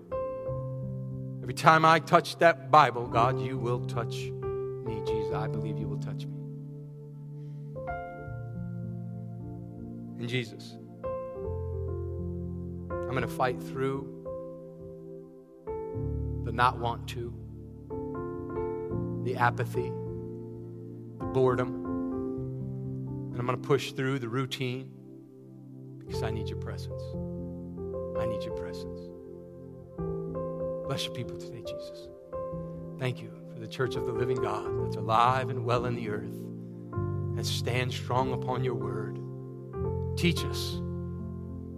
Every 1.42 1.54
time 1.54 1.84
I 1.84 2.00
touch 2.00 2.38
that 2.38 2.70
Bible, 2.70 3.06
God, 3.06 3.40
you 3.40 3.58
will 3.58 3.84
touch 3.86 4.14
me, 4.14 5.00
Jesus. 5.06 5.32
I 5.32 5.46
believe 5.46 5.78
you 5.78 5.88
will 5.88 6.00
touch 6.00 6.26
me. 6.26 6.35
In 10.18 10.28
Jesus, 10.28 10.76
I'm 12.90 13.10
going 13.10 13.22
to 13.22 13.28
fight 13.28 13.62
through 13.62 14.12
the 16.44 16.52
not 16.52 16.78
want 16.78 17.06
to, 17.08 17.34
the 19.24 19.36
apathy, 19.36 19.92
the 21.18 21.24
boredom. 21.26 21.84
And 23.32 23.38
I'm 23.38 23.46
going 23.46 23.60
to 23.60 23.68
push 23.68 23.92
through 23.92 24.20
the 24.20 24.28
routine 24.28 24.90
because 25.98 26.22
I 26.22 26.30
need 26.30 26.48
your 26.48 26.58
presence. 26.58 27.02
I 28.18 28.26
need 28.26 28.42
your 28.42 28.54
presence. 28.54 29.00
Bless 30.86 31.04
your 31.04 31.14
people 31.14 31.36
today, 31.36 31.62
Jesus. 31.62 32.08
Thank 32.98 33.20
you 33.20 33.30
for 33.52 33.60
the 33.60 33.68
church 33.68 33.96
of 33.96 34.06
the 34.06 34.12
living 34.12 34.40
God 34.40 34.84
that's 34.84 34.96
alive 34.96 35.50
and 35.50 35.64
well 35.64 35.84
in 35.84 35.94
the 35.94 36.08
earth 36.08 36.36
and 36.92 37.44
stands 37.46 37.94
strong 37.94 38.32
upon 38.32 38.64
your 38.64 38.74
word. 38.74 39.18
Teach 40.16 40.44
us. 40.44 40.80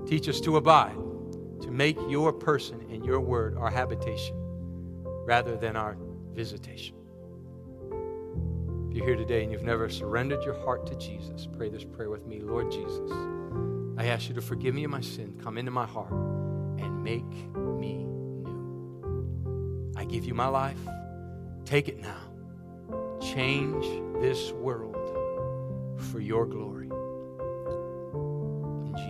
Teach 0.06 0.28
us 0.28 0.40
to 0.40 0.56
abide, 0.56 0.96
to 1.60 1.70
make 1.70 1.98
your 2.08 2.32
person 2.32 2.86
and 2.90 3.04
your 3.04 3.20
word 3.20 3.56
our 3.56 3.70
habitation 3.70 4.36
rather 5.26 5.56
than 5.56 5.76
our 5.76 5.96
visitation. 6.32 6.94
If 8.88 8.96
you're 8.96 9.04
here 9.04 9.16
today 9.16 9.42
and 9.42 9.52
you've 9.52 9.64
never 9.64 9.88
surrendered 9.90 10.44
your 10.44 10.58
heart 10.64 10.86
to 10.86 10.94
Jesus, 10.96 11.46
pray 11.46 11.68
this 11.68 11.84
prayer 11.84 12.10
with 12.10 12.26
me. 12.26 12.40
Lord 12.40 12.70
Jesus, 12.70 13.10
I 13.98 14.06
ask 14.06 14.28
you 14.28 14.34
to 14.36 14.40
forgive 14.40 14.74
me 14.74 14.84
of 14.84 14.90
my 14.90 15.00
sin, 15.00 15.38
come 15.42 15.58
into 15.58 15.72
my 15.72 15.84
heart, 15.84 16.12
and 16.12 17.02
make 17.02 17.28
me 17.56 18.04
new. 18.04 19.92
I 19.96 20.04
give 20.04 20.24
you 20.24 20.34
my 20.34 20.46
life. 20.46 20.78
Take 21.64 21.88
it 21.88 21.98
now. 21.98 22.20
Change 23.20 23.84
this 24.22 24.52
world 24.52 24.96
for 25.98 26.20
your 26.20 26.46
glory. 26.46 26.87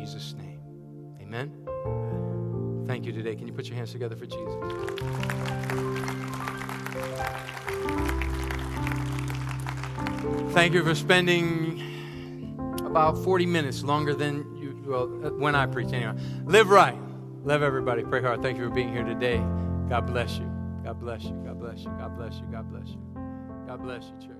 Jesus' 0.09 0.35
name. 0.39 0.59
Amen. 1.21 1.53
Thank 2.87 3.05
you 3.05 3.13
today. 3.13 3.37
Can 3.37 3.47
you 3.47 3.53
put 3.53 3.67
your 3.67 3.77
hands 3.77 3.93
together 3.93 4.17
for 4.17 4.25
Jesus? 4.25 4.55
Thank 10.55 10.73
you 10.73 10.83
for 10.83 10.95
spending 10.95 12.57
about 12.87 13.23
40 13.23 13.45
minutes 13.45 13.83
longer 13.83 14.15
than 14.15 14.57
you, 14.57 14.83
well, 14.87 15.27
uh, 15.27 15.31
when 15.33 15.55
I 15.55 15.67
preach 15.67 15.93
anyway. 15.93 16.19
Live 16.47 16.71
right. 16.71 16.99
Love 17.45 17.63
everybody. 17.63 18.03
Pray 18.03 18.23
hard. 18.23 18.41
Thank 18.41 18.57
you 18.57 18.67
for 18.67 18.75
being 18.75 18.91
here 18.91 19.05
today. 19.05 19.37
God 19.91 20.07
bless 20.07 20.39
you. 20.39 20.51
God 20.85 20.99
bless 21.01 21.25
you. 21.25 21.33
God 21.45 21.61
bless 21.61 21.81
you. 21.81 21.91
God 21.99 22.17
bless 22.17 22.35
you. 22.37 22.47
God 22.51 22.71
bless 22.71 22.89
you. 22.89 23.01
God 23.67 23.83
bless 23.83 24.05
you, 24.05 24.27
church. 24.27 24.38